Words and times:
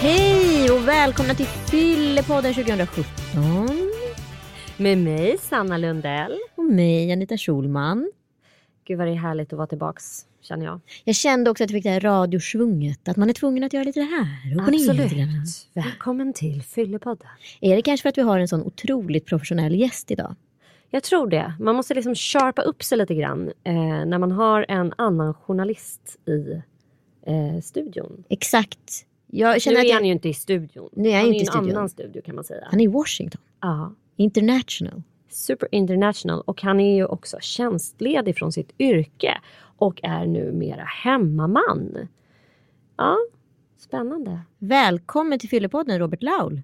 Hej 0.00 0.70
och 0.70 0.88
välkomna 0.88 1.34
till 1.34 1.46
Fyllepodden 1.46 2.54
2017. 2.54 3.85
Med 4.78 4.98
mig, 4.98 5.38
Sanna 5.38 5.76
Lundell. 5.78 6.38
Och 6.54 6.64
mig, 6.64 7.12
Anita 7.12 7.36
Schulman. 7.36 8.12
Gud 8.84 8.98
vad 8.98 9.06
det 9.06 9.10
är 9.12 9.16
härligt 9.16 9.52
att 9.52 9.56
vara 9.56 9.66
tillbaks, 9.66 10.26
känner 10.40 10.66
jag. 10.66 10.80
Jag 11.04 11.14
kände 11.16 11.50
också 11.50 11.64
att 11.64 11.70
jag 11.70 11.76
fick 11.76 11.84
det 11.84 11.90
här 11.90 12.00
radiosvunget. 12.00 13.08
Att 13.08 13.16
man 13.16 13.28
är 13.28 13.32
tvungen 13.32 13.64
att 13.64 13.72
göra 13.72 13.84
lite 13.84 14.00
det 14.00 14.06
här 14.06 14.58
och 14.58 14.64
gå 14.64 14.70
ner. 14.70 14.90
Absolut. 14.90 15.68
Välkommen 15.74 16.32
till 16.32 16.62
Fyllepodden. 16.62 17.28
Är 17.60 17.76
det 17.76 17.82
kanske 17.82 18.02
för 18.02 18.08
att 18.08 18.18
vi 18.18 18.22
har 18.22 18.38
en 18.38 18.48
sån 18.48 18.62
otroligt 18.62 19.26
professionell 19.26 19.74
gäst 19.74 20.10
idag? 20.10 20.34
Jag 20.90 21.02
tror 21.02 21.26
det. 21.30 21.54
Man 21.60 21.76
måste 21.76 21.94
liksom 21.94 22.14
sharpa 22.14 22.62
upp 22.62 22.82
sig 22.82 22.98
lite 22.98 23.14
grann 23.14 23.52
eh, 23.64 23.74
när 24.06 24.18
man 24.18 24.32
har 24.32 24.66
en 24.68 24.92
annan 24.98 25.34
journalist 25.34 26.16
i 26.28 26.62
eh, 27.26 27.60
studion. 27.62 28.24
Exakt. 28.28 29.06
Jag 29.26 29.62
känner 29.62 29.74
Nu 29.76 29.80
att 29.80 29.84
är 29.84 29.88
jag... 29.88 29.94
han 29.96 30.04
ju 30.06 30.12
inte 30.12 30.28
i 30.28 30.34
studion. 30.34 30.88
Nu 30.92 31.08
är 31.08 31.12
han 31.12 31.20
han 31.24 31.34
inte 31.34 31.36
är 31.36 31.38
i 31.38 31.38
i 31.38 31.46
en 31.46 31.52
studion. 31.52 31.76
annan 31.76 31.88
studio 31.88 32.22
kan 32.22 32.34
man 32.34 32.44
säga. 32.44 32.66
Han 32.70 32.80
är 32.80 32.84
i 32.84 32.86
Washington. 32.86 33.40
Ja. 33.60 33.94
International. 34.16 35.02
Super 35.28 35.68
international 35.72 36.40
och 36.40 36.62
han 36.62 36.80
är 36.80 36.94
ju 36.96 37.06
också 37.06 37.36
tjänstledig 37.40 38.36
från 38.36 38.52
sitt 38.52 38.72
yrke 38.78 39.38
och 39.76 40.00
är 40.02 40.26
numera 40.26 40.84
hemmaman. 40.84 42.08
Ja, 42.96 43.16
spännande. 43.78 44.40
Välkommen 44.58 45.38
till 45.38 45.48
Fyllepodden, 45.48 45.98
Robert 45.98 46.22
Laul. 46.22 46.62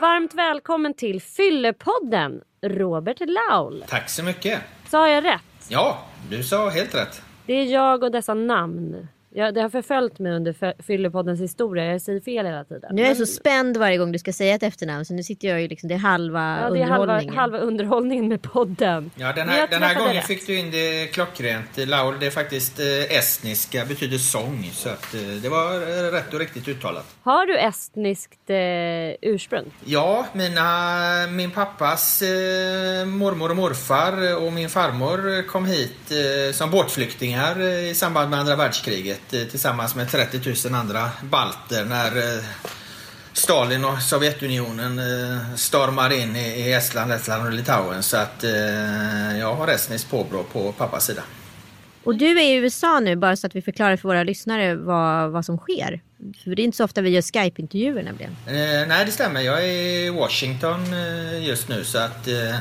Varmt 0.00 0.34
välkommen 0.34 0.94
till 0.94 1.22
Fyllepodden, 1.22 2.40
Robert 2.62 3.20
Laul. 3.20 3.84
Tack 3.88 4.10
så 4.10 4.24
mycket. 4.24 4.60
Sa 4.90 5.08
jag 5.08 5.24
rätt? 5.24 5.40
Ja, 5.68 5.98
du 6.30 6.42
sa 6.42 6.68
helt 6.68 6.94
rätt. 6.94 7.22
Det 7.46 7.52
är 7.54 7.64
jag 7.64 8.02
och 8.02 8.10
dessa 8.10 8.34
namn. 8.34 9.08
Jag, 9.36 9.54
det 9.54 9.60
har 9.62 9.68
förföljt 9.68 10.18
mig 10.18 10.32
under 10.32 10.52
Fy- 10.52 10.82
Fyllepoddens 10.82 11.40
historia. 11.40 11.84
Jag 11.84 12.00
säger 12.02 12.20
fel 12.20 12.46
hela 12.46 12.64
tiden. 12.64 12.90
Nu 12.94 13.02
är 13.02 13.06
jag 13.06 13.16
Men- 13.18 13.26
så 13.26 13.32
spänd 13.32 13.76
varje 13.76 13.98
gång 13.98 14.12
du 14.12 14.18
ska 14.18 14.32
säga 14.32 14.54
ett 14.54 14.62
efternamn 14.62 15.04
så 15.04 15.14
nu 15.14 15.22
sitter 15.22 15.48
jag 15.48 15.60
ju 15.62 15.68
liksom, 15.68 15.88
det 15.88 15.94
är 15.94 15.98
halva 15.98 16.58
Ja, 16.62 16.70
det 16.70 16.78
är 16.80 16.84
halva, 16.84 16.96
underhållningen. 17.02 17.34
halva 17.38 17.58
underhållningen 17.58 18.28
med 18.28 18.42
podden. 18.42 19.10
Ja, 19.16 19.32
den 19.32 19.48
här, 19.48 19.66
den 19.70 19.82
här 19.82 19.94
gången 19.94 20.14
rätt. 20.14 20.26
fick 20.26 20.46
du 20.46 20.58
in 20.58 20.70
det 20.70 21.06
klockrent. 21.12 21.76
Laul, 21.76 22.14
det 22.20 22.26
är 22.26 22.30
faktiskt 22.30 22.80
eh, 22.80 23.16
estniska, 23.18 23.84
betyder 23.84 24.18
sång. 24.18 24.70
Så 24.72 24.88
att, 24.88 25.14
eh, 25.14 25.20
det 25.20 25.48
var 25.48 25.74
eh, 25.74 26.10
rätt 26.12 26.34
och 26.34 26.40
riktigt 26.40 26.68
uttalat. 26.68 27.06
Har 27.22 27.46
du 27.46 27.58
estniskt 27.58 28.50
eh, 28.50 28.56
ursprung? 29.30 29.64
Ja, 29.84 30.26
mina, 30.32 31.26
min 31.30 31.50
pappas 31.50 32.22
eh, 32.22 33.06
mormor 33.06 33.50
och 33.50 33.56
morfar 33.56 34.44
och 34.46 34.52
min 34.52 34.68
farmor 34.68 35.46
kom 35.46 35.66
hit 35.66 35.96
eh, 36.10 36.52
som 36.52 36.70
båtflyktingar 36.70 37.60
eh, 37.60 37.90
i 37.90 37.94
samband 37.94 38.30
med 38.30 38.38
andra 38.38 38.56
världskriget 38.56 39.20
tillsammans 39.30 39.94
med 39.94 40.10
30 40.10 40.68
000 40.68 40.74
andra 40.74 41.10
balter 41.22 41.84
när 41.84 42.16
eh, 42.16 42.44
Stalin 43.32 43.84
och 43.84 44.02
Sovjetunionen 44.02 44.98
eh, 44.98 45.54
stormar 45.56 46.12
in 46.12 46.36
i, 46.36 46.72
Estland, 46.72 47.10
Lettland 47.10 47.46
och 47.46 47.52
Litauen. 47.52 48.02
Så 48.02 48.16
att 48.16 48.44
eh, 48.44 49.38
jag 49.38 49.54
har 49.54 49.68
estniskt 49.68 50.10
påbrå 50.10 50.42
på 50.42 50.72
pappas 50.72 51.06
sida. 51.06 51.22
Och 52.04 52.16
du 52.16 52.40
är 52.40 52.42
i 52.42 52.54
USA 52.54 53.00
nu 53.00 53.16
bara 53.16 53.36
så 53.36 53.46
att 53.46 53.56
vi 53.56 53.62
förklarar 53.62 53.96
för 53.96 54.08
våra 54.08 54.22
lyssnare 54.22 54.74
vad, 54.74 55.30
vad 55.30 55.44
som 55.44 55.58
sker. 55.58 56.00
För 56.44 56.54
det 56.54 56.62
är 56.62 56.64
inte 56.64 56.76
så 56.76 56.84
ofta 56.84 57.00
vi 57.00 57.10
gör 57.10 57.22
Skype-intervjuer 57.22 58.02
nämligen. 58.02 58.36
Eh, 58.46 58.88
nej, 58.88 59.04
det 59.06 59.12
stämmer. 59.12 59.40
Jag 59.40 59.64
är 59.64 59.68
i 59.68 60.10
Washington 60.10 60.80
eh, 60.94 61.46
just 61.46 61.68
nu 61.68 61.84
så 61.84 61.98
att 61.98 62.28
eh, 62.28 62.54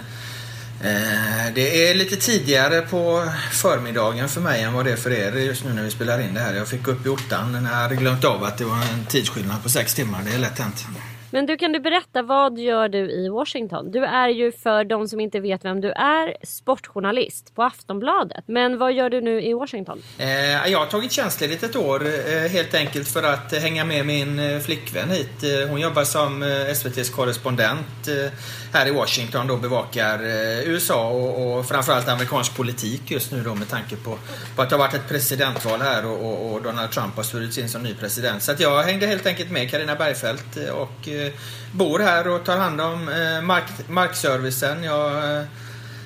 eh, 0.83 1.32
det 1.55 1.89
är 1.89 1.95
lite 1.95 2.15
tidigare 2.15 2.81
på 2.81 3.29
förmiddagen 3.51 4.29
för 4.29 4.41
mig 4.41 4.61
än 4.61 4.73
vad 4.73 4.85
det 4.85 4.91
är 4.91 4.95
för 4.95 5.11
er 5.11 5.31
just 5.31 5.63
nu 5.63 5.73
när 5.73 5.83
vi 5.83 5.91
spelar 5.91 6.21
in 6.21 6.33
det 6.33 6.39
här. 6.39 6.53
Jag 6.53 6.67
fick 6.67 6.83
gå 6.83 6.91
upp 6.91 7.05
i 7.05 7.09
ottan 7.09 7.51
när 7.51 7.71
jag 7.71 7.77
hade 7.77 7.95
glömt 7.95 8.23
av 8.23 8.43
att 8.43 8.57
det 8.57 8.65
var 8.65 8.75
en 8.75 9.05
tidsskillnad 9.05 9.63
på 9.63 9.69
sex 9.69 9.93
timmar. 9.93 10.21
Det 10.25 10.35
är 10.35 10.39
lätt 10.39 10.59
hänt. 10.59 10.85
Men 11.33 11.45
du, 11.45 11.57
kan 11.57 11.71
du 11.71 11.79
berätta, 11.79 12.21
vad 12.21 12.59
gör 12.59 12.89
du 12.89 13.11
i 13.11 13.29
Washington? 13.29 13.91
Du 13.91 14.05
är 14.05 14.29
ju, 14.29 14.51
för 14.51 14.83
de 14.83 15.07
som 15.07 15.19
inte 15.19 15.39
vet 15.39 15.65
vem 15.65 15.81
du 15.81 15.91
är, 15.91 16.37
sportjournalist 16.43 17.55
på 17.55 17.63
Aftonbladet. 17.63 18.43
Men 18.47 18.77
vad 18.77 18.93
gör 18.93 19.09
du 19.09 19.21
nu 19.21 19.41
i 19.41 19.53
Washington? 19.53 20.01
Eh, 20.17 20.71
jag 20.71 20.79
har 20.79 20.85
tagit 20.85 21.11
tjänstledigt 21.11 21.63
ett 21.63 21.75
år 21.75 22.05
eh, 22.05 22.51
helt 22.51 22.73
enkelt 22.73 23.07
för 23.07 23.23
att 23.23 23.53
eh, 23.53 23.59
hänga 23.59 23.85
med 23.85 24.05
min 24.05 24.39
eh, 24.39 24.59
flickvän 24.59 25.09
hit. 25.09 25.43
Eh, 25.43 25.69
hon 25.69 25.81
jobbar 25.81 26.03
som 26.03 26.43
eh, 26.43 26.69
SVTs 26.69 27.09
korrespondent 27.09 28.07
eh, 28.07 28.31
här 28.73 28.87
i 28.87 28.91
Washington 28.91 29.49
och 29.49 29.59
bevakar 29.59 30.19
eh, 30.23 30.69
USA 30.69 31.09
och, 31.09 31.57
och 31.57 31.65
framförallt 31.65 32.09
amerikansk 32.09 32.57
politik 32.57 33.11
just 33.11 33.31
nu 33.31 33.43
då 33.43 33.55
med 33.55 33.69
tanke 33.69 33.95
på, 33.95 34.17
på 34.55 34.61
att 34.61 34.69
det 34.69 34.75
har 34.75 34.79
varit 34.79 34.93
ett 34.93 35.09
presidentval 35.09 35.81
här 35.81 36.05
och, 36.05 36.25
och, 36.25 36.53
och 36.53 36.61
Donald 36.61 36.91
Trump 36.91 37.15
har 37.15 37.23
svurits 37.23 37.57
in 37.57 37.69
som 37.69 37.83
ny 37.83 37.93
president. 37.93 38.43
Så 38.43 38.51
att 38.51 38.59
jag 38.59 38.83
hängde 38.83 39.05
helt 39.07 39.25
enkelt 39.25 39.51
med 39.51 39.71
Karina 39.71 39.95
Bergfeldt 39.95 40.57
eh, 40.57 40.69
och 40.69 41.07
eh, 41.07 41.22
Eh, 41.25 41.31
bor 41.71 41.99
här 41.99 42.27
och 42.27 42.43
tar 42.43 42.57
hand 42.57 42.81
om 42.81 43.09
eh, 43.09 43.41
mark, 43.41 43.63
markservicen. 43.87 44.83
Jag 44.83 45.37
eh, 45.37 45.43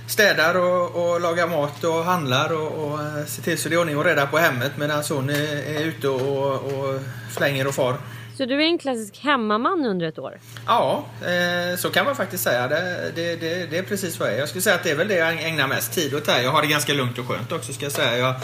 städar 0.08 0.56
och, 0.56 1.12
och 1.12 1.22
lagar 1.22 1.48
mat 1.48 1.84
och 1.84 2.04
handlar 2.04 2.54
och, 2.54 2.72
och 2.72 3.00
ser 3.28 3.42
till 3.44 3.58
så 3.58 3.70
det 3.70 3.76
är 3.76 3.80
ordning 3.80 3.98
och 3.98 4.06
reda 4.06 4.26
på 4.26 4.38
hemmet 4.38 4.72
medan 4.78 5.04
hon 5.10 5.30
är, 5.30 5.76
är 5.76 5.82
ute 5.82 6.10
och, 6.10 6.54
och 6.54 7.00
flänger 7.32 7.68
och 7.68 7.76
far. 7.76 7.98
Så 8.38 8.46
du 8.46 8.56
är 8.56 8.68
en 8.68 8.78
klassisk 8.78 9.20
hemmaman 9.24 9.86
under 9.86 10.06
ett 10.06 10.20
år? 10.20 10.38
Ja, 10.68 11.06
eh, 11.22 11.78
så 11.78 11.90
kan 11.90 12.06
man 12.06 12.16
faktiskt 12.16 12.44
säga. 12.44 12.68
Det, 12.68 13.12
det, 13.16 13.36
det, 13.36 13.72
det 13.72 13.78
är 13.78 13.84
precis 13.84 14.20
vad 14.20 14.30
jag 14.30 14.36
är. 14.36 14.40
Jag 14.40 14.50
skulle 14.50 14.62
säga 14.62 14.76
att 14.76 14.84
det 14.84 14.92
är 14.92 14.96
väl 14.96 15.08
det 15.08 15.16
jag 15.16 15.44
ägnar 15.44 15.68
mest 15.68 15.94
tid 15.94 16.14
åt 16.14 16.28
här. 16.28 16.44
Jag 16.44 16.52
har 16.52 16.62
det 16.62 16.68
ganska 16.68 16.94
lugnt 16.94 17.18
och 17.18 17.26
skönt 17.26 17.52
också 17.52 17.74
ska 17.74 17.86
jag 17.86 17.92
säga. 17.92 18.18
Jag 18.18 18.36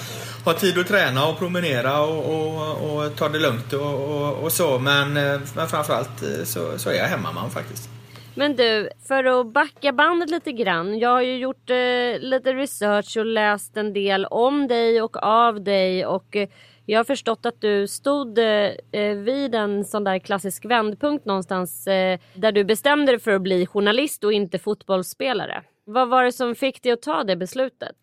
har 0.46 0.54
tid 0.54 0.78
att 0.78 0.88
träna 0.88 1.28
och 1.28 1.38
promenera 1.38 2.02
och, 2.02 2.34
och, 2.34 2.96
och 2.96 3.16
ta 3.16 3.30
det 3.30 3.40
lugnt 3.40 3.74
och, 3.74 3.94
och, 3.94 4.44
och 4.44 4.52
så. 4.52 4.80
Men, 4.80 5.18
eh, 5.18 5.40
men 5.56 5.68
framförallt 5.68 6.24
eh, 6.24 6.44
så, 6.44 6.80
så 6.80 6.90
är 6.90 6.94
jag 6.94 7.06
hemmaman 7.06 7.50
faktiskt. 7.50 7.90
Men 8.36 8.56
du, 8.56 8.90
för 9.08 9.24
att 9.24 9.48
backa 9.48 9.92
bandet 9.92 10.30
lite 10.30 10.52
grann. 10.52 11.00
Jag 11.00 11.10
har 11.10 11.22
ju 11.22 11.38
gjort 11.38 11.70
eh, 11.70 12.20
lite 12.20 12.54
research 12.54 13.18
och 13.18 13.25
läst 13.25 13.78
en 13.78 13.94
del 13.94 14.25
om 14.25 14.68
dig 14.68 15.02
och 15.02 15.18
av 15.24 15.64
dig. 15.64 16.06
Och 16.06 16.36
eh, 16.36 16.50
jag 16.85 16.99
har 16.99 17.03
förstått 17.03 17.45
att 17.45 17.61
du 17.61 17.88
stod 17.88 18.38
eh, 18.38 18.71
eh, 18.91 19.16
vid 19.16 19.55
en 19.55 19.85
sån 19.85 20.03
där 20.03 20.19
klassisk 20.19 20.66
vändpunkt 20.66 21.25
någonstans. 21.25 21.88
Eh, 21.88 22.19
där 22.33 22.51
du 22.51 22.63
bestämde 22.63 23.11
dig 23.11 23.19
för 23.19 23.31
att 23.31 23.41
bli 23.41 23.66
journalist 23.66 24.23
och 24.23 24.33
inte 24.33 24.59
fotbollsspelare. 24.59 25.63
Vad 25.85 26.09
var 26.09 26.23
det 26.23 26.31
som 26.31 26.55
fick 26.55 26.83
dig 26.83 26.91
att 26.91 27.01
ta 27.01 27.23
det 27.23 27.35
beslutet? 27.35 27.95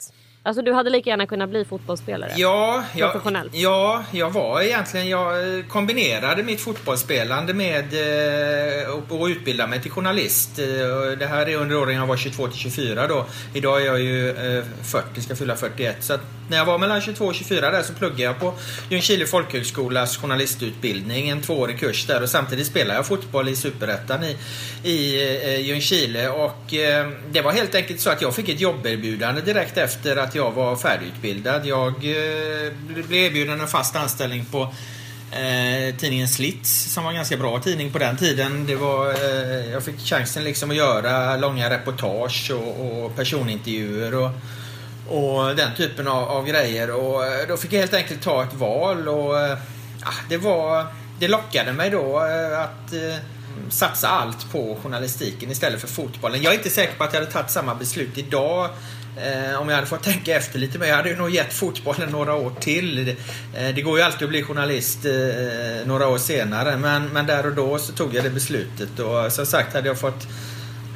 Alltså 0.43 0.63
du 0.63 0.73
hade 0.73 0.91
lika 0.91 1.11
gärna 1.11 1.27
kunnat 1.27 1.51
bli 1.51 1.65
fotbollsspelare. 1.65 2.33
Ja, 2.37 2.85
jag, 2.97 3.13
Professionellt. 3.13 3.55
ja, 3.55 4.05
jag 4.13 4.31
var 4.31 4.61
egentligen, 4.63 5.09
jag 5.09 5.59
eh, 5.59 5.65
kombinerade 5.65 6.43
mitt 6.43 6.61
fotbollsspelande 6.61 7.55
med 7.55 7.85
eh, 7.85 8.95
att 8.95 9.13
att 9.13 9.31
utbilda 9.31 9.67
mig 9.67 9.83
till 9.83 9.91
journalist. 9.91 10.59
Eh, 10.59 10.67
och 10.67 11.19
Det 11.19 11.27
här 11.27 11.49
är 11.49 11.57
under 11.57 11.77
åren 11.77 11.97
jag 11.97 12.07
var 12.07 12.17
22 12.17 12.49
till 12.49 12.59
24 12.59 13.07
då. 13.07 13.27
Idag 13.55 13.83
är 13.83 13.87
jag 13.87 14.01
ju 14.01 14.29
eh, 14.59 14.65
40, 14.83 15.21
ska 15.21 15.37
fylla 15.37 15.57
41. 15.57 15.97
Så 16.05 16.13
att 16.13 16.21
när 16.51 16.57
jag 16.57 16.65
var 16.65 16.79
mellan 16.79 17.01
22 17.01 17.25
och 17.25 17.35
24 17.35 17.71
där 17.71 17.83
så 17.83 17.93
pluggade 17.93 18.23
jag 18.23 18.41
på 18.41 18.55
Ljungskile 18.91 19.27
folkhögskolas 19.27 20.17
journalistutbildning, 20.17 21.29
en 21.29 21.43
tvåårig 21.43 21.81
kurs 21.81 22.07
där 22.07 22.23
och 22.23 22.29
samtidigt 22.29 22.67
spelade 22.67 22.95
jag 22.95 23.07
fotboll 23.07 23.49
i 23.49 23.57
Superettan 23.57 24.25
i, 24.25 24.37
i 24.91 25.23
eh, 25.45 25.61
Ljungskile 25.61 26.29
och 26.29 26.75
eh, 26.75 27.09
det 27.31 27.41
var 27.41 27.53
helt 27.53 27.75
enkelt 27.75 28.01
så 28.01 28.11
att 28.11 28.23
jag 28.23 28.35
fick 28.35 28.49
ett 28.49 28.61
jobberbjudande 28.61 29.41
direkt 29.41 29.79
efter 29.79 30.17
att 30.17 30.30
att 30.31 30.35
jag 30.35 30.53
var 30.53 30.77
färdigutbildad. 30.77 31.67
Jag 31.67 31.89
eh, 31.89 32.73
blev 32.89 33.13
erbjuden 33.13 33.61
en 33.61 33.67
fast 33.67 33.97
anställning 33.97 34.45
på 34.45 34.63
eh, 35.33 35.97
tidningen 35.97 36.29
Slits 36.29 36.93
som 36.93 37.05
var 37.05 37.11
en 37.11 37.17
ganska 37.17 37.37
bra 37.37 37.61
tidning 37.61 37.93
på 37.93 37.99
den 37.99 38.17
tiden. 38.17 38.67
Det 38.67 38.77
var, 38.77 39.11
eh, 39.11 39.71
jag 39.71 39.83
fick 39.83 40.01
chansen 40.01 40.45
liksom 40.45 40.71
att 40.71 40.77
göra 40.77 41.37
långa 41.37 41.71
reportage 41.71 42.51
och, 42.55 43.05
och 43.05 43.17
personintervjuer 43.17 44.15
och, 44.15 44.31
och 45.09 45.57
den 45.57 45.75
typen 45.77 46.09
av, 46.09 46.29
av 46.29 46.47
grejer. 46.47 46.91
Och 46.91 47.27
eh, 47.27 47.49
då 47.49 47.57
fick 47.57 47.73
jag 47.73 47.81
helt 47.81 47.95
enkelt 47.95 48.23
ta 48.23 48.43
ett 48.43 48.55
val 48.55 49.09
och 49.09 49.41
eh, 49.41 49.59
ja, 50.01 50.13
det 50.29 50.37
var 50.37 50.87
det 51.19 51.29
lockade 51.29 51.73
mig 51.73 51.91
då 51.91 52.25
eh, 52.27 52.61
att 52.61 52.93
eh, 52.93 53.17
satsa 53.71 54.09
allt 54.09 54.53
på 54.53 54.77
journalistiken 54.83 55.51
istället 55.51 55.81
för 55.81 55.89
fotbollen. 55.89 56.43
Jag 56.43 56.53
är 56.53 56.57
inte 56.57 56.71
säker 56.71 56.97
på 56.97 57.05
att 57.05 57.13
jag 57.13 57.21
hade 57.21 57.33
tagit 57.33 57.51
samma 57.51 57.75
beslut 57.75 58.19
idag 58.19 58.71
eh, 59.17 59.61
om 59.61 59.69
jag 59.69 59.77
hade 59.77 59.87
fått 59.87 60.03
tänka 60.03 60.37
efter 60.37 60.59
lite 60.59 60.79
mer, 60.79 60.87
jag 60.87 60.97
hade 60.97 61.09
ju 61.09 61.17
nog 61.17 61.31
gett 61.31 61.53
fotbollen 61.53 62.11
några 62.11 62.35
år 62.35 62.53
till. 62.61 63.05
Det, 63.05 63.11
eh, 63.61 63.75
det 63.75 63.83
går 63.83 63.99
ju 63.99 64.05
alltid 64.05 64.23
att 64.23 64.29
bli 64.29 64.43
journalist 64.43 65.05
eh, 65.05 65.87
några 65.87 66.09
år 66.09 66.19
senare 66.19 66.77
men, 66.77 67.09
men 67.09 67.27
där 67.27 67.47
och 67.47 67.55
då 67.55 67.79
så 67.79 67.93
tog 67.93 68.15
jag 68.15 68.25
det 68.25 68.31
beslutet 68.31 68.99
och 68.99 69.33
som 69.33 69.47
sagt 69.47 69.75
hade 69.75 69.89
jag 69.89 69.99
fått 69.99 70.27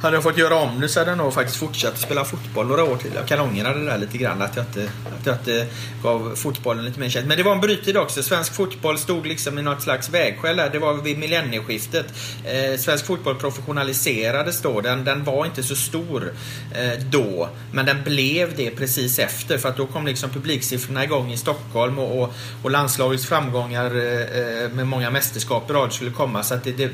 hade 0.05 0.15
jag 0.15 0.23
fått 0.23 0.37
göra 0.37 0.55
om 0.55 0.79
det 0.81 0.89
så 0.89 0.99
hade 0.99 1.11
jag 1.11 1.17
nog 1.17 1.33
faktiskt 1.33 1.57
fortsatt 1.57 1.97
spela 1.97 2.25
fotboll 2.25 2.67
några 2.67 2.83
år 2.83 2.97
till. 2.97 3.11
Jag 3.15 3.27
kan 3.27 3.39
ångra 3.39 3.73
det 3.73 3.85
där 3.85 3.97
lite 3.97 4.17
grann 4.17 4.41
att 4.41 4.55
jag 4.55 4.65
inte, 4.65 4.89
att 5.19 5.25
jag 5.25 5.35
inte 5.35 5.67
gav 6.03 6.35
fotbollen 6.35 6.85
lite 6.85 6.99
mer 6.99 7.09
kärlek. 7.09 7.27
Men 7.27 7.37
det 7.37 7.43
var 7.43 7.51
en 7.51 7.61
brytid 7.61 7.97
också. 7.97 8.23
Svensk 8.23 8.53
fotboll 8.53 8.97
stod 8.97 9.25
liksom 9.25 9.59
i 9.59 9.61
något 9.61 9.81
slags 9.81 10.09
vägskäl 10.09 10.57
där. 10.57 10.69
Det 10.69 10.79
var 10.79 10.93
vid 10.93 11.17
millennieskiftet. 11.17 12.05
Eh, 12.43 12.79
svensk 12.79 13.05
fotboll 13.05 13.35
professionaliserades 13.35 14.61
då. 14.61 14.81
Den, 14.81 15.03
den 15.03 15.23
var 15.23 15.45
inte 15.45 15.63
så 15.63 15.75
stor 15.75 16.33
eh, 16.75 16.99
då. 17.09 17.49
Men 17.71 17.85
den 17.85 18.03
blev 18.03 18.55
det 18.55 18.71
precis 18.71 19.19
efter. 19.19 19.57
För 19.57 19.69
att 19.69 19.77
då 19.77 19.87
kom 19.87 20.05
liksom 20.05 20.29
publiksiffrorna 20.29 21.03
igång 21.03 21.31
i 21.31 21.37
Stockholm 21.37 21.99
och, 21.99 22.21
och, 22.21 22.33
och 22.63 22.71
landslagets 22.71 23.25
framgångar 23.25 23.95
eh, 23.95 24.63
eh 24.63 24.71
med 24.71 24.87
många 24.87 25.09
mästerskap 25.09 25.69
i 25.69 25.73
rad 25.73 25.93
skulle 25.93 26.11
komma. 26.11 26.43
Så 26.43 26.53
att 26.53 26.63
det, 26.63 26.71
det 26.71 26.91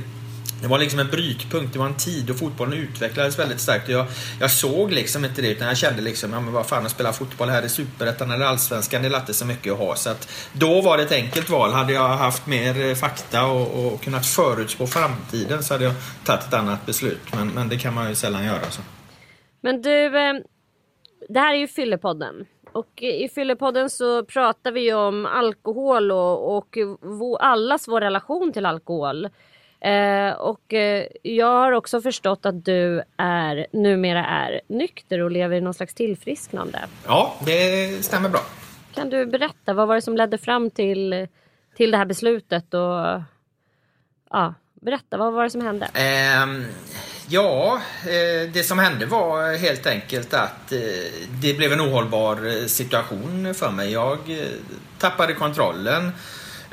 det 0.61 0.67
var 0.67 0.79
liksom 0.79 0.99
en 0.99 1.07
brytpunkt, 1.07 1.73
det 1.73 1.79
var 1.79 1.85
en 1.85 1.97
tid 1.97 2.25
då 2.25 2.33
fotbollen 2.33 2.73
utvecklades 2.73 3.39
väldigt 3.39 3.59
starkt. 3.59 3.89
Jag, 3.89 4.05
jag 4.39 4.51
såg 4.51 4.91
liksom 4.91 5.25
inte 5.25 5.41
det 5.41 5.51
utan 5.51 5.67
jag 5.67 5.77
kände 5.77 6.01
liksom, 6.01 6.33
ja 6.33 6.39
men 6.39 6.53
vad 6.53 6.67
fan 6.67 6.85
att 6.85 6.91
spela 6.91 7.13
fotboll 7.13 7.49
här 7.49 7.65
i 7.65 7.69
Superettan 7.69 8.31
eller 8.31 8.45
Allsvenskan, 8.45 9.03
det 9.03 9.09
latte 9.09 9.33
så 9.33 9.45
mycket 9.45 9.73
att 9.73 9.79
ha. 9.79 9.95
Så 9.95 10.09
att 10.09 10.49
då 10.53 10.81
var 10.81 10.97
det 10.97 11.03
ett 11.03 11.11
enkelt 11.11 11.49
val. 11.49 11.71
Hade 11.71 11.93
jag 11.93 12.07
haft 12.09 12.47
mer 12.47 12.89
eh, 12.89 12.95
fakta 12.95 13.45
och, 13.45 13.85
och 13.85 14.01
kunnat 14.01 14.25
förutspå 14.25 14.87
framtiden 14.87 15.63
så 15.63 15.73
hade 15.73 15.83
jag 15.83 15.93
tagit 16.25 16.43
ett 16.43 16.53
annat 16.53 16.85
beslut. 16.85 17.21
Men, 17.33 17.47
men 17.47 17.69
det 17.69 17.77
kan 17.77 17.93
man 17.93 18.09
ju 18.09 18.15
sällan 18.15 18.45
göra. 18.45 18.69
Så. 18.69 18.81
Men 19.61 19.81
du, 19.81 20.19
ehm, 20.19 20.41
det 21.29 21.39
här 21.39 21.53
är 21.53 21.57
ju 21.57 21.67
Fyllepodden. 21.67 22.45
Och 22.73 23.03
i 23.03 23.29
Fyllepodden 23.29 23.89
så 23.89 24.25
pratar 24.25 24.71
vi 24.71 24.81
ju 24.81 24.93
om 24.93 25.25
alkohol 25.25 26.11
och, 26.11 26.57
och 26.57 26.77
allas 27.39 27.87
vår 27.87 28.01
relation 28.01 28.53
till 28.53 28.65
alkohol. 28.65 29.29
Eh, 29.81 30.31
och 30.31 30.73
eh, 30.73 31.05
jag 31.23 31.47
har 31.47 31.71
också 31.71 32.01
förstått 32.01 32.45
att 32.45 32.65
du 32.65 33.03
är 33.17 33.67
numera 33.71 34.25
är 34.25 34.61
nykter 34.67 35.19
och 35.19 35.31
lever 35.31 35.55
i 35.55 35.61
någon 35.61 35.73
slags 35.73 35.93
tillfrisknande. 35.93 36.79
Ja, 37.07 37.35
det 37.45 38.05
stämmer 38.05 38.29
bra. 38.29 38.41
Kan 38.93 39.09
du 39.09 39.25
berätta, 39.25 39.73
vad 39.73 39.87
var 39.87 39.95
det 39.95 40.01
som 40.01 40.17
ledde 40.17 40.37
fram 40.37 40.69
till, 40.69 41.27
till 41.77 41.91
det 41.91 41.97
här 41.97 42.05
beslutet? 42.05 42.73
Och, 42.73 43.21
ja, 44.29 44.53
berätta, 44.81 45.17
vad 45.17 45.33
var 45.33 45.43
det 45.43 45.49
som 45.49 45.61
hände? 45.61 45.89
Eh, 45.93 46.65
ja, 47.27 47.81
det 48.53 48.65
som 48.65 48.79
hände 48.79 49.05
var 49.05 49.57
helt 49.57 49.87
enkelt 49.87 50.33
att 50.33 50.71
eh, 50.71 50.79
det 51.41 51.57
blev 51.57 51.73
en 51.73 51.81
ohållbar 51.81 52.47
eh, 52.47 52.65
situation 52.65 53.53
för 53.53 53.71
mig. 53.71 53.91
Jag 53.91 54.17
tappade 54.97 55.33
kontrollen 55.33 56.11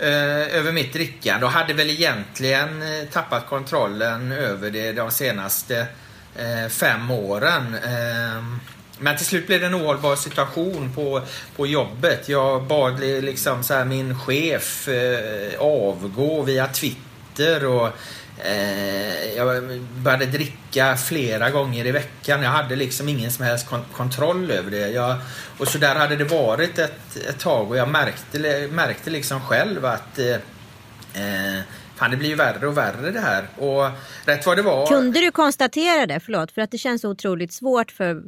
Eh, 0.00 0.56
över 0.56 0.72
mitt 0.72 0.92
drickande 0.92 1.46
och 1.46 1.52
hade 1.52 1.74
väl 1.74 1.90
egentligen 1.90 2.82
eh, 2.82 3.08
tappat 3.12 3.46
kontrollen 3.48 4.32
över 4.32 4.70
det 4.70 4.92
de 4.92 5.10
senaste 5.10 5.86
eh, 6.36 6.68
fem 6.68 7.10
åren. 7.10 7.74
Ehm, 7.74 8.60
men 8.98 9.16
till 9.16 9.26
slut 9.26 9.46
blev 9.46 9.60
det 9.60 9.66
en 9.66 9.74
ohållbar 9.74 10.16
situation 10.16 10.92
på, 10.94 11.22
på 11.56 11.66
jobbet. 11.66 12.28
Jag 12.28 12.62
bad 12.62 13.00
liksom 13.00 13.62
så 13.62 13.74
här, 13.74 13.84
min 13.84 14.18
chef 14.18 14.88
eh, 14.88 15.60
avgå 15.60 16.42
via 16.42 16.66
Twitter 16.66 17.64
och 17.64 17.88
Eh, 18.44 19.36
jag 19.36 19.80
började 19.80 20.26
dricka 20.26 20.96
flera 20.96 21.50
gånger 21.50 21.86
i 21.86 21.90
veckan. 21.90 22.42
Jag 22.42 22.50
hade 22.50 22.76
liksom 22.76 23.08
ingen 23.08 23.30
som 23.30 23.44
helst 23.44 23.66
kon 23.66 23.84
kontroll 23.92 24.50
över 24.50 24.70
det. 24.70 24.88
Jag, 24.88 25.16
och 25.58 25.68
så 25.68 25.78
där 25.78 25.94
hade 25.94 26.16
det 26.16 26.24
varit 26.24 26.78
ett, 26.78 27.16
ett 27.28 27.38
tag 27.38 27.70
och 27.70 27.76
jag 27.76 27.88
märkte, 27.88 28.68
märkte 28.72 29.10
liksom 29.10 29.40
själv 29.40 29.84
att 29.84 30.18
eh, 30.18 30.34
eh, 31.14 31.62
Fan, 31.96 32.10
det 32.10 32.16
blir 32.16 32.28
ju 32.28 32.34
värre 32.34 32.66
och 32.66 32.76
värre 32.76 33.10
det 33.10 33.20
här. 33.20 33.48
Och 33.56 33.90
rätt 34.26 34.46
vad 34.46 34.56
det 34.58 34.62
var... 34.62 34.86
Kunde 34.86 35.20
du 35.20 35.30
konstatera 35.30 36.06
det? 36.06 36.20
Förlåt, 36.20 36.52
för 36.52 36.62
att 36.62 36.70
det 36.70 36.78
känns 36.78 37.04
otroligt 37.04 37.52
svårt 37.52 37.90
för 37.90 38.22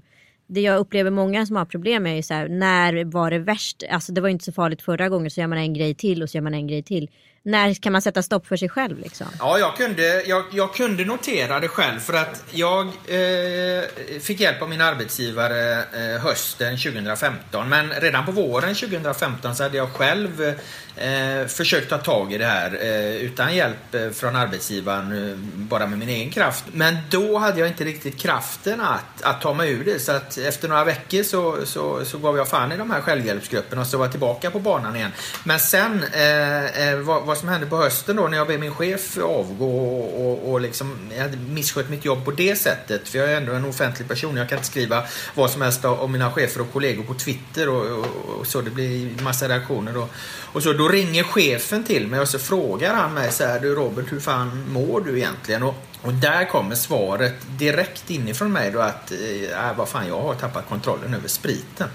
det 0.47 0.61
jag 0.61 0.79
upplever 0.79 1.11
många 1.11 1.47
som 1.47 1.57
har 1.57 1.65
problem 1.65 2.03
med 2.03 2.13
är 2.13 2.17
ju 2.17 2.23
så 2.23 2.35
här, 2.35 2.49
när 2.49 3.05
var 3.05 3.31
det 3.31 3.39
värst? 3.39 3.83
Alltså 3.91 4.13
det 4.13 4.21
var 4.21 4.29
ju 4.29 4.33
inte 4.33 4.45
så 4.45 4.53
farligt 4.53 4.83
förra 4.83 5.09
gången 5.09 5.31
så 5.31 5.41
gör 5.41 5.47
man 5.47 5.59
en 5.59 5.75
grej 5.75 5.95
till 5.95 6.23
och 6.23 6.31
så 6.31 6.37
gör 6.37 6.43
man 6.43 6.55
en 6.55 6.67
grej 6.67 6.83
till 6.83 7.11
när 7.43 7.75
kan 7.75 7.93
man 7.93 8.03
sätta 8.03 8.23
stopp 8.23 8.47
för 8.47 8.57
sig 8.57 8.69
själv? 8.69 8.99
Liksom? 8.99 9.27
Ja, 9.39 9.59
jag 9.59 9.77
kunde, 9.77 10.23
jag, 10.23 10.45
jag 10.53 10.75
kunde 10.75 11.05
notera 11.05 11.61
det 11.61 11.69
själv 11.69 12.01
för 12.01 12.13
att 12.13 12.45
jag 12.51 12.87
eh, 12.87 13.85
fick 14.21 14.41
hjälp 14.41 14.63
av 14.63 14.69
min 14.69 14.81
arbetsgivare 14.81 15.83
eh, 15.83 16.23
hösten 16.23 16.79
2015. 16.79 17.69
Men 17.69 17.91
redan 17.91 18.27
på 18.27 18.33
våren 18.33 18.75
2015 18.75 19.57
så 19.57 19.63
hade 19.63 19.77
jag 19.77 19.93
själv 19.93 20.55
eh, 20.97 21.47
försökt 21.47 21.91
ta 21.91 21.99
tag 21.99 22.33
i 22.33 22.39
det 22.39 22.47
här 22.47 22.79
eh, 22.83 23.17
utan 23.17 23.55
hjälp 23.55 23.95
eh, 23.95 24.11
från 24.11 24.37
arbetsgivaren, 24.37 25.31
eh, 25.31 25.37
bara 25.55 25.87
med 25.87 25.99
min 25.99 26.09
egen 26.09 26.31
kraft. 26.31 26.65
Men 26.73 26.97
då 27.11 27.39
hade 27.39 27.61
jag 27.61 27.69
inte 27.69 27.85
riktigt 27.85 28.19
kraften 28.19 28.81
att, 28.81 29.23
att 29.23 29.41
ta 29.41 29.55
mig 29.55 29.71
ur 29.71 29.85
det. 29.85 29.99
Så 29.99 30.13
att 30.13 30.39
efter 30.39 30.69
några 30.69 30.85
veckor 30.85 31.23
så, 31.23 31.67
så, 31.67 32.05
så 32.05 32.19
gav 32.19 32.37
jag 32.37 32.49
fan 32.49 32.73
i 32.73 32.77
de 32.77 32.91
här 32.91 33.01
självhjälpsgrupperna 33.01 33.81
och 33.81 33.87
så 33.87 33.99
var 33.99 34.05
jag 34.05 34.13
tillbaka 34.13 34.51
på 34.51 34.59
banan 34.59 34.97
igen. 34.97 35.13
Men 35.45 35.61
sen 35.61 36.05
eh, 36.13 36.89
eh, 36.89 36.99
var 36.99 37.30
vad 37.31 37.39
som 37.39 37.49
hände 37.49 37.67
på 37.67 37.77
hösten 37.77 38.17
då 38.17 38.29
när 38.29 38.37
jag 38.37 38.47
blev 38.47 38.61
min 38.61 38.75
chef 38.75 39.19
avgå 39.19 39.79
och, 39.79 40.27
och, 40.27 40.53
och 40.53 40.61
liksom, 40.61 40.97
jag 41.17 41.23
hade 41.23 41.37
misskött 41.37 41.91
mitt 41.91 42.05
jobb 42.05 42.25
på 42.25 42.31
det 42.31 42.57
sättet. 42.57 43.09
För 43.09 43.19
jag 43.19 43.33
är 43.33 43.37
ändå 43.37 43.53
en 43.53 43.65
offentlig 43.65 44.09
person. 44.09 44.37
Jag 44.37 44.49
kan 44.49 44.59
inte 44.59 44.71
skriva 44.71 45.05
vad 45.35 45.51
som 45.51 45.63
helst 45.63 45.85
om 45.85 46.13
mina 46.13 46.33
chefer 46.33 46.61
och 46.61 46.73
kollegor 46.73 47.05
på 47.05 47.15
Twitter 47.15 47.69
och, 47.69 47.99
och, 47.99 48.39
och 48.41 48.47
så. 48.47 48.61
Det 48.61 48.71
blir 48.71 49.23
massa 49.23 49.49
reaktioner 49.49 49.93
då. 49.93 50.09
Och 50.53 50.63
så 50.63 50.73
då 50.73 50.89
ringer 50.89 51.23
chefen 51.23 51.85
till 51.85 52.07
mig 52.07 52.21
och 52.21 52.29
så 52.29 52.39
frågar 52.39 52.95
han 52.95 53.15
mig 53.15 53.33
så 53.33 53.45
här, 53.45 53.61
du 53.61 53.75
Robert, 53.75 54.13
hur 54.13 54.21
fan 54.21 54.65
mår 54.69 55.01
du 55.01 55.19
egentligen? 55.19 55.63
Och, 55.63 55.75
och 56.03 56.15
där 56.15 56.45
kommer 56.45 56.75
svaret 56.75 57.35
direkt 57.59 58.11
inifrån 58.11 58.53
mig 58.53 58.71
då 58.71 58.81
att, 58.81 59.13
eh, 59.13 59.69
äh, 59.69 59.77
vad 59.77 59.89
fan, 59.89 60.09
jag 60.09 60.21
har 60.21 60.35
tappat 60.35 60.69
kontrollen 60.69 61.15
över 61.15 61.29
spriten. 61.29 61.89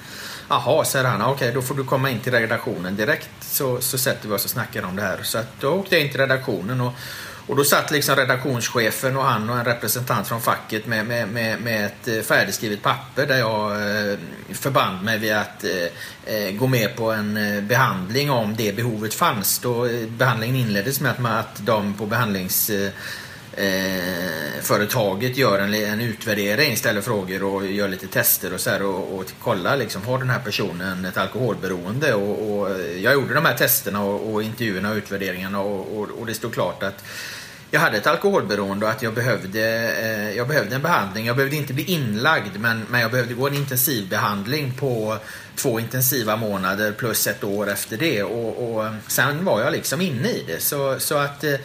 Jaha, 0.49 0.85
säger 0.85 1.05
han. 1.05 1.21
Okej, 1.21 1.33
okay, 1.33 1.51
då 1.51 1.61
får 1.61 1.75
du 1.75 1.83
komma 1.83 2.09
in 2.09 2.19
till 2.19 2.33
redaktionen 2.33 2.95
direkt 2.95 3.29
så, 3.41 3.81
så 3.81 3.97
sätter 3.97 4.27
vi 4.27 4.33
oss 4.33 4.45
och 4.45 4.51
snackar 4.51 4.83
om 4.83 4.95
det 4.95 5.01
här. 5.01 5.19
Så 5.23 5.37
att 5.37 5.47
då 5.59 5.69
åkte 5.69 5.95
jag 5.95 6.05
in 6.05 6.11
till 6.11 6.19
redaktionen 6.19 6.81
och, 6.81 6.93
och 7.47 7.55
då 7.55 7.63
satt 7.63 7.91
liksom 7.91 8.15
redaktionschefen 8.15 9.17
och 9.17 9.23
han 9.23 9.49
och 9.49 9.57
en 9.57 9.65
representant 9.65 10.27
från 10.27 10.41
facket 10.41 10.85
med, 10.85 11.05
med, 11.05 11.27
med, 11.27 11.61
med 11.61 11.85
ett 11.85 12.07
eh, 12.07 12.21
färdigskrivet 12.21 12.81
papper 12.81 13.25
där 13.25 13.37
jag 13.37 13.71
eh, 13.71 14.17
förband 14.53 15.03
mig 15.03 15.19
vid 15.19 15.33
att 15.33 15.63
eh, 16.25 16.51
gå 16.51 16.67
med 16.67 16.95
på 16.95 17.11
en 17.11 17.37
behandling 17.67 18.31
om 18.31 18.55
det 18.55 18.75
behovet 18.75 19.13
fanns. 19.13 19.59
Då 19.59 19.87
behandlingen 20.07 20.55
inleddes 20.55 21.01
med 21.01 21.11
att, 21.11 21.25
att 21.25 21.65
de 21.65 21.93
på 21.93 22.05
behandlings 22.05 22.71
eh, 23.55 24.61
företaget 24.61 25.37
gör 25.37 25.59
en, 25.59 25.73
en 25.73 26.01
utvärdering, 26.01 26.77
ställer 26.77 27.01
frågor 27.01 27.43
och 27.43 27.65
gör 27.65 27.87
lite 27.87 28.07
tester 28.07 28.53
och 28.53 28.59
så 28.59 28.69
här 28.69 28.83
och, 28.83 29.19
och 29.19 29.25
kollar 29.39 29.77
liksom, 29.77 30.01
har 30.05 30.17
den 30.17 30.29
här 30.29 30.39
personen 30.39 31.05
ett 31.05 31.17
alkoholberoende? 31.17 32.13
Och, 32.13 32.59
och 32.59 32.69
eh, 32.69 33.03
jag 33.03 33.13
gjorde 33.13 33.33
de 33.33 33.45
här 33.45 33.57
testerna 33.57 34.03
och, 34.03 34.33
och 34.33 34.43
intervjuerna 34.43 34.91
och 34.91 34.95
utvärderingarna 34.95 35.59
och, 35.59 35.97
och, 35.97 36.09
och 36.19 36.25
det 36.25 36.33
stod 36.33 36.53
klart 36.53 36.83
att 36.83 37.03
jag 37.71 37.79
hade 37.79 37.97
ett 37.97 38.07
alkoholberoende 38.07 38.85
och 38.85 38.91
att 38.91 39.01
jag 39.01 39.13
behövde, 39.13 39.61
eh, 40.01 40.37
jag 40.37 40.47
behövde 40.47 40.75
en 40.75 40.81
behandling. 40.81 41.25
Jag 41.25 41.35
behövde 41.35 41.55
inte 41.55 41.73
bli 41.73 41.83
inlagd 41.83 42.59
men, 42.59 42.85
men 42.89 43.01
jag 43.01 43.11
behövde 43.11 43.33
gå 43.33 43.47
en 43.47 43.53
intensivbehandling 43.53 44.73
på 44.73 45.17
två 45.55 45.79
intensiva 45.79 46.35
månader 46.35 46.91
plus 46.91 47.27
ett 47.27 47.43
år 47.43 47.69
efter 47.69 47.97
det. 47.97 48.23
Och, 48.23 48.77
och 48.77 48.85
sen 49.07 49.45
var 49.45 49.61
jag 49.61 49.73
liksom 49.73 50.01
inne 50.01 50.29
i 50.29 50.43
det. 50.47 50.61
Så, 50.61 50.99
så 50.99 51.17
att 51.17 51.43
eh, 51.43 51.53
Eh, 51.53 51.59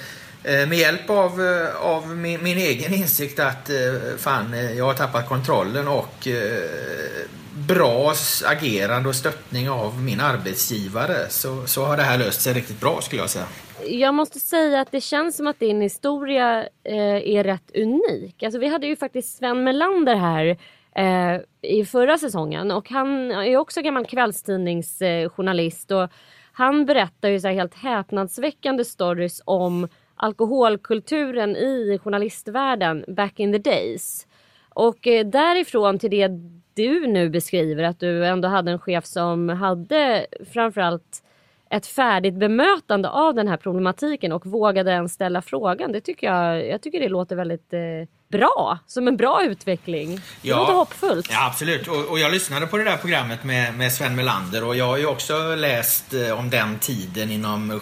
Eh, 0.44 0.68
med 0.68 0.78
hjälp 0.78 1.10
av, 1.10 1.40
eh, 1.40 1.86
av 1.86 2.08
min, 2.16 2.42
min, 2.42 2.58
egen 2.58 2.94
insikt 2.94 3.38
att 3.38 3.70
eh, 3.70 3.76
fan, 4.18 4.76
jag 4.76 4.84
har 4.84 4.94
tappat 4.94 5.28
kontrollen 5.28 5.88
och 5.88 6.28
bra 7.68 8.14
agerande 8.44 9.08
och 9.08 9.14
stöttning 9.14 9.70
av 9.70 10.02
min 10.02 10.20
arbetsgivare 10.20 11.28
så, 11.28 11.66
så 11.66 11.84
har 11.84 11.96
det 11.96 12.02
här 12.02 12.18
löst 12.18 12.40
sig 12.40 12.52
riktigt 12.52 12.80
bra 12.80 13.00
skulle 13.00 13.22
jag 13.22 13.30
säga. 13.30 13.44
Jag 13.86 14.14
måste 14.14 14.40
säga 14.40 14.80
att 14.80 14.92
det 14.92 15.00
känns 15.00 15.36
som 15.36 15.46
att 15.46 15.58
din 15.58 15.80
historia 15.80 16.68
är 16.84 17.44
rätt 17.44 17.76
unik. 17.76 18.42
Alltså, 18.42 18.58
vi 18.58 18.68
hade 18.68 18.86
ju 18.86 18.96
faktiskt 18.96 19.38
Sven 19.38 19.64
Melander 19.64 20.14
här 20.14 20.56
i 21.62 21.84
förra 21.84 22.18
säsongen 22.18 22.70
och 22.70 22.90
han 22.90 23.30
är 23.30 23.56
också 23.56 23.82
gammal 23.82 24.06
kvällstidningsjournalist 24.06 25.90
och 25.90 26.08
han 26.52 26.86
berättar 26.86 27.28
ju 27.28 27.40
så 27.40 27.48
helt 27.48 27.74
häpnadsväckande 27.74 28.84
stories 28.84 29.42
om 29.44 29.88
alkoholkulturen 30.22 31.56
i 31.56 31.98
journalistvärlden 32.04 33.04
back 33.08 33.40
in 33.40 33.52
the 33.52 33.58
days. 33.58 34.26
Och 34.68 35.06
eh, 35.06 35.26
därifrån 35.26 35.98
till 35.98 36.10
det 36.10 36.28
du 36.74 37.06
nu 37.06 37.28
beskriver 37.30 37.82
att 37.82 38.00
du 38.00 38.26
ändå 38.26 38.48
hade 38.48 38.70
en 38.70 38.78
chef 38.78 39.04
som 39.04 39.48
hade 39.48 40.26
framförallt 40.52 41.22
ett 41.70 41.86
färdigt 41.86 42.34
bemötande 42.34 43.08
av 43.08 43.34
den 43.34 43.48
här 43.48 43.56
problematiken 43.56 44.32
och 44.32 44.46
vågade 44.46 44.90
ens 44.90 45.12
ställa 45.12 45.42
frågan. 45.42 45.92
Det 45.92 46.00
tycker 46.00 46.26
jag, 46.26 46.68
jag 46.68 46.82
tycker 46.82 47.00
det 47.00 47.08
låter 47.08 47.36
väldigt 47.36 47.72
eh, 47.72 47.80
bra, 48.30 48.78
som 48.86 49.08
en 49.08 49.16
bra 49.16 49.44
utveckling. 49.44 50.20
Det 50.42 50.48
låter 50.50 50.72
hoppfullt. 50.72 51.28
Ja, 51.30 51.46
absolut. 51.46 51.88
Och, 51.88 52.04
och, 52.04 52.18
jag 52.18 52.32
lyssnade 52.32 52.66
på 52.66 52.76
det 52.76 52.84
där 52.84 52.96
programmet 52.96 53.44
med, 53.44 53.74
med 53.74 53.92
Sven 53.92 54.16
Melander 54.16 54.64
och 54.64 54.76
jag 54.76 54.86
har 54.86 54.96
ju 54.96 55.06
också 55.06 55.54
läst 55.54 56.14
eh, 56.14 56.38
om 56.38 56.50
den 56.50 56.78
tiden 56.78 57.30
inom 57.30 57.80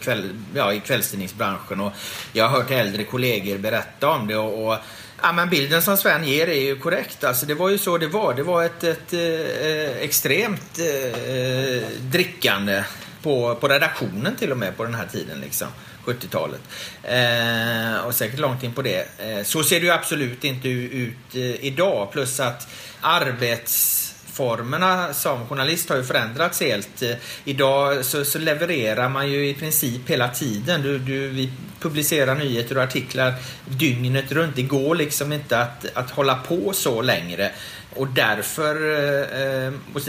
kväll, 0.00 0.30
ja, 0.54 0.72
i 0.72 0.80
kvällstidningsbranschen 0.80 1.80
och 1.80 1.92
jag 2.32 2.48
har 2.48 2.58
hört 2.58 2.70
äldre 2.70 3.04
kollegor 3.04 3.58
berätta 3.58 4.08
om 4.08 4.26
det 4.26 4.36
och, 4.36 4.66
och 4.66 4.78
Ja, 5.22 5.32
men 5.32 5.48
bilden 5.48 5.82
som 5.82 5.96
Sven 5.96 6.24
ger 6.24 6.46
är 6.46 6.60
ju 6.60 6.76
korrekt. 6.76 7.24
Alltså, 7.24 7.46
det 7.46 7.54
var 7.54 7.68
ju 7.68 7.78
så 7.78 7.98
det 7.98 8.06
var. 8.06 8.34
Det 8.34 8.42
var 8.42 8.64
ett, 8.64 8.84
ett 8.84 9.12
eh, 9.12 10.02
extremt 10.02 10.78
eh, 10.78 11.88
drickande 12.00 12.84
på, 13.22 13.54
på 13.54 13.68
redaktionen 13.68 14.36
till 14.36 14.52
och 14.52 14.58
med 14.58 14.76
på 14.76 14.84
den 14.84 14.94
här 14.94 15.06
tiden. 15.06 15.40
Liksom. 15.40 15.68
70-talet. 16.04 16.60
Eh, 17.02 17.98
och 18.06 18.14
säkert 18.14 18.38
långt 18.38 18.62
in 18.62 18.72
på 18.72 18.82
det. 18.82 19.08
Eh, 19.18 19.42
så 19.44 19.62
ser 19.62 19.80
det 19.80 19.86
ju 19.86 19.92
absolut 19.92 20.44
inte 20.44 20.68
ut 20.68 21.34
eh, 21.34 21.64
idag. 21.64 22.12
Plus 22.12 22.40
att 22.40 22.68
arbetsformerna 23.00 25.14
som 25.14 25.46
journalist 25.46 25.88
har 25.88 25.96
ju 25.96 26.04
förändrats 26.04 26.60
helt. 26.60 27.02
Eh, 27.02 27.10
idag 27.44 28.04
så, 28.04 28.24
så, 28.24 28.38
levererar 28.38 29.08
man 29.08 29.30
ju 29.30 29.48
i 29.48 29.54
princip 29.54 30.10
hela 30.10 30.28
tiden. 30.28 30.82
Du, 30.82 30.98
du, 30.98 31.28
vi 31.28 31.52
publicerar 31.80 32.34
nyheter 32.34 32.76
och 32.76 32.82
artiklar 32.82 33.34
dygnet 33.64 34.32
runt. 34.32 34.56
Det 34.56 34.62
går 34.62 34.94
liksom 34.94 35.32
inte 35.32 35.60
att, 35.60 35.86
att 35.94 36.10
hålla 36.10 36.34
på 36.34 36.72
så 36.72 37.02
längre. 37.02 37.52
Och 37.94 38.08
därför... 38.08 38.98
Eh, 38.98 39.42
eh 39.42 39.72
och 39.94 40.00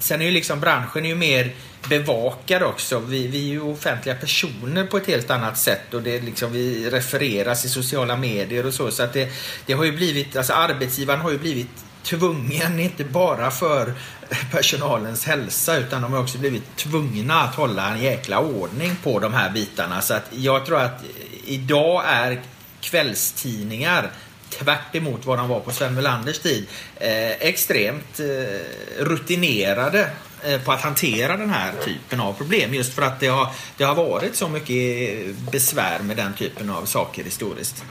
sen 0.00 0.20
är 0.20 0.24
ju 0.24 0.30
liksom 0.30 0.60
branschen 0.60 1.04
är 1.04 1.08
ju 1.08 1.14
mer 1.14 1.52
bevakad 1.88 2.62
också. 2.62 2.98
Vi, 2.98 3.26
vi 3.26 3.38
är 3.38 3.52
ju 3.52 3.60
offentliga 3.60 4.14
personer 4.14 4.84
på 4.84 4.96
ett 4.96 5.06
helt 5.06 5.30
annat 5.30 5.58
sätt 5.58 5.94
och 5.94 6.02
det 6.02 6.20
liksom, 6.20 6.52
vi 6.52 6.90
refereras 6.90 7.64
i 7.64 7.68
sociala 7.68 8.16
medier 8.16 8.66
och 8.66 8.74
så. 8.74 8.90
Så 8.90 9.02
att 9.02 9.12
det, 9.12 9.28
det 9.66 9.72
har 9.72 9.84
ju 9.84 9.92
blivit, 9.92 10.36
alltså 10.36 10.52
arbetsgivaren 10.52 11.20
har 11.20 11.30
ju 11.30 11.38
blivit 11.38 11.70
tvungen, 12.02 12.80
inte 12.80 13.04
bara 13.04 13.50
för 13.50 13.94
personalens 14.50 15.24
hälsa 15.24 15.76
utan 15.76 16.02
de 16.02 16.12
har 16.12 16.20
också 16.20 16.38
blivit 16.38 16.76
tvungna 16.76 17.34
att 17.40 17.54
hålla 17.54 17.88
en 17.90 18.02
jäkla 18.02 18.40
ordning 18.40 18.96
på 19.02 19.18
de 19.18 19.34
här 19.34 19.50
bitarna. 19.50 20.00
Så 20.00 20.14
att 20.14 20.24
jag 20.30 20.66
tror 20.66 20.80
att 20.80 21.04
idag 21.44 22.02
är 22.06 22.42
kvällstidningar 22.80 24.10
tvärt 24.50 24.94
emot 24.94 25.26
vad 25.26 25.38
de 25.38 25.48
var 25.48 25.60
på 25.60 25.70
Sven 25.70 25.94
Melanders 25.94 26.38
tid, 26.38 26.66
eh, 26.96 27.30
extremt 27.30 28.20
eh, 28.20 29.04
rutinerade 29.04 30.10
Eh, 30.46 30.64
på 30.64 30.72
att 30.72 30.82
hantera 30.82 31.36
den 31.36 31.50
här 31.50 31.72
typen 31.72 32.20
av 32.20 32.32
problem. 32.32 32.74
Just 32.74 32.94
för 32.94 33.02
att 33.02 33.20
det 33.20 33.26
har, 33.26 33.48
det 33.78 33.84
har 33.84 33.94
varit 33.94 34.34
så 34.34 34.48
mycket 34.48 35.36
besvär 35.52 36.02
med 36.02 36.16
den 36.16 36.34
typen 36.34 36.70
av 36.70 36.84
saker 36.84 37.24
historiskt. 37.24 37.84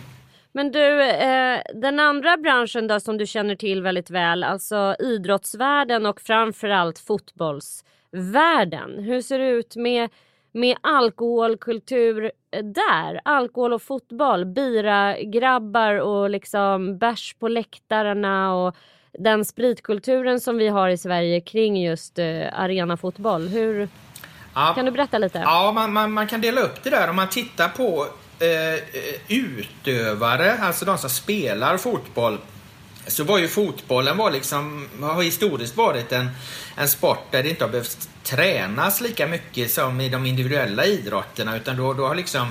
Men 0.51 0.72
du, 0.72 1.03
eh, 1.03 1.60
den 1.74 2.00
andra 2.00 2.38
branschen 2.38 2.88
då 2.88 3.00
som 3.00 3.17
du 3.17 3.27
känner 3.27 3.55
till 3.55 3.81
väldigt 3.81 4.10
väl, 4.10 4.43
alltså 4.43 4.95
idrottsvärlden 5.00 6.05
och 6.05 6.22
framförallt 6.22 7.00
fotbollsvärlden. 7.00 9.03
Hur 9.03 9.22
ser 9.22 9.39
det 9.39 9.50
ut 9.50 9.75
med 9.75 10.10
med 10.55 10.77
alkoholkultur 10.81 12.31
eh, 12.51 12.63
där. 12.63 13.22
Alkohol 13.25 13.74
och 13.74 13.81
fotboll, 13.81 14.45
bira 14.45 15.22
grabbar 15.22 15.95
och 15.95 16.29
liksom 16.29 16.98
bärs 16.98 17.36
på 17.39 17.48
läktarna 17.48 18.55
och 18.55 18.75
den 19.20 19.46
spritkulturen 19.46 20.39
som 20.39 20.58
vi 20.58 20.67
har 20.67 20.89
i 20.89 20.98
Sverige 20.98 21.41
kring 21.41 21.84
just 21.84 22.20
eh, 22.20 22.60
arenafotboll. 22.60 23.48
Hur, 23.48 23.89
ja. 24.53 24.74
Kan 24.75 24.86
du 24.86 24.91
berätta 24.91 25.17
lite? 25.17 25.38
Ja, 25.38 25.72
man, 25.72 25.93
man, 25.93 26.12
man, 26.12 26.27
kan 26.27 26.41
dela 26.41 26.62
upp 26.62 26.84
det 26.84 26.89
där. 26.89 27.10
Om 27.10 27.15
man 27.15 27.29
tittar 27.29 27.70
på 27.70 28.08
eh, 28.39 28.84
utövare, 29.27 30.58
alltså 30.62 30.86
de 30.86 30.98
som 30.98 31.10
spelar 31.10 31.77
fotboll 31.77 32.38
så 33.08 33.24
var 33.24 33.38
ju 33.38 33.48
fotbollen 33.48 34.17
var 34.17 34.32
liksom, 34.32 34.88
har 35.01 35.24
historiskt 35.24 35.77
varit 35.77 36.12
en, 36.12 36.29
en 36.75 36.88
sport 36.88 37.32
där 37.32 37.43
det 37.43 37.50
inte 37.50 37.63
har 37.63 37.72
behövt 37.72 38.10
tränas 38.24 39.01
lika 39.01 39.27
mycket 39.27 39.72
som 39.72 40.01
i 40.01 40.10
de 40.10 40.25
individuella 40.25 40.86
idrotterna 40.86 41.58
utan 41.58 41.77
då, 41.77 41.93
då 41.93 42.08
har 42.08 42.15
liksom 42.15 42.48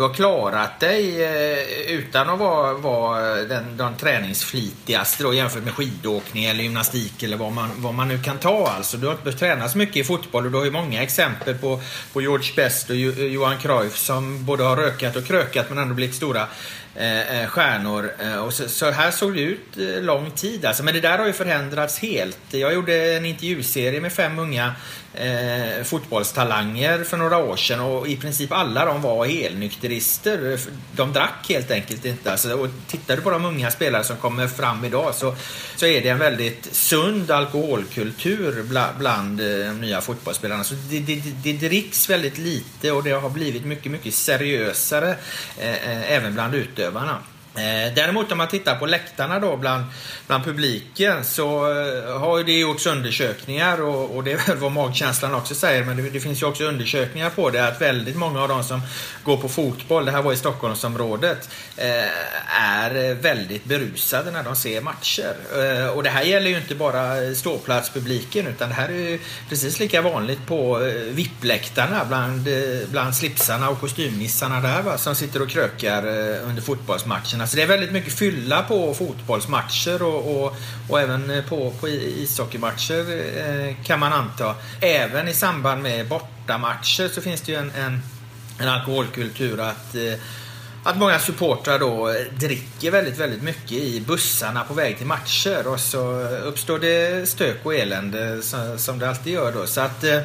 du 0.00 0.04
har 0.04 0.14
klarat 0.14 0.80
dig 0.80 1.24
eh, 1.24 1.92
utan 1.92 2.30
att 2.30 2.38
vara, 2.38 2.74
vara 2.74 3.34
den, 3.34 3.76
den 3.76 3.96
träningsflitigaste 3.96 5.22
då, 5.22 5.34
jämfört 5.34 5.64
med 5.64 5.74
skidåkning 5.74 6.44
eller 6.44 6.62
gymnastik 6.62 7.22
eller 7.22 7.36
vad 7.36 7.52
man, 7.52 7.70
vad 7.76 7.94
man 7.94 8.08
nu 8.08 8.22
kan 8.22 8.38
ta. 8.38 8.68
Alltså, 8.68 8.96
du 8.96 9.06
har 9.06 9.12
inte 9.12 9.24
behövt 9.24 9.40
träna 9.40 9.68
så 9.68 9.78
mycket 9.78 9.96
i 9.96 10.04
fotboll 10.04 10.44
och 10.44 10.52
du 10.52 10.58
har 10.58 10.64
ju 10.64 10.70
många 10.70 11.02
exempel 11.02 11.54
på, 11.54 11.80
på 12.12 12.20
George 12.20 12.52
Best 12.56 12.90
och 12.90 12.96
Johan 12.96 13.58
Cruyff 13.58 13.96
som 13.96 14.44
både 14.44 14.64
har 14.64 14.76
rökat 14.76 15.16
och 15.16 15.24
krökat 15.24 15.66
men 15.68 15.78
ändå 15.78 15.94
blivit 15.94 16.14
stora 16.14 16.46
Eh, 16.94 17.40
eh, 17.42 17.48
stjärnor. 17.48 18.12
Eh, 18.18 18.36
och 18.36 18.52
så, 18.52 18.68
så, 18.68 18.90
här 18.90 19.10
såg 19.10 19.34
det 19.34 19.40
ut 19.40 19.78
eh, 19.78 20.02
lång 20.02 20.30
tid 20.30 20.64
alltså. 20.64 20.82
Men 20.82 20.94
det 20.94 21.00
där 21.00 21.18
har 21.18 21.26
ju 21.26 21.32
förändrats 21.32 21.98
helt. 21.98 22.38
Jag 22.50 22.74
gjorde 22.74 23.16
en 23.16 23.24
intervjuserie 23.24 24.00
med 24.00 24.12
fem 24.12 24.38
unga 24.38 24.74
eh, 25.14 25.84
fotbollstalanger 25.84 27.04
för 27.04 27.16
några 27.16 27.38
år 27.38 27.56
sedan 27.56 27.80
och 27.80 28.08
i 28.08 28.16
princip 28.16 28.52
alla 28.52 28.84
de 28.84 29.02
var 29.02 29.26
helnykterister. 29.26 30.58
De 30.92 31.12
drack 31.12 31.46
helt 31.48 31.70
enkelt 31.70 32.04
inte. 32.04 32.32
Alltså, 32.32 32.52
och 32.54 32.68
tittar 32.86 33.16
du 33.16 33.22
på 33.22 33.30
de 33.30 33.44
unga 33.44 33.70
spelare 33.70 34.04
som 34.04 34.16
kommer 34.16 34.46
fram 34.46 34.84
idag 34.84 35.14
så, 35.14 35.34
så 35.76 35.86
är 35.86 36.00
det 36.00 36.08
en 36.08 36.18
väldigt 36.18 36.74
sund 36.74 37.30
alkoholkultur 37.30 38.62
bland, 38.62 38.98
bland 38.98 39.38
de 39.38 39.80
nya 39.80 40.00
fotbollsspelarna. 40.00 40.64
Så 40.64 40.74
det, 40.74 40.98
det, 41.00 41.22
det 41.42 41.52
dricks 41.52 42.10
väldigt 42.10 42.38
lite 42.38 42.92
och 42.92 43.02
det 43.02 43.10
har 43.10 43.30
blivit 43.30 43.64
mycket, 43.64 43.92
mycket 43.92 44.14
seriösare 44.14 45.16
eh, 45.58 45.90
eh 45.90 46.12
även 46.12 46.34
bland 46.34 46.54
utövarna. 46.80 47.18
Eh, 47.54 47.94
däremot 47.94 48.32
om 48.32 48.38
man 48.38 48.48
tittar 48.48 48.76
på 48.76 48.86
läktarna 48.86 49.38
då 49.38 49.56
bland, 49.56 49.84
bland 50.26 50.44
publiken 50.44 51.24
så 51.24 51.70
eh, 51.70 52.18
har 52.18 52.30
har 52.30 52.44
det 52.44 52.58
gjorts 52.58 52.86
undersökningar 52.86 53.80
och, 53.80 54.16
och, 54.16 54.24
det 54.24 54.32
är 54.32 54.46
väl 54.46 54.56
vad 54.56 54.72
magkänslan 54.72 55.34
också 55.34 55.54
säger 55.54 55.84
men 55.84 55.96
det, 55.96 56.10
det, 56.10 56.20
finns 56.20 56.42
ju 56.42 56.46
också 56.46 56.64
undersökningar 56.64 57.30
på 57.30 57.50
det 57.50 57.68
att 57.68 57.80
väldigt 57.80 58.16
många 58.16 58.42
av 58.42 58.48
de 58.48 58.64
som 58.64 58.80
går 59.24 59.36
på 59.36 59.48
fotboll, 59.48 60.04
det 60.04 60.12
här 60.12 60.22
var 60.22 60.32
i 60.32 60.36
Stockholmsområdet, 60.36 61.48
eh, 61.76 61.86
är 62.60 63.14
väldigt 63.14 63.64
berusade 63.64 64.30
när 64.30 64.42
de 64.42 64.56
ser 64.56 64.80
matcher. 64.80 65.34
Och 65.94 66.02
det 66.02 66.10
här 66.10 66.22
gäller 66.22 66.50
ju 66.50 66.56
inte 66.56 66.74
bara 66.74 67.34
ståplatspubliken 67.34 68.46
utan 68.46 68.68
det 68.68 68.74
här 68.74 68.90
är 68.90 69.18
precis 69.48 69.80
lika 69.80 70.02
vanligt 70.02 70.46
på 70.46 70.78
VIP-läktarna 71.08 72.04
bland, 72.04 72.48
bland 72.90 73.16
slipsarna 73.16 73.68
och 73.68 73.80
kostymnissarna 73.80 74.60
där 74.60 74.82
va, 74.82 74.98
som 74.98 75.14
sitter 75.14 75.42
och 75.42 75.48
krökar 75.48 76.06
under 76.42 76.62
fotbollsmatchen 76.62 77.39
matcherna. 77.40 77.46
Så 77.46 77.56
det 77.56 77.62
är 77.62 77.66
väldigt 77.66 77.92
mycket 77.92 78.12
fylla 78.12 78.62
på 78.62 78.94
fotbollsmatcher 78.94 80.02
och, 80.02 80.44
och, 80.44 80.56
och 80.88 81.00
även 81.00 81.42
på, 81.48 81.70
på 81.80 81.88
ishockeymatcher 81.88 83.04
eh, 83.38 83.74
kan 83.84 84.00
man 84.00 84.12
anta. 84.12 84.54
Även 84.80 85.28
i 85.28 85.34
samband 85.34 85.82
med 85.82 86.08
bortamatcher 86.08 87.08
så 87.08 87.20
finns 87.20 87.40
det 87.40 87.52
ju 87.52 87.58
en, 87.58 87.70
en, 87.70 88.02
en 88.58 88.68
alkoholkultur 88.68 89.60
att 89.60 89.94
eh, 89.94 90.20
att 90.84 90.96
många 90.96 91.18
supportrar 91.18 91.78
då 91.78 92.14
dricker 92.38 92.90
väldigt, 92.90 93.18
väldigt 93.18 93.42
mycket 93.42 93.72
i 93.72 94.00
bussarna 94.00 94.64
på 94.64 94.74
väg 94.74 94.96
till 94.98 95.06
matcher 95.06 95.66
och 95.66 95.80
så 95.80 96.00
uppstår 96.44 96.78
det 96.78 97.28
stök 97.28 97.66
och 97.66 97.74
elände 97.74 98.42
som 98.76 98.98
det 98.98 99.08
alltid 99.08 99.32
gör 99.32 99.52
då. 99.52 99.66
Så 99.66 99.80
att 99.80 100.04
eh, 100.04 100.20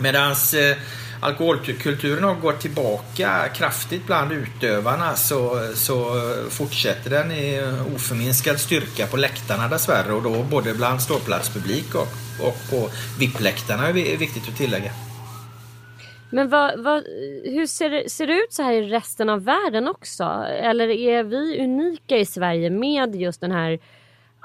medans 0.00 0.54
eh, 0.54 0.76
alkoholkulturen 1.20 2.24
har 2.24 2.34
gått 2.34 2.60
tillbaka 2.60 3.48
kraftigt 3.54 4.06
bland 4.06 4.32
utövarna 4.32 5.14
så, 5.14 5.60
så 5.74 6.20
fortsätter 6.50 7.10
den 7.10 7.32
i 7.32 7.60
oförminskad 7.94 8.60
styrka 8.60 9.06
på 9.06 9.16
läktarna 9.16 9.68
dessvärre 9.68 10.12
och 10.12 10.22
då 10.22 10.42
både 10.42 10.74
bland 10.74 11.02
ståplatspublik 11.02 11.94
och, 11.94 12.08
och 12.46 12.56
på 12.70 12.88
VIP-läktarna 13.18 13.88
är 13.88 14.16
viktigt 14.16 14.48
att 14.48 14.56
tillägga. 14.56 14.92
Men 16.30 16.48
vad, 16.48 16.84
vad, 16.84 17.04
hur 17.44 17.66
ser 17.66 17.90
det, 17.90 18.10
ser 18.10 18.26
det 18.26 18.32
ut 18.32 18.52
så 18.52 18.62
här 18.62 18.72
i 18.72 18.82
resten 18.82 19.28
av 19.28 19.44
världen 19.44 19.88
också? 19.88 20.24
Eller 20.48 20.88
är 20.88 21.22
vi 21.22 21.64
unika 21.64 22.16
i 22.16 22.26
Sverige 22.26 22.70
med 22.70 23.16
just 23.16 23.40
den 23.40 23.52
här 23.52 23.78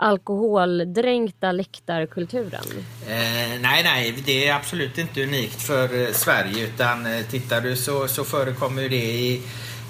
alkoholdränkta 0.01 1.51
läktarkulturen? 1.51 2.63
Eh, 3.07 3.59
nej, 3.61 3.83
nej, 3.83 4.15
det 4.25 4.47
är 4.47 4.55
absolut 4.55 4.97
inte 4.97 5.23
unikt 5.23 5.61
för 5.61 6.01
eh, 6.01 6.11
Sverige 6.11 6.65
utan 6.65 7.05
eh, 7.05 7.21
tittar 7.21 7.61
du 7.61 7.75
så, 7.75 8.07
så 8.07 8.23
förekommer 8.23 8.89
det 8.89 8.95
i 8.95 9.41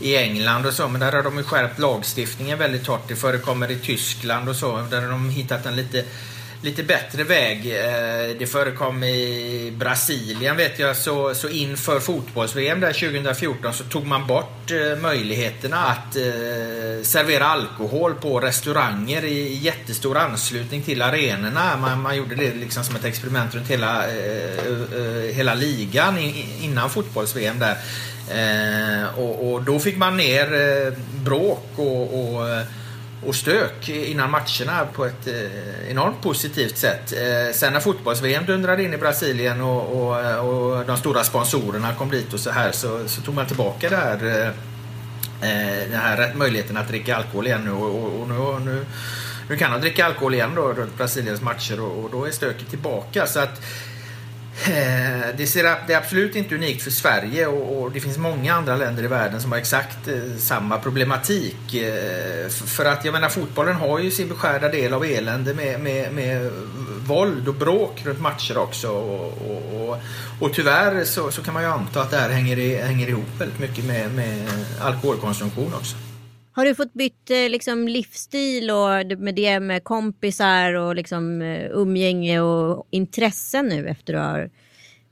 i 0.03 0.17
England 0.17 0.65
och 0.65 0.73
så, 0.73 0.87
men 0.87 1.01
där 1.01 1.11
har 1.11 1.23
de 1.23 1.37
ju 1.37 1.43
skärpt 1.43 1.79
lagstiftningen 1.79 2.59
väldigt 2.59 2.87
hårt. 2.87 3.07
Det 3.07 3.15
förekommer 3.15 3.71
i 3.71 3.75
Tyskland 3.75 4.49
och 4.49 4.55
så, 4.55 4.81
där 4.91 5.01
har 5.01 5.09
de 5.09 5.29
hittat 5.29 5.65
en 5.65 5.75
lite 5.75 6.05
lite 6.61 6.83
bättre 6.83 7.23
väg. 7.23 7.57
Eh, 7.65 8.37
det 8.39 8.47
förekom 8.47 9.03
i 9.03 9.73
Brasilien 9.77 10.57
vet 10.57 10.79
jag, 10.79 10.95
så, 10.97 11.35
så 11.35 11.49
inför 11.49 11.99
fotbolls-VM 11.99 12.79
där 12.79 12.93
2014 12.93 13.73
så 13.73 13.83
tog 13.83 14.05
man 14.05 14.27
bort 14.27 14.71
eh, 14.71 15.01
möjligheterna 15.01 15.77
att 15.77 16.15
eh, 16.15 17.03
servera 17.03 17.45
alkohol 17.45 18.13
på 18.13 18.39
restauranger 18.39 19.23
i 19.23 19.53
jättestor 19.53 20.17
anslutning 20.17 20.81
till 20.81 21.01
arenorna. 21.01 21.77
Man, 21.77 22.01
man 22.01 22.17
gjorde 22.17 22.35
det 22.35 22.53
liksom 22.53 22.83
som 22.83 22.95
ett 22.95 23.05
experiment 23.05 23.55
runt 23.55 23.67
hela, 23.67 24.03
hela 25.33 25.53
ligan 25.53 26.17
innan 26.61 26.89
fotbolls-VM 26.89 27.59
där. 27.59 27.77
Och, 29.17 29.51
och, 29.51 29.63
då 29.63 29.79
fick 29.79 29.97
man 29.97 30.17
ner 30.17 30.47
bråk 31.23 31.65
och, 31.75 32.35
och 32.35 32.47
och 33.25 33.35
stök 33.35 33.89
innan 33.89 34.31
matcherna 34.31 34.85
på 34.93 35.05
ett 35.05 35.27
eh, 35.27 35.91
enormt 35.91 36.21
positivt 36.21 36.77
sätt. 36.77 37.13
Eh, 37.13 37.53
sen 37.53 37.73
när 37.73 37.79
fotbolls-VM 37.79 38.45
dundrade 38.45 38.83
in 38.83 38.93
i 38.93 38.97
Brasilien 38.97 39.61
och, 39.61 40.01
och, 40.01 40.19
eh, 40.19 40.35
och, 40.35 40.85
de 40.85 40.97
stora 40.97 41.23
sponsorerna 41.23 41.93
kom 41.93 42.09
dit 42.09 42.33
och 42.33 42.39
så 42.39 42.49
här 42.49 42.71
så, 42.71 43.07
så 43.07 43.21
tog 43.21 43.35
man 43.35 43.45
tillbaka 43.45 43.89
det 43.89 43.95
här, 43.95 44.53
den 45.89 45.99
här 45.99 46.33
möjligheten 46.35 46.77
att 46.77 46.87
dricka 46.87 47.15
alkohol 47.15 47.47
igen 47.47 47.61
nu 47.65 47.71
och, 47.71 48.21
och 48.21 48.27
nu, 48.27 48.71
nu, 48.71 48.85
nu, 49.49 49.57
kan 49.57 49.71
de 49.71 49.81
dricka 49.81 50.05
alkohol 50.05 50.33
igen 50.33 50.55
då 50.55 50.61
runt 50.61 50.97
Brasiliens 50.97 51.41
matcher 51.41 51.81
och, 51.81 52.03
och 52.03 52.09
då 52.11 52.25
är 52.25 52.31
stöket 52.31 52.69
tillbaka. 52.69 53.27
Så 53.27 53.39
att 53.39 53.61
Eh, 53.63 53.90
Eh, 54.67 55.35
det, 55.37 55.47
ser, 55.47 55.63
det 55.87 55.93
är 55.93 55.97
absolut 55.97 56.35
inte 56.35 56.55
unikt 56.55 56.83
för 56.83 56.91
Sverige 56.91 57.47
och, 57.47 57.81
och, 57.81 57.91
det 57.91 57.99
finns 57.99 58.17
många 58.17 58.53
andra 58.53 58.75
länder 58.75 59.03
i 59.03 59.07
världen 59.07 59.41
som 59.41 59.51
har 59.51 59.59
exakt 59.59 60.07
eh, 60.07 60.37
samma 60.37 60.77
problematik. 60.77 61.73
Eh, 61.73 62.49
för 62.49 62.85
att 62.85 63.05
jag 63.05 63.11
menar 63.11 63.29
fotbollen 63.29 63.75
har 63.75 63.99
ju 63.99 64.11
sin 64.11 64.29
beskärda 64.29 64.69
del 64.69 64.93
av 64.93 65.05
elände 65.05 65.53
med, 65.53 65.79
med, 65.79 66.13
med 66.13 66.51
våld 67.07 67.47
och 67.47 67.55
bråk 67.55 68.01
runt 68.05 68.19
matcher 68.19 68.57
också. 68.57 68.89
Och, 68.89 69.89
och, 69.89 69.97
och 70.39 70.53
tyvärr 70.53 71.03
så, 71.05 71.31
så, 71.31 71.43
kan 71.43 71.53
man 71.53 71.63
ju 71.63 71.69
anta 71.69 72.01
att 72.01 72.11
det 72.11 72.17
här 72.17 72.29
hänger, 72.29 72.85
hänger 72.85 73.07
ihop 73.07 73.29
väldigt 73.39 73.59
mycket 73.59 73.85
med, 73.85 74.11
med 74.13 74.47
alkoholkonsumtion 74.81 75.73
också. 75.73 76.10
Har 76.53 76.65
du 76.65 76.75
fått 76.75 76.93
bytt 76.93 77.29
eh, 77.29 77.49
liksom, 77.49 77.87
livsstil 77.87 78.71
och 78.71 79.19
med 79.19 79.35
det 79.35 79.59
med 79.59 79.83
kompisar 79.83 80.73
och 80.73 80.95
liksom, 80.95 81.41
eh, 81.41 81.71
umgänge 81.71 82.39
och 82.39 82.87
intressen 82.89 83.65
nu 83.65 83.87
efter 83.87 84.13
att 84.13 84.15
du 84.15 84.17
har 84.17 84.49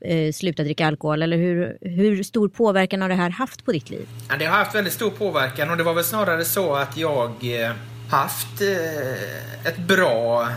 eh, 0.01 0.31
slutat 0.31 0.65
dricka 0.65 0.87
alkohol? 0.87 1.21
Eller 1.21 1.37
hur, 1.37 1.77
hur 1.81 2.23
stor 2.23 2.49
påverkan 2.49 3.01
har 3.01 3.09
det 3.09 3.15
här 3.15 3.29
haft 3.29 3.65
på 3.65 3.71
ditt 3.71 3.89
liv? 3.89 4.07
Ja, 4.29 4.35
det 4.39 4.45
har 4.45 4.57
haft 4.57 4.75
väldigt 4.75 4.93
stor 4.93 5.09
påverkan 5.09 5.69
och 5.69 5.77
det 5.77 5.83
var 5.83 5.93
väl 5.93 6.03
snarare 6.03 6.45
så 6.45 6.73
att 6.73 6.97
jag 6.97 7.29
eh, 7.29 7.71
haft 8.11 8.61
eh, 8.61 9.65
ett 9.67 9.77
bra 9.77 10.49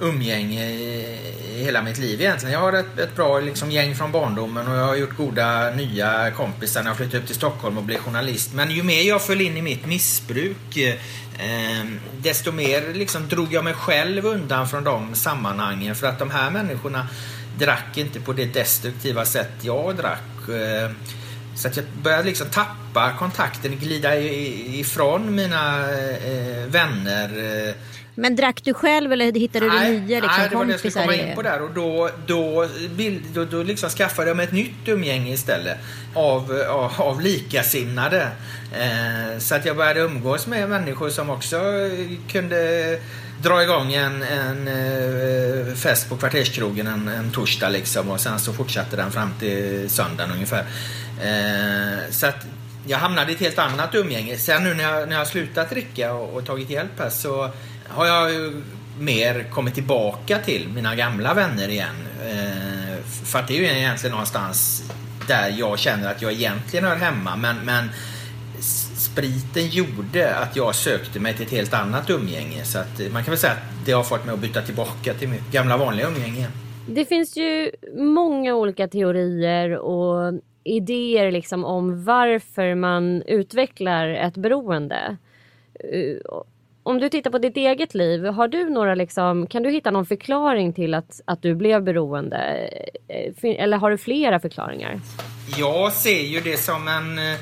umgänge 0.00 0.70
i, 0.70 1.18
i 1.54 1.64
hela 1.64 1.82
mitt 1.82 1.98
liv 1.98 2.20
egentligen. 2.20 2.52
Jag 2.52 2.60
har 2.60 2.72
ett, 2.72 2.98
ett 2.98 3.16
bra 3.16 3.40
liksom, 3.40 3.70
gäng 3.70 3.94
från 3.94 4.12
barndomen 4.12 4.68
och 4.68 4.76
jag 4.76 4.86
har 4.86 4.96
gjort 4.96 5.16
goda 5.16 5.70
nya 5.70 6.30
kompisar 6.30 6.82
när 6.82 6.90
jag 6.90 6.96
flyttade 6.96 7.18
upp 7.18 7.26
till 7.26 7.34
Stockholm 7.34 7.78
och 7.78 7.84
blev 7.84 7.98
journalist. 7.98 8.54
Men 8.54 8.70
ju 8.70 8.82
mer 8.82 9.02
jag 9.02 9.22
föll 9.22 9.40
in 9.40 9.56
i 9.56 9.62
mitt 9.62 9.86
missbruk 9.86 10.76
eh, 10.76 11.84
desto 12.18 12.52
mer 12.52 12.94
liksom, 12.94 13.28
drog 13.28 13.52
jag 13.52 13.64
mig 13.64 13.74
själv 13.74 14.26
undan 14.26 14.68
från 14.68 14.84
de 14.84 15.14
sammanhangen 15.14 15.94
för 15.94 16.06
att 16.06 16.18
de 16.18 16.30
här 16.30 16.50
människorna 16.50 17.08
drack 17.58 17.98
inte 17.98 18.20
på 18.20 18.32
det 18.32 18.44
destruktiva 18.44 19.24
sätt 19.24 19.52
jag 19.60 19.96
drack. 19.96 20.48
Eh, 20.48 20.90
så 21.56 21.68
att 21.68 21.76
jag 21.76 21.84
började 22.02 22.24
liksom 22.24 22.46
tappa 22.46 23.12
kontakten, 23.18 23.76
glida 23.76 24.18
ifrån 24.18 25.34
mina 25.34 25.90
eh, 25.90 26.66
vänner 26.66 27.28
eh, 27.68 27.74
men 28.14 28.36
drack 28.36 28.60
du 28.64 28.74
själv 28.74 29.12
eller 29.12 29.32
hittade 29.32 29.66
du 29.66 29.72
nej, 29.72 30.00
nya 30.00 30.20
liksom, 30.20 30.38
nej, 30.38 30.48
det 30.50 30.56
var 30.56 30.64
det 30.64 30.70
jag 30.70 30.78
skulle 30.78 30.92
komma 30.92 31.14
in 31.14 31.34
på 31.34 31.42
där. 31.42 31.62
Och 31.62 31.70
då, 31.74 32.10
då, 32.26 32.68
då, 33.34 33.44
då 33.44 33.62
liksom 33.62 33.90
skaffade 33.90 34.28
jag 34.28 34.36
mig 34.36 34.44
ett 34.44 34.52
nytt 34.52 34.88
umgänge 34.88 35.32
istället. 35.32 35.78
Av, 36.14 36.52
av, 36.68 36.92
av 36.98 37.20
likasinnade. 37.20 38.28
Eh, 38.72 39.38
så 39.38 39.54
att 39.54 39.66
jag 39.66 39.76
började 39.76 40.00
umgås 40.00 40.46
med 40.46 40.68
människor 40.68 41.10
som 41.10 41.30
också 41.30 41.60
kunde 42.32 43.00
dra 43.42 43.62
igång 43.62 43.92
en, 43.92 44.22
en 44.22 44.68
uh, 44.68 45.74
fest 45.74 46.08
på 46.08 46.16
kvarterskrogen 46.16 46.86
en, 46.86 47.08
en 47.08 47.30
torsdag 47.30 47.68
liksom 47.68 48.10
och 48.10 48.20
sen 48.20 48.38
så 48.38 48.52
fortsatte 48.52 48.96
den 48.96 49.12
fram 49.12 49.30
till 49.40 49.90
söndagen 49.90 50.32
ungefär. 50.32 50.60
Uh, 50.60 52.10
så 52.10 52.26
att 52.26 52.46
jag 52.86 52.98
hamnade 52.98 53.32
i 53.32 53.34
ett 53.34 53.40
helt 53.40 53.58
annat 53.58 53.94
umgänge. 53.94 54.36
Sen 54.36 54.64
nu 54.64 54.74
när 54.74 54.84
jag, 54.84 55.08
när 55.08 55.16
jag 55.16 55.26
slutat 55.26 55.70
dricka 55.70 56.14
och, 56.14 56.36
och 56.36 56.46
tagit 56.46 56.70
hjälp 56.70 56.98
här 56.98 57.10
så 57.10 57.50
har 57.88 58.06
jag 58.06 58.32
ju 58.32 58.62
mer 58.98 59.44
kommit 59.50 59.74
tillbaka 59.74 60.38
till 60.38 60.68
mina 60.68 60.96
gamla 60.96 61.34
vänner 61.34 61.68
igen. 61.68 61.94
Eh, 62.22 63.04
för 63.04 63.38
att 63.38 63.48
det 63.48 63.54
är 63.54 63.58
ju 63.58 63.78
egentligen 63.78 64.10
någonstans 64.10 64.82
där 65.28 65.54
jag 65.58 65.78
känner 65.78 66.10
att 66.10 66.22
jag 66.22 66.32
egentligen 66.32 66.84
hör 66.84 66.96
hemma. 66.96 67.36
Men, 67.36 67.56
men 67.64 67.88
spriten 68.96 69.68
gjorde 69.68 70.36
att 70.36 70.56
jag 70.56 70.74
sökte 70.74 71.20
mig 71.20 71.34
till 71.34 71.46
ett 71.46 71.52
helt 71.52 71.74
annat 71.74 72.10
umgänge. 72.10 72.64
Så 72.64 72.78
att 72.78 73.00
eh, 73.00 73.12
man 73.12 73.24
kan 73.24 73.32
väl 73.32 73.38
säga 73.38 73.52
att 73.52 73.86
det 73.86 73.92
har 73.92 74.02
fått 74.02 74.24
mig 74.24 74.34
att 74.34 74.40
byta 74.40 74.62
tillbaka 74.62 75.14
till 75.14 75.28
mitt 75.28 75.52
gamla 75.52 75.76
vanliga 75.76 76.08
umgänge. 76.08 76.48
Det 76.88 77.04
finns 77.04 77.36
ju 77.36 77.70
många 77.96 78.54
olika 78.54 78.88
teorier 78.88 79.78
och 79.78 80.40
idéer 80.64 81.30
liksom 81.30 81.64
om 81.64 82.04
varför 82.04 82.74
man 82.74 83.22
utvecklar 83.22 84.08
ett 84.08 84.34
beroende. 84.34 85.16
Eh, 85.74 86.16
om 86.86 87.00
du 87.00 87.08
tittar 87.08 87.30
på 87.30 87.38
ditt 87.38 87.56
eget 87.56 87.94
liv, 87.94 88.24
har 88.24 88.48
du 88.48 88.70
några 88.70 88.94
liksom, 88.94 89.46
kan 89.46 89.62
du 89.62 89.70
hitta 89.70 89.90
någon 89.90 90.06
förklaring 90.06 90.72
till 90.72 90.94
att, 90.94 91.20
att 91.24 91.42
du 91.42 91.54
blev 91.54 91.82
beroende? 91.82 92.70
Eh, 93.08 93.62
eller 93.62 93.76
har 93.76 93.90
du 93.90 93.98
flera 93.98 94.40
förklaringar? 94.40 95.00
Jag 95.58 95.92
ser 95.92 96.22
ju 96.22 96.40
det 96.40 96.56
som 96.56 96.88
en 96.88 97.18
eh, 97.18 97.38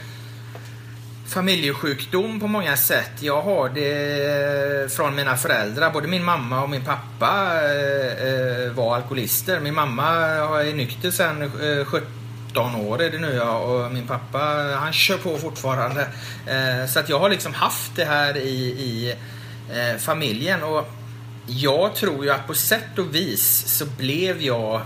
familjesjukdom 1.35 2.41
på 2.41 2.47
många 2.47 2.77
sätt. 2.77 3.23
Jag 3.23 3.43
har 3.43 3.69
det 3.69 4.83
eh, 4.83 4.89
från 4.89 5.17
mina 5.17 5.37
föräldrar. 5.37 5.91
Både 5.91 6.09
min 6.09 6.25
mamma 6.25 6.63
och 6.63 6.71
min 6.71 6.85
pappa 6.85 7.51
var 8.75 8.97
alkoholister. 8.97 9.61
Min 9.61 9.75
mamma 9.75 10.05
är 10.63 10.75
nykter 10.75 11.11
sedan 11.11 11.51
17 12.53 12.75
år 12.75 13.03
är 13.03 13.11
det 13.11 13.19
nu 13.19 13.35
ja, 13.35 13.59
och 13.59 13.93
min 13.93 14.07
pappa 14.07 14.39
han 14.81 14.93
kör 14.93 15.19
på 15.19 15.39
fortfarande. 15.39 16.01
Eh, 16.47 16.87
så 16.89 16.99
att 16.99 17.09
jag 17.09 17.19
har 17.19 17.31
liksom 17.31 17.55
haft 17.55 17.97
det 17.97 18.05
här 18.05 18.37
i, 18.37 18.59
i 18.61 19.15
eh, 19.71 19.99
familjen. 19.99 20.63
Och 20.63 20.89
jag 21.47 21.95
tror 21.95 22.25
ju 22.25 22.31
att 22.31 22.47
på 22.47 22.55
sätt 22.55 22.99
och 22.99 23.15
vis 23.15 23.65
så 23.67 23.87
blev 23.87 24.43
jag, 24.43 24.81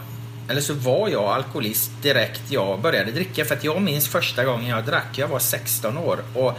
eller 0.49 0.61
så 0.61 0.75
var 0.75 1.09
jag 1.09 1.25
alkoholist 1.25 1.91
direkt 2.03 2.43
jag 2.51 2.81
började 2.81 3.11
dricka. 3.11 3.45
För 3.45 3.55
att 3.55 3.65
jag 3.65 3.83
minns 3.83 4.09
första 4.09 4.45
gången 4.45 4.67
jag 4.67 4.85
drack, 4.85 5.19
jag 5.19 5.29
var 5.29 5.39
16 5.39 5.97
år. 5.97 6.19
Och 6.35 6.59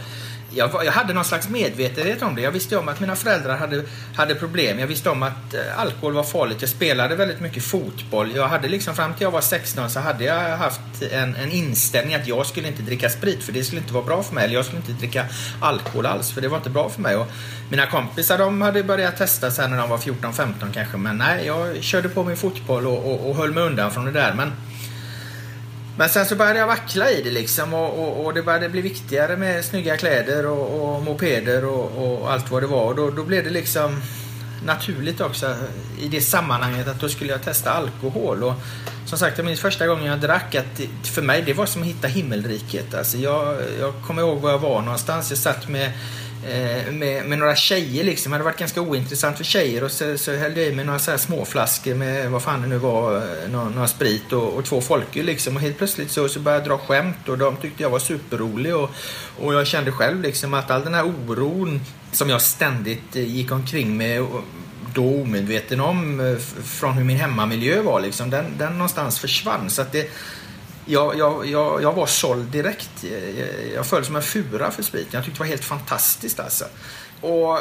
jag, 0.58 0.84
jag, 0.84 0.92
hade 0.92 1.12
någon 1.12 1.24
slags 1.24 1.48
medvetenhet 1.48 2.22
om 2.22 2.34
det. 2.34 2.42
Jag 2.42 2.50
visste 2.50 2.76
om 2.76 2.88
att 2.88 3.00
mina 3.00 3.16
föräldrar 3.16 3.56
hade, 3.56 3.84
hade 4.14 4.34
problem. 4.34 4.78
Jag 4.78 4.86
visste 4.86 5.10
om 5.10 5.22
att 5.22 5.54
eh, 5.54 5.80
alkohol 5.80 6.12
var 6.12 6.22
farligt. 6.22 6.56
Jag 6.60 6.70
spelade 6.70 7.16
väldigt 7.16 7.40
mycket 7.40 7.62
fotboll. 7.62 8.36
Jag 8.36 8.48
hade 8.48 8.68
liksom 8.68 8.94
fram 8.94 9.14
till 9.14 9.22
jag 9.22 9.30
var 9.30 9.40
16 9.40 9.90
så 9.90 10.00
hade 10.00 10.24
jag 10.24 10.56
haft 10.56 11.02
en, 11.12 11.36
en 11.36 11.52
inställning 11.52 12.14
att 12.14 12.26
jag 12.26 12.46
skulle 12.46 12.68
inte 12.68 12.82
dricka 12.82 13.10
sprit 13.10 13.42
för 13.42 13.52
det 13.52 13.64
skulle 13.64 13.80
inte 13.80 13.94
vara 13.94 14.04
bra 14.04 14.22
för 14.22 14.34
mig. 14.34 14.44
Eller 14.44 14.54
jag 14.54 14.64
skulle 14.64 14.80
inte 14.80 14.92
dricka 14.92 15.26
alkohol 15.60 16.06
alls 16.06 16.32
för 16.32 16.40
det 16.40 16.48
var 16.48 16.56
inte 16.56 16.70
bra 16.70 16.88
för 16.88 17.02
mig. 17.02 17.16
Och 17.16 17.26
mina 17.70 17.86
kompisar 17.86 18.38
de 18.38 18.62
hade 18.62 18.82
börjat 18.82 19.16
testa 19.16 19.50
sen 19.50 19.70
när 19.70 19.78
de 19.78 19.90
var 19.90 19.98
14-15 19.98 20.52
kanske. 20.74 20.96
Men 20.96 21.18
nej, 21.18 21.46
jag 21.46 21.82
körde 21.82 22.08
på 22.08 22.24
med 22.24 22.38
fotboll 22.38 22.86
och, 22.86 23.12
och, 23.12 23.30
och 23.30 23.36
höll 23.36 23.52
mig 23.52 23.62
undan 23.62 23.90
från 23.90 24.04
det 24.04 24.12
där. 24.12 24.34
Men 24.34 24.52
men 25.98 26.08
sen 26.08 26.26
så 26.26 26.36
började 26.36 26.58
jag 26.58 26.66
vackla 26.66 27.10
i 27.10 27.22
det 27.22 27.30
liksom 27.30 27.74
och, 27.74 27.98
och, 27.98 28.26
och 28.26 28.34
det 28.34 28.42
började 28.42 28.68
bli 28.68 28.80
viktigare 28.80 29.36
med 29.36 29.64
snygga 29.64 29.96
kläder 29.96 30.46
och, 30.46 30.94
och 30.94 31.02
mopeder 31.02 31.64
och, 31.64 31.90
och, 31.96 32.32
allt 32.32 32.50
vad 32.50 32.62
det 32.62 32.66
var. 32.66 32.84
Och 32.84 32.96
då, 32.96 33.10
då 33.10 33.24
blev 33.24 33.44
det 33.44 33.50
liksom 33.50 34.02
naturligt 34.64 35.20
också 35.20 35.56
i 36.00 36.08
det 36.08 36.20
sammanhanget 36.20 36.88
att 36.88 37.00
då 37.00 37.08
skulle 37.08 37.32
jag 37.32 37.42
testa 37.42 37.70
alkohol. 37.70 38.42
Och 38.42 38.54
som 39.06 39.18
sagt, 39.18 39.38
jag 39.38 39.44
minns 39.44 39.60
första 39.60 39.86
gången 39.86 40.04
jag 40.04 40.20
drack 40.20 40.54
att 40.54 40.80
för 41.02 41.22
mig 41.22 41.42
det 41.46 41.52
var 41.52 41.66
som 41.66 41.82
att 41.82 41.88
hitta 41.88 42.08
himmelriket. 42.08 42.94
Alltså 42.94 43.16
jag, 43.16 43.56
jag 43.80 43.94
kommer 44.06 44.22
ihåg 44.22 44.40
var 44.40 44.50
jag 44.50 44.58
var 44.58 44.82
någonstans. 44.82 45.30
Jag 45.30 45.38
satt 45.38 45.68
med 45.68 45.92
Eh, 46.46 46.92
med, 46.92 47.24
med, 47.24 47.38
några 47.38 47.56
tjejer 47.56 48.04
liksom. 48.04 48.30
Det 48.30 48.34
hade 48.34 48.44
varit 48.44 48.58
ganska 48.58 48.80
ointressant 48.80 49.36
för 49.36 49.44
tjejer 49.44 49.84
och 49.84 49.90
så, 49.90 50.18
så 50.18 50.36
hällde 50.36 50.60
jag 50.60 50.72
i 50.72 50.74
mig 50.74 50.84
några 50.84 50.98
så 50.98 51.10
här 51.10 51.18
små 51.18 51.44
flaskor 51.44 51.94
med 51.94 52.30
vad 52.30 52.42
fan 52.42 52.62
det 52.62 52.68
nu 52.68 52.78
var, 52.78 53.16
eh, 53.16 53.22
Någon 53.22 53.52
några, 53.52 53.68
några 53.68 53.88
sprit 53.88 54.32
och, 54.32 54.52
och 54.52 54.64
två 54.64 54.80
folköl 54.80 55.26
liksom. 55.26 55.56
Och 55.56 55.62
helt 55.62 55.78
plötsligt 55.78 56.10
så, 56.10 56.28
så 56.28 56.40
började 56.40 56.64
jag 56.64 56.78
dra 56.78 56.78
skämt 56.86 57.28
och 57.28 57.38
de 57.38 57.56
tyckte 57.56 57.82
jag 57.82 57.90
var 57.90 57.98
superrolig 57.98 58.76
och, 58.76 58.90
och 59.38 59.54
jag 59.54 59.66
kände 59.66 59.92
själv 59.92 60.22
liksom 60.22 60.54
att 60.54 60.70
all 60.70 60.84
den 60.84 60.94
här 60.94 61.04
oron 61.04 61.80
som 62.12 62.30
jag 62.30 62.42
ständigt 62.42 63.16
eh, 63.16 63.36
gick 63.36 63.52
omkring 63.52 63.96
med 63.96 64.26
då 64.94 65.22
omedveten 65.22 65.80
om 65.80 66.36
från 66.64 66.94
hur 66.94 67.04
min 67.04 67.16
hemmamiljö 67.16 67.82
var 67.82 68.00
liksom, 68.00 68.30
den, 68.30 68.44
den 68.58 68.72
någonstans 68.72 69.18
försvann. 69.18 69.70
Så 69.70 69.82
att 69.82 69.92
det, 69.92 70.10
jag, 70.88 71.18
jag, 71.18 71.46
jag, 71.46 71.82
jag 71.82 71.92
var 71.92 72.06
såld 72.06 72.46
direkt. 72.46 72.90
Jag, 73.02 73.72
jag 73.74 73.86
föll 73.86 74.04
som 74.04 74.16
en 74.16 74.22
fura 74.22 74.70
för 74.70 74.82
spriten. 74.82 75.10
Jag 75.12 75.24
tyckte 75.24 75.38
det 75.38 75.42
var 75.42 75.48
helt 75.48 75.64
fantastiskt 75.64 76.40
alltså. 76.40 76.64
Och 77.20 77.58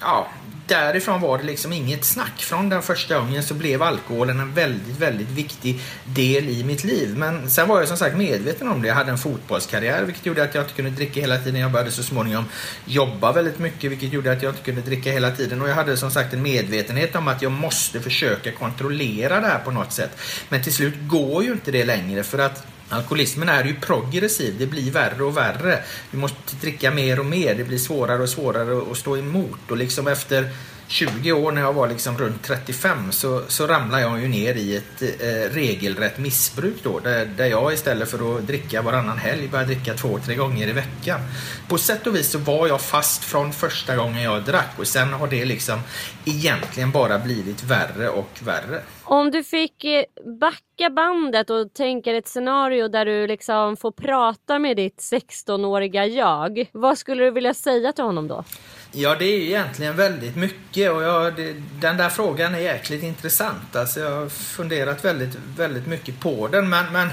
ja, 0.00 0.28
därifrån 0.70 1.20
var 1.20 1.38
det 1.38 1.44
liksom 1.44 1.72
inget 1.72 2.04
snack. 2.04 2.42
Från 2.42 2.68
den 2.68 2.82
första 2.82 3.18
gången 3.18 3.42
så 3.42 3.54
blev 3.54 3.82
alkoholen 3.82 4.40
en 4.40 4.54
väldigt, 4.54 4.98
väldigt 4.98 5.30
viktig 5.30 5.80
del 6.04 6.48
i 6.48 6.64
mitt 6.64 6.84
liv. 6.84 7.16
Men 7.16 7.50
sen 7.50 7.68
var 7.68 7.78
jag 7.78 7.88
som 7.88 7.96
sagt 7.96 8.16
medveten 8.16 8.68
om 8.68 8.82
det. 8.82 8.88
Jag 8.88 8.94
hade 8.94 9.10
en 9.10 9.18
fotbollskarriär 9.18 10.02
vilket 10.02 10.26
gjorde 10.26 10.42
att 10.42 10.54
jag 10.54 10.64
inte 10.64 10.74
kunde 10.74 10.90
dricka 10.90 11.20
hela 11.20 11.38
tiden. 11.38 11.60
Jag 11.60 11.72
började 11.72 11.90
så 11.90 12.02
småningom 12.02 12.44
jobba 12.84 13.32
väldigt 13.32 13.58
mycket 13.58 13.90
vilket 13.90 14.12
gjorde 14.12 14.32
att 14.32 14.42
jag 14.42 14.52
inte 14.52 14.62
kunde 14.62 14.80
dricka 14.80 15.12
hela 15.12 15.30
tiden. 15.30 15.62
Och 15.62 15.68
jag 15.68 15.74
hade 15.74 15.96
som 15.96 16.10
sagt 16.10 16.34
en 16.34 16.42
medvetenhet 16.42 17.16
om 17.16 17.28
att 17.28 17.42
jag 17.42 17.52
måste 17.52 18.00
försöka 18.00 18.52
kontrollera 18.52 19.40
det 19.40 19.46
här 19.46 19.58
på 19.58 19.70
något 19.70 19.92
sätt. 19.92 20.10
Men 20.48 20.62
till 20.62 20.74
slut 20.74 20.94
går 21.00 21.44
ju 21.44 21.52
inte 21.52 21.70
det 21.70 21.84
längre 21.84 22.22
för 22.22 22.38
att 22.38 22.66
Alkoholismen 22.92 23.48
är 23.48 23.64
ju 23.64 23.74
progressiv, 23.74 24.54
det 24.58 24.66
blir 24.66 24.90
värre 24.90 25.22
och 25.22 25.36
värre. 25.36 25.78
Du 26.10 26.18
måste 26.18 26.56
dricka 26.60 26.90
mer 26.90 27.20
och 27.20 27.26
mer, 27.26 27.54
det 27.54 27.64
blir 27.64 27.78
svårare 27.78 28.22
och 28.22 28.28
svårare 28.28 28.92
att 28.92 28.98
stå 28.98 29.16
emot. 29.16 29.70
Och 29.70 29.76
liksom 29.76 30.06
efter 30.06 30.50
20 30.90 31.32
år 31.32 31.52
när 31.52 31.60
jag 31.60 31.72
var 31.72 31.88
liksom 31.88 32.18
runt 32.18 32.42
35 32.42 33.12
så, 33.12 33.42
så 33.48 33.66
ramlade 33.66 34.02
jag 34.02 34.20
ju 34.20 34.28
ner 34.28 34.54
i 34.54 34.76
ett 34.76 35.02
eh, 35.02 35.54
regelrätt 35.54 36.18
missbruk 36.18 36.76
då. 36.82 36.98
Där, 36.98 37.26
där 37.26 37.46
jag 37.46 37.72
istället 37.72 38.10
för 38.10 38.36
att 38.36 38.46
dricka 38.46 38.82
varannan 38.82 39.18
helg 39.18 39.48
började 39.48 39.74
dricka 39.74 39.94
två, 39.94 40.18
tre 40.18 40.34
gånger 40.34 40.68
i 40.68 40.72
veckan. 40.72 41.20
På 41.68 41.78
sätt 41.78 42.06
och 42.06 42.16
vis 42.16 42.30
så 42.30 42.38
var 42.38 42.66
jag 42.66 42.80
fast 42.80 43.24
från 43.24 43.52
första 43.52 43.96
gången 43.96 44.22
jag 44.22 44.42
drack 44.42 44.78
och 44.78 44.86
sen 44.86 45.12
har 45.12 45.28
det 45.28 45.44
liksom 45.44 45.80
egentligen 46.24 46.90
bara 46.90 47.18
blivit 47.18 47.64
värre 47.64 48.08
och 48.08 48.38
värre. 48.42 48.82
Om 49.04 49.30
du 49.30 49.44
fick 49.44 49.84
eh, 49.84 50.04
backa 50.40 50.90
bandet 50.90 51.50
och 51.50 51.74
tänka 51.74 52.16
ett 52.16 52.28
scenario 52.28 52.88
där 52.88 53.04
du 53.04 53.26
liksom 53.26 53.76
får 53.76 53.92
prata 53.92 54.58
med 54.58 54.76
ditt 54.76 54.98
16-åriga 54.98 56.06
jag. 56.06 56.70
Vad 56.72 56.98
skulle 56.98 57.24
du 57.24 57.30
vilja 57.30 57.54
säga 57.54 57.92
till 57.92 58.04
honom 58.04 58.28
då? 58.28 58.44
Ja, 58.92 59.14
det 59.14 59.24
är 59.24 59.36
ju 59.38 59.46
egentligen 59.46 59.96
väldigt 59.96 60.36
mycket 60.36 60.90
och 60.90 61.02
jag, 61.02 61.36
det, 61.36 61.54
den 61.80 61.96
där 61.96 62.08
frågan 62.08 62.54
är 62.54 62.58
jäkligt 62.58 63.02
intressant. 63.02 63.76
Alltså 63.76 64.00
jag 64.00 64.10
har 64.10 64.28
funderat 64.28 65.04
väldigt, 65.04 65.36
väldigt 65.56 65.86
mycket 65.86 66.20
på 66.20 66.48
den 66.48 66.68
men, 66.68 66.92
men 66.92 67.10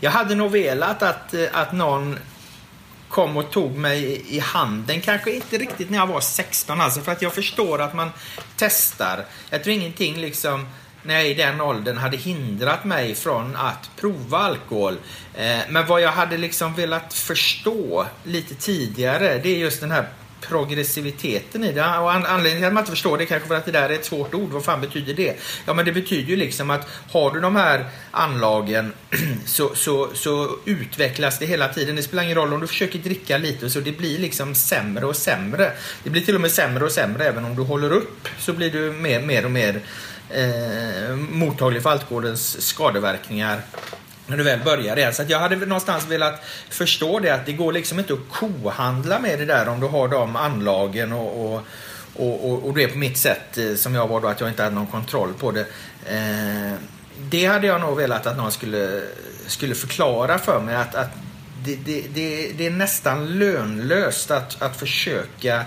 jag 0.00 0.10
hade 0.10 0.34
nog 0.34 0.50
velat 0.50 1.02
att, 1.02 1.34
eh, 1.34 1.46
att 1.52 1.72
någon 1.72 2.18
kom 3.08 3.36
och 3.36 3.50
tog 3.50 3.76
mig 3.76 4.22
i 4.28 4.38
handen. 4.38 5.00
Kanske 5.00 5.30
inte 5.30 5.58
riktigt 5.58 5.90
när 5.90 5.98
jag 5.98 6.06
var 6.06 6.20
16 6.20 6.80
alltså 6.80 7.00
för 7.00 7.12
att 7.12 7.22
jag 7.22 7.34
förstår 7.34 7.80
att 7.80 7.94
man 7.94 8.10
testar. 8.56 9.24
Jag 9.50 9.64
tror 9.64 9.74
ingenting 9.74 10.16
liksom 10.16 10.66
när 11.04 11.14
jag 11.14 11.26
i 11.26 11.34
den 11.34 11.60
åldern 11.60 11.96
hade 11.96 12.16
hindrat 12.16 12.84
mig 12.84 13.14
från 13.14 13.56
att 13.56 13.90
prova 13.96 14.38
alkohol. 14.38 14.96
Eh, 15.34 15.58
men 15.68 15.86
vad 15.86 16.00
jag 16.00 16.12
hade 16.12 16.36
liksom 16.36 16.74
velat 16.74 17.14
förstå 17.14 18.06
lite 18.24 18.54
tidigare, 18.54 19.40
det 19.42 19.48
är 19.48 19.58
just 19.58 19.80
den 19.80 19.90
här 19.90 20.06
progressiviteten 20.48 21.64
i 21.64 21.72
det. 21.72 21.98
Och 21.98 22.12
anledningen 22.12 22.58
till 22.58 22.66
att 22.66 22.72
man 22.72 22.82
inte 22.82 22.90
förstår 22.90 23.18
det 23.18 23.26
kanske 23.26 23.48
för 23.48 23.54
att 23.54 23.64
det 23.64 23.72
där 23.72 23.88
är 23.88 23.94
ett 23.94 24.04
svårt 24.04 24.34
ord. 24.34 24.50
Vad 24.50 24.64
fan 24.64 24.80
betyder 24.80 25.14
det? 25.14 25.36
Ja 25.66 25.74
men 25.74 25.84
det 25.84 25.92
betyder 25.92 26.28
ju 26.28 26.36
liksom 26.36 26.70
att 26.70 26.88
har 27.10 27.30
du 27.30 27.40
de 27.40 27.56
här 27.56 27.86
anlagen 28.10 28.92
så, 29.46 29.74
så, 29.74 30.10
så 30.14 30.58
utvecklas 30.64 31.38
det 31.38 31.46
hela 31.46 31.68
tiden. 31.68 31.96
Det 31.96 32.02
spelar 32.02 32.22
ingen 32.22 32.36
roll 32.36 32.52
om 32.52 32.60
du 32.60 32.66
försöker 32.66 32.98
dricka 32.98 33.38
lite 33.38 33.70
så 33.70 33.80
det 33.80 33.92
blir 33.92 34.18
liksom 34.18 34.54
sämre 34.54 35.06
och 35.06 35.16
sämre. 35.16 35.72
Det 36.02 36.10
blir 36.10 36.22
till 36.22 36.34
och 36.34 36.40
med 36.40 36.50
sämre 36.50 36.84
och 36.84 36.92
sämre 36.92 37.24
även 37.24 37.44
om 37.44 37.56
du 37.56 37.62
håller 37.62 37.92
upp 37.92 38.28
så 38.38 38.52
blir 38.52 38.70
du 38.70 38.92
mer, 38.92 39.20
mer 39.20 39.44
och 39.44 39.50
mer 39.50 39.80
eh, 40.30 41.16
mottaglig 41.16 41.82
för 41.82 41.90
alkoholens 41.90 42.66
skadeverkningar 42.66 43.60
när 44.26 44.36
du 44.36 44.42
väl 44.42 44.60
börjar 44.64 44.96
det. 44.96 45.16
Så 45.16 45.22
att 45.22 45.30
jag 45.30 45.38
hade 45.38 45.56
någonstans 45.56 46.06
velat 46.08 46.44
förstå 46.70 47.18
det 47.20 47.30
att 47.30 47.46
det 47.46 47.52
går 47.52 47.72
liksom 47.72 47.98
inte 47.98 48.12
att 48.12 48.28
kohandla 48.32 49.18
med 49.18 49.38
det 49.38 49.44
där 49.44 49.68
om 49.68 49.80
du 49.80 49.86
har 49.86 50.08
de 50.08 50.36
anlagen 50.36 51.12
och, 51.12 51.54
och 51.54 51.66
och, 52.16 52.50
och, 52.50 52.66
och 52.66 52.74
det 52.74 52.88
på 52.88 52.98
mitt 52.98 53.18
sätt 53.18 53.58
eh, 53.58 53.74
som 53.74 53.94
jag 53.94 54.08
var 54.08 54.20
då 54.20 54.28
att 54.28 54.40
jag 54.40 54.48
inte 54.48 54.62
hade 54.62 54.74
någon 54.74 54.86
kontroll 54.86 55.34
på 55.34 55.50
det. 55.50 55.66
Eh, 56.06 56.72
det 57.30 57.46
hade 57.46 57.66
jag 57.66 57.80
nog 57.80 57.96
velat 57.96 58.26
att 58.26 58.36
någon 58.36 58.52
skulle, 58.52 59.02
skulle 59.46 59.74
förklara 59.74 60.38
för 60.38 60.60
mig 60.60 60.74
att, 60.76 60.94
att 60.94 61.10
det, 61.64 61.74
det, 61.74 62.04
det, 62.14 62.52
det 62.52 62.66
är 62.66 62.70
nästan 62.70 63.38
lönlöst 63.38 64.30
att, 64.30 64.62
att 64.62 64.76
försöka 64.76 65.64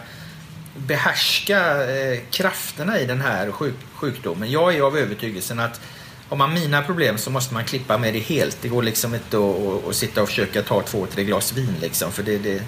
behärska 0.78 1.92
eh, 1.92 2.20
krafterna 2.32 3.00
i 3.00 3.06
den 3.06 3.22
här 3.22 3.52
sjuk, 3.52 3.76
sjukdomen. 3.96 4.52
Jag 4.52 4.76
är 4.76 4.82
av 4.82 4.98
övertygelsen 4.98 5.60
att 5.60 5.82
har 6.30 6.38
man 6.38 6.54
mina 6.54 6.82
problem 6.82 7.18
så 7.18 7.32
måste 7.32 7.54
man 7.54 7.63
klippa 7.63 7.98
med 7.98 8.13
det 8.13 8.20
helt. 8.20 8.58
Det 8.62 8.68
går 8.68 8.84
liksom 8.84 9.16
inte 9.16 9.38
att, 9.38 9.88
att 9.90 9.96
sitta 9.96 10.22
och 10.22 10.28
försöka 10.28 10.62
ta 10.62 10.82
två, 10.82 11.06
tre 11.06 11.24
glas 11.24 11.54
vin 11.54 11.76
liksom. 11.82 12.12
För 12.12 12.24
det, 12.24 12.38
det, 12.38 12.62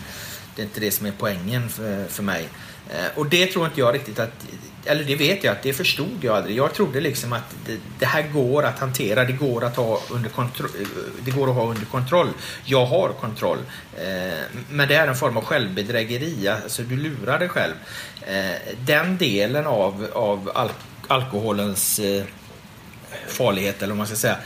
det 0.59 0.63
är 0.63 0.65
inte 0.65 0.79
det 0.79 0.91
som 0.91 1.05
är 1.05 1.13
poängen 1.17 1.69
för, 1.69 2.05
för 2.07 2.23
mig. 2.23 2.49
Eh, 2.89 3.17
och 3.19 3.25
det 3.25 3.45
tror 3.45 3.65
inte 3.65 3.79
jag 3.79 3.93
riktigt 3.93 4.19
att, 4.19 4.45
eller 4.85 5.03
det 5.03 5.15
vet 5.15 5.43
jag 5.43 5.51
att 5.51 5.63
det 5.63 5.73
förstod 5.73 6.17
jag 6.21 6.35
aldrig. 6.35 6.57
Jag 6.57 6.73
trodde 6.73 7.01
liksom 7.01 7.33
att 7.33 7.55
det, 7.65 7.77
det 7.99 8.05
här 8.05 8.23
går 8.33 8.63
att 8.63 8.79
hantera, 8.79 9.23
det 9.23 9.33
går 9.33 9.63
att 9.63 9.75
ha 9.75 10.01
under 10.09 10.29
kontroll. 10.29 10.69
Eh, 10.81 10.87
det 11.25 11.31
går 11.31 11.49
att 11.49 11.55
ha 11.55 11.65
under 11.65 11.85
kontroll. 11.85 12.29
Jag 12.65 12.85
har 12.85 13.09
kontroll. 13.09 13.57
Eh, 13.97 14.59
men 14.69 14.87
det 14.87 14.95
är 14.95 15.07
en 15.07 15.15
form 15.15 15.37
av 15.37 15.43
självbedrägeri, 15.43 16.47
alltså 16.47 16.83
du 16.83 16.97
lurar 16.97 17.39
dig 17.39 17.49
själv. 17.49 17.73
Den 18.85 19.17
delen 19.17 19.67
av, 19.67 20.07
av 20.13 20.51
al 20.55 20.69
alkoholens 21.07 22.01
farlighet 23.27 23.77
eller 23.77 23.91
vad 23.91 23.97
man 23.97 24.07
ska 24.07 24.15
säga 24.15 24.37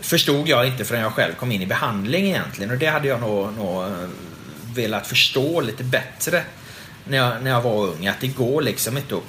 förstod 0.00 0.48
jag 0.48 0.66
inte 0.66 0.84
förrän 0.84 1.02
jag 1.02 1.12
själv 1.12 1.34
kom 1.34 1.52
in 1.52 1.62
i 1.62 1.66
behandling 1.66 2.26
egentligen 2.26 2.70
och 2.70 2.78
det 2.78 2.86
hade 2.86 3.08
jag 3.08 3.20
nog, 3.20 3.52
nog 3.56 3.84
velat 4.76 5.06
förstå 5.06 5.60
lite 5.60 5.84
bättre 5.84 6.44
när 7.04 7.18
jag, 7.18 7.42
när 7.42 7.50
jag 7.50 7.62
var 7.62 7.86
ung 7.86 8.06
att 8.06 8.20
det 8.20 8.28
går 8.28 8.62
liksom 8.62 8.96
inte 8.96 9.16
att 9.16 9.22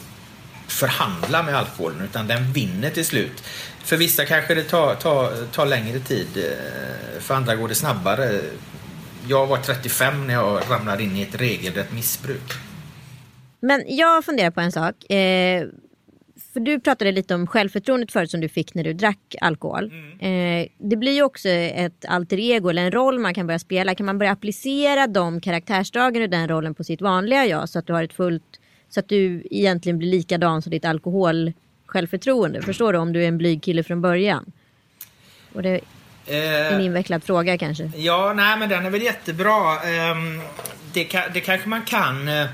förhandla 0.67 1.43
med 1.43 1.55
alkoholen 1.55 2.01
utan 2.01 2.27
den 2.27 2.53
vinner 2.53 2.89
till 2.89 3.05
slut. 3.05 3.43
För 3.83 3.97
vissa 3.97 4.25
kanske 4.25 4.55
det 4.55 4.63
tar, 4.63 4.95
tar, 4.95 5.45
tar 5.51 5.65
längre 5.65 5.99
tid, 5.99 6.27
eh, 6.37 7.21
för 7.21 7.35
andra 7.35 7.55
går 7.55 7.67
det 7.67 7.75
snabbare. 7.75 8.41
Jag 9.27 9.47
var 9.47 9.57
35 9.57 10.27
när 10.27 10.33
jag 10.33 10.61
ramlade 10.69 11.03
in 11.03 11.15
i 11.15 11.21
ett 11.21 11.35
regelrätt 11.35 11.91
missbruk. 11.91 12.53
Men 13.59 13.83
jag 13.87 14.25
funderar 14.25 14.51
på 14.51 14.61
en 14.61 14.71
sak. 14.71 15.11
Eh, 15.11 15.67
för 16.57 16.61
du 16.61 16.79
pratade 16.79 17.11
lite 17.11 17.35
om 17.35 17.47
självförtroendet 17.47 18.11
förut 18.11 18.31
som 18.31 18.41
du 18.41 18.49
fick 18.49 18.73
när 18.73 18.83
du 18.83 18.93
drack 18.93 19.35
alkohol. 19.41 19.91
Mm. 19.91 20.61
Eh, 20.61 20.67
det 20.77 20.95
blir 20.95 21.11
ju 21.11 21.23
också 21.23 21.49
ett 21.49 22.05
alter 22.07 22.39
ego 22.39 22.69
eller 22.69 22.85
en 22.85 22.91
roll 22.91 23.19
man 23.19 23.33
kan 23.33 23.47
börja 23.47 23.59
spela. 23.59 23.95
Kan 23.95 24.05
man 24.05 24.17
börja 24.17 24.31
applicera 24.31 25.07
de 25.07 25.41
karaktärsdragen 25.41 26.21
i 26.21 26.27
den 26.27 26.47
rollen 26.47 26.73
på 26.73 26.83
sitt 26.83 27.01
vanliga 27.01 27.45
jag 27.45 27.69
så 27.69 27.79
att 27.79 27.87
du 27.87 27.93
har 27.93 28.03
ett 28.03 28.13
fullt 28.13 28.59
så 28.89 28.99
att 28.99 29.09
du 29.09 29.47
egentligen 29.51 29.97
blir 29.97 30.09
likadan 30.09 30.61
som 30.61 30.69
ditt 30.69 30.85
alkohol 30.85 31.53
självförtroende. 31.85 32.61
Förstår 32.61 32.93
du? 32.93 32.99
Om 32.99 33.13
du 33.13 33.23
är 33.23 33.27
en 33.27 33.37
blyg 33.37 33.63
kille 33.63 33.83
från 33.83 34.01
början. 34.01 34.51
Och 35.53 35.63
det 35.63 35.69
är 36.27 36.71
en 36.71 36.79
eh, 36.79 36.85
invecklad 36.85 37.23
fråga 37.23 37.57
kanske. 37.57 37.91
Ja, 37.95 38.33
nej 38.35 38.59
men 38.59 38.69
den 38.69 38.85
är 38.85 38.89
väl 38.89 39.01
jättebra. 39.01 39.73
Eh, 39.73 40.15
det, 40.93 41.07
det 41.33 41.39
kanske 41.39 41.69
man 41.69 41.81
kan 41.81 42.27
Eh, 42.27 42.45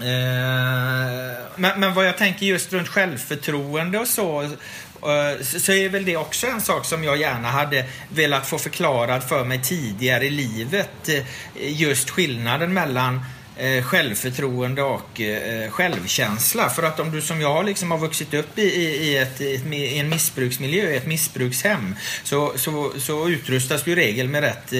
Eh, 0.00 1.36
men, 1.56 1.80
men 1.80 1.94
vad 1.94 2.06
jag 2.06 2.18
tänker 2.18 2.46
just 2.46 2.72
runt 2.72 2.88
självförtroende 2.88 3.98
och 3.98 4.08
så 4.08 4.42
eh, 4.42 5.42
så 5.42 5.72
är 5.72 5.88
väl 5.88 6.04
det 6.04 6.16
också 6.16 6.46
en 6.46 6.60
sak 6.60 6.84
som 6.84 7.04
jag 7.04 7.16
gärna 7.16 7.50
hade 7.50 7.84
velat 8.08 8.46
få 8.46 8.58
förklarad 8.58 9.24
för 9.24 9.44
mig 9.44 9.62
tidigare 9.62 10.26
i 10.26 10.30
livet. 10.30 11.08
Eh, 11.08 11.24
just 11.54 12.10
skillnaden 12.10 12.74
mellan 12.74 13.24
eh, 13.56 13.82
självförtroende 13.82 14.82
och 14.82 15.20
eh, 15.20 15.70
självkänsla. 15.70 16.70
För 16.70 16.82
att 16.82 17.00
om 17.00 17.10
du 17.10 17.22
som 17.22 17.40
jag 17.40 17.64
liksom 17.64 17.90
har 17.90 17.98
vuxit 17.98 18.34
upp 18.34 18.58
i, 18.58 18.62
i, 18.62 19.16
ett, 19.16 19.40
i 19.40 19.98
en 19.98 20.08
missbruksmiljö, 20.08 20.90
ett 20.90 21.06
missbrukshem, 21.06 21.94
så, 22.24 22.52
så, 22.56 22.92
så 22.98 23.28
utrustas 23.28 23.82
du 23.82 23.92
i 23.92 23.94
regel 23.94 24.28
med 24.28 24.40
rätt 24.40 24.72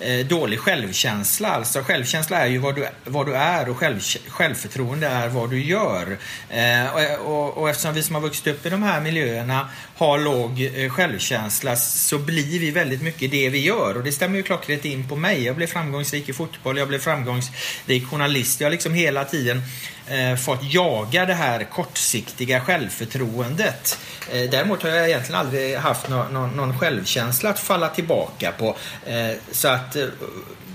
eh, 0.00 0.26
dålig 0.26 0.58
självkänsla. 0.58 1.48
Alltså 1.48 1.82
självkänsla 1.82 2.38
är 2.38 2.46
ju 2.46 2.58
vad 2.58 2.74
du, 2.74 2.88
vad 3.04 3.26
du 3.26 3.34
är 3.34 3.68
och 3.68 3.76
själv, 3.76 4.00
självförtroende 4.28 5.06
är 5.06 5.28
vad 5.28 5.50
du 5.50 5.62
gör. 5.62 6.18
Eh, 6.50 6.86
och, 6.94 7.32
och, 7.32 7.58
och 7.58 7.70
eftersom 7.70 7.94
vi 7.94 8.02
som 8.02 8.14
har 8.14 8.22
vuxit 8.22 8.46
upp 8.46 8.66
i 8.66 8.70
de 8.70 8.82
här 8.82 9.00
miljöerna 9.00 9.68
har 9.96 10.18
låg 10.18 10.70
eh, 10.74 10.90
självkänsla 10.90 11.76
så 11.76 12.18
blir 12.18 12.58
vi 12.58 12.70
väldigt 12.70 13.02
mycket 13.02 13.30
det 13.30 13.48
vi 13.48 13.58
gör. 13.58 13.96
Och 13.96 14.04
det 14.04 14.12
stämmer 14.12 14.36
ju 14.36 14.42
klockrent 14.42 14.84
in 14.84 15.08
på 15.08 15.16
mig. 15.16 15.44
Jag 15.44 15.56
blev 15.56 15.66
framgångsrik 15.66 16.28
i 16.28 16.32
fotboll, 16.32 16.78
jag 16.78 16.88
blev 16.88 16.98
framgångsrik 16.98 18.06
journalist. 18.06 18.60
Jag 18.60 18.66
har 18.66 18.72
liksom 18.72 18.94
hela 18.94 19.24
tiden 19.24 19.62
eh, 20.08 20.36
fått 20.36 20.60
jaga 20.62 21.26
det 21.26 21.34
här 21.34 21.64
kortsiktiga 21.64 22.60
självförtroendet. 22.60 23.98
Eh, 24.32 24.50
däremot 24.50 24.82
har 24.82 24.90
jag 24.90 25.08
egentligen 25.08 25.40
aldrig 25.40 25.76
haft 25.76 26.08
no 26.08 26.26
no 26.32 26.50
någon 26.56 26.78
självkänsla 26.78 27.50
att 27.50 27.58
falla 27.58 27.88
tillbaka 27.88 28.52
på. 28.58 28.76
Eh, 29.06 29.36
så 29.52 29.68
att 29.68 29.96
eh, 29.96 30.04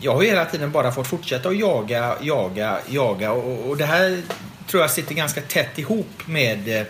jag 0.01 0.15
har 0.15 0.23
hela 0.23 0.45
tiden 0.45 0.71
bara 0.71 0.91
fått 0.91 1.07
fortsätta 1.07 1.49
att 1.49 1.57
jaga, 1.57 2.15
jaga, 2.21 2.79
jaga 2.89 3.31
och, 3.31 3.69
och 3.69 3.77
det 3.77 3.85
här 3.85 4.21
tror 4.67 4.83
jag 4.83 4.91
sitter 4.91 5.15
ganska 5.15 5.41
tätt 5.41 5.79
ihop 5.79 6.27
med 6.27 6.79
eh, 6.79 6.87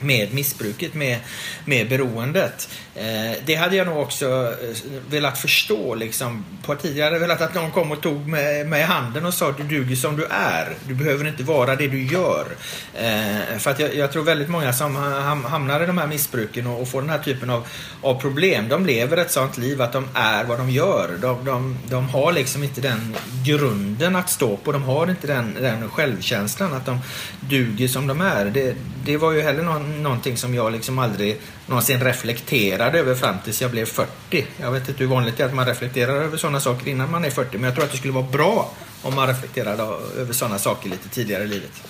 med 0.00 0.34
missbruket, 0.34 0.94
med, 0.94 1.18
med 1.64 1.88
beroendet. 1.88 2.68
Eh, 2.94 3.38
det 3.44 3.54
hade 3.54 3.76
jag 3.76 3.86
nog 3.86 3.98
också 3.98 4.54
eh, 4.62 4.76
velat 5.10 5.38
förstå 5.38 5.94
liksom, 5.94 6.44
på 6.62 6.74
tidigare. 6.74 7.06
Jag 7.06 7.12
hade 7.12 7.18
velat 7.18 7.40
att 7.40 7.54
någon 7.54 7.70
kom 7.70 7.92
och 7.92 8.00
tog 8.00 8.28
mig, 8.28 8.64
mig 8.64 8.80
i 8.80 8.84
handen 8.84 9.26
och 9.26 9.34
sa 9.34 9.52
du 9.52 9.62
duger 9.62 9.96
som 9.96 10.16
du 10.16 10.26
är. 10.30 10.74
Du 10.88 10.94
behöver 10.94 11.28
inte 11.28 11.42
vara 11.42 11.76
det 11.76 11.88
du 11.88 12.06
gör. 12.06 12.46
Eh, 12.94 13.58
för 13.58 13.70
att 13.70 13.78
jag, 13.78 13.94
jag, 13.94 14.12
tror 14.12 14.24
väldigt 14.24 14.48
många 14.48 14.72
som 14.72 14.96
hamnar 15.44 15.82
i 15.82 15.86
de 15.86 15.98
här 15.98 16.06
missbruken 16.06 16.66
och, 16.66 16.80
och, 16.80 16.88
får 16.88 17.00
den 17.00 17.10
här 17.10 17.18
typen 17.18 17.50
av, 17.50 17.66
av 18.02 18.20
problem, 18.20 18.68
de 18.68 18.86
lever 18.86 19.16
ett 19.16 19.30
sånt 19.30 19.58
liv 19.58 19.82
att 19.82 19.92
de 19.92 20.08
är 20.14 20.44
vad 20.44 20.58
de 20.58 20.70
gör. 20.70 21.18
De, 21.20 21.44
de, 21.44 21.78
de 21.88 22.08
har 22.08 22.32
liksom 22.32 22.64
inte 22.64 22.80
den 22.80 23.16
grunden 23.46 24.16
att 24.16 24.30
stå 24.30 24.56
på. 24.56 24.72
De 24.72 24.82
har 24.82 25.10
inte 25.10 25.26
den, 25.26 25.56
den 25.60 25.90
självkänslan 25.90 26.72
att 26.72 26.86
de 26.86 26.98
duger 27.40 27.88
som 27.88 28.06
de 28.06 28.20
är. 28.20 28.44
Det, 28.44 28.76
det 29.04 29.16
var 29.16 29.32
ju 29.32 29.40
heller 29.40 29.62
någon 29.62 29.89
någonting 29.90 30.36
som 30.36 30.54
jag 30.54 30.72
liksom 30.72 30.98
aldrig 30.98 31.40
någonsin 31.66 32.00
reflekterade 32.00 32.98
över 32.98 33.14
fram 33.14 33.36
tills 33.44 33.62
jag 33.62 33.70
blev 33.70 33.86
40. 33.86 34.46
Jag 34.60 34.70
vet 34.70 34.88
inte 34.88 35.04
hur 35.04 35.10
vanligt 35.10 35.36
det 35.36 35.42
är 35.42 35.46
att 35.48 35.54
man 35.54 35.66
reflekterar 35.66 36.14
över 36.14 36.36
sådana 36.36 36.60
saker 36.60 36.90
innan 36.90 37.10
man 37.10 37.24
är 37.24 37.30
40 37.30 37.58
men 37.58 37.64
jag 37.64 37.74
tror 37.74 37.84
att 37.84 37.90
det 37.90 37.98
skulle 37.98 38.12
vara 38.12 38.26
bra 38.32 38.70
om 39.02 39.14
man 39.14 39.28
reflekterade 39.28 39.82
över 40.18 40.32
sådana 40.32 40.58
saker 40.58 40.90
lite 40.90 41.08
tidigare 41.08 41.42
i 41.42 41.46
livet. 41.46 41.82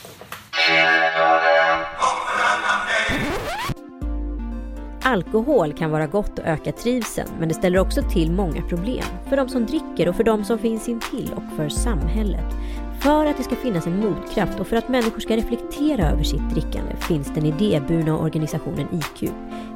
Alkohol 5.03 5.73
kan 5.73 5.91
vara 5.91 6.07
gott 6.07 6.39
och 6.39 6.47
öka 6.47 6.73
trivseln 6.73 7.29
men 7.39 7.49
det 7.49 7.55
ställer 7.55 7.79
också 7.79 8.03
till 8.03 8.33
många 8.33 8.63
problem. 8.63 9.05
För 9.29 9.37
de 9.37 9.49
som 9.49 9.67
dricker 9.67 10.09
och 10.09 10.17
för 10.17 10.25
de 10.25 10.45
som 10.45 10.59
finns 10.59 10.89
intill 10.89 11.31
och 11.37 11.57
för 11.57 11.69
samhället. 11.69 12.55
För 13.03 13.27
att 13.27 13.37
det 13.37 13.43
ska 13.43 13.57
finnas 13.57 13.87
en 13.87 14.01
motkraft 14.01 14.61
och 14.61 14.67
för 14.67 14.77
att 14.77 14.89
människor 14.89 15.21
ska 15.21 15.37
reflektera 15.37 16.11
över 16.11 16.23
sitt 16.23 16.51
drickande 16.51 16.97
finns 16.97 17.35
den 17.35 17.47
idéburna 17.47 18.19
organisationen 18.19 18.89
IQ. 18.93 19.31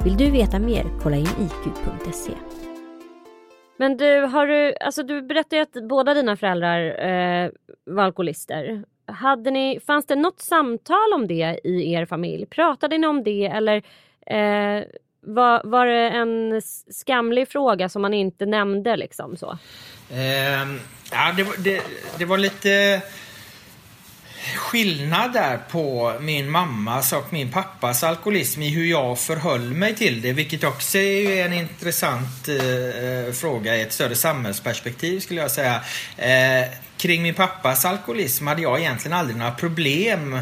Vill 0.05 0.17
du 0.17 0.31
veta 0.31 0.59
mer? 0.59 0.85
Kolla 1.03 1.17
in 1.17 1.27
iq.se. 1.27 2.33
Men 3.77 3.97
du, 3.97 4.21
har 4.21 4.47
du, 4.47 4.75
alltså 4.81 5.03
du 5.03 5.23
berättade 5.23 5.57
ju 5.57 5.63
att 5.63 5.89
båda 5.89 6.15
dina 6.15 6.37
föräldrar 6.37 7.07
eh, 7.09 7.51
var 7.85 8.03
alkoholister. 8.03 8.85
Hade 9.07 9.51
ni, 9.51 9.81
fanns 9.87 10.07
det 10.07 10.17
något 10.17 10.41
samtal 10.41 11.13
om 11.15 11.27
det 11.27 11.61
i 11.65 11.93
er 11.93 12.07
familj? 12.07 12.47
Pratade 12.47 12.99
ni 12.99 13.07
om 13.07 13.23
det 13.23 13.47
eller 13.47 13.83
eh, 14.27 14.85
var, 15.27 15.61
var 15.65 15.87
det 15.87 16.09
en 16.09 16.63
skamlig 16.91 17.49
fråga 17.49 17.89
som 17.89 18.03
man 18.03 18.15
inte 18.15 18.47
nämnde 18.47 18.97
liksom 18.97 19.37
så? 19.37 19.59
Eh, 20.11 20.77
ja, 21.13 21.33
det, 21.37 21.47
det, 21.59 21.83
det 22.19 22.25
var 22.25 22.39
lite 22.39 23.03
skillnad 24.57 25.33
där 25.33 25.59
på 25.71 26.15
min 26.21 26.51
mammas 26.51 27.13
och 27.13 27.33
min 27.33 27.51
pappas 27.51 28.05
alkoholism 28.05 28.63
i 28.63 28.69
hur 28.69 28.85
jag 28.85 29.19
förhöll 29.19 29.75
mig 29.75 29.95
till 29.95 30.23
det, 30.23 30.33
vilket 30.33 30.65
också 30.65 30.99
är 30.99 31.45
en 31.45 31.53
intressant 31.53 32.49
eh, 32.49 33.05
eh, 33.05 33.33
fråga 33.33 33.77
i 33.77 33.83
ett 33.83 33.93
större 33.93 34.15
samhällsperspektiv 34.15 35.21
skulle 35.21 35.41
jag 35.41 35.51
säga. 35.51 35.81
Eh, 36.17 36.71
kring 36.97 37.23
min 37.23 37.35
pappas 37.35 37.85
alkoholism 37.85 38.47
hade 38.47 38.63
jag 38.63 38.81
egentligen 38.81 39.19
aldrig 39.19 39.37
några 39.37 39.53
problem 39.53 40.39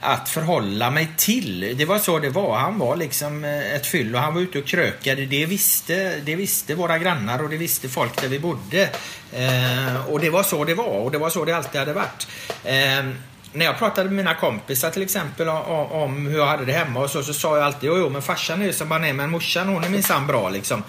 att 0.00 0.28
förhålla 0.28 0.90
mig 0.90 1.08
till. 1.16 1.74
Det 1.78 1.84
var 1.84 1.98
så 1.98 2.18
det 2.18 2.30
var. 2.30 2.56
Han 2.56 2.78
var 2.78 2.96
liksom 2.96 3.44
eh, 3.44 3.74
ett 3.74 3.86
fyllo. 3.86 4.18
Han 4.18 4.34
var 4.34 4.40
ute 4.40 4.58
och 4.58 4.66
krökade. 4.66 5.26
Det 5.26 5.46
visste, 5.46 6.20
det 6.24 6.34
visste 6.34 6.74
våra 6.74 6.98
grannar 6.98 7.42
och 7.42 7.48
det 7.48 7.56
visste 7.56 7.88
folk 7.88 8.20
där 8.20 8.28
vi 8.28 8.38
bodde. 8.38 8.90
Eh, 9.32 10.10
och 10.10 10.20
det 10.20 10.30
var 10.30 10.42
så 10.42 10.64
det 10.64 10.74
var 10.74 10.84
och 10.84 11.10
det 11.10 11.18
var 11.18 11.30
så 11.30 11.44
det 11.44 11.56
alltid 11.56 11.78
hade 11.78 11.92
varit. 11.92 12.28
Eh, 12.64 13.04
när 13.52 13.64
jag 13.64 13.78
pratade 13.78 14.04
med 14.04 14.16
mina 14.16 14.34
kompisar 14.34 14.90
till 14.90 15.02
exempel 15.02 15.48
om, 15.48 15.92
om, 15.92 16.26
hur 16.26 16.38
jag 16.38 16.46
hade 16.46 16.64
det 16.64 16.72
hemma 16.72 17.00
och 17.00 17.10
så, 17.10 17.22
så 17.22 17.34
sa 17.34 17.56
jag 17.56 17.66
alltid 17.66 17.88
jo, 17.88 17.98
jo 17.98 18.08
men 18.08 18.22
farsan 18.22 18.62
är 18.62 18.72
som 18.72 18.90
han 18.90 19.04
är 19.04 19.12
men 19.12 19.30
morsan 19.30 19.68
hon 19.68 19.84
är 19.84 19.88
minsann 19.88 20.26
bra 20.26 20.50
liksom. 20.50 20.82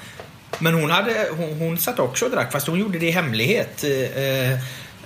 Men 0.60 0.74
hon, 0.74 0.89
hade, 0.89 1.28
hon, 1.38 1.60
hon 1.60 1.78
satt 1.78 2.00
också 2.00 2.26
och 2.26 2.32
drack 2.32 2.52
fast 2.52 2.67
hon 2.67 2.80
gjorde 2.80 3.00
det 3.00 3.08
i 3.08 3.12
hemlighet. 3.12 3.84
Eh, 3.84 4.24
eh 4.24 4.60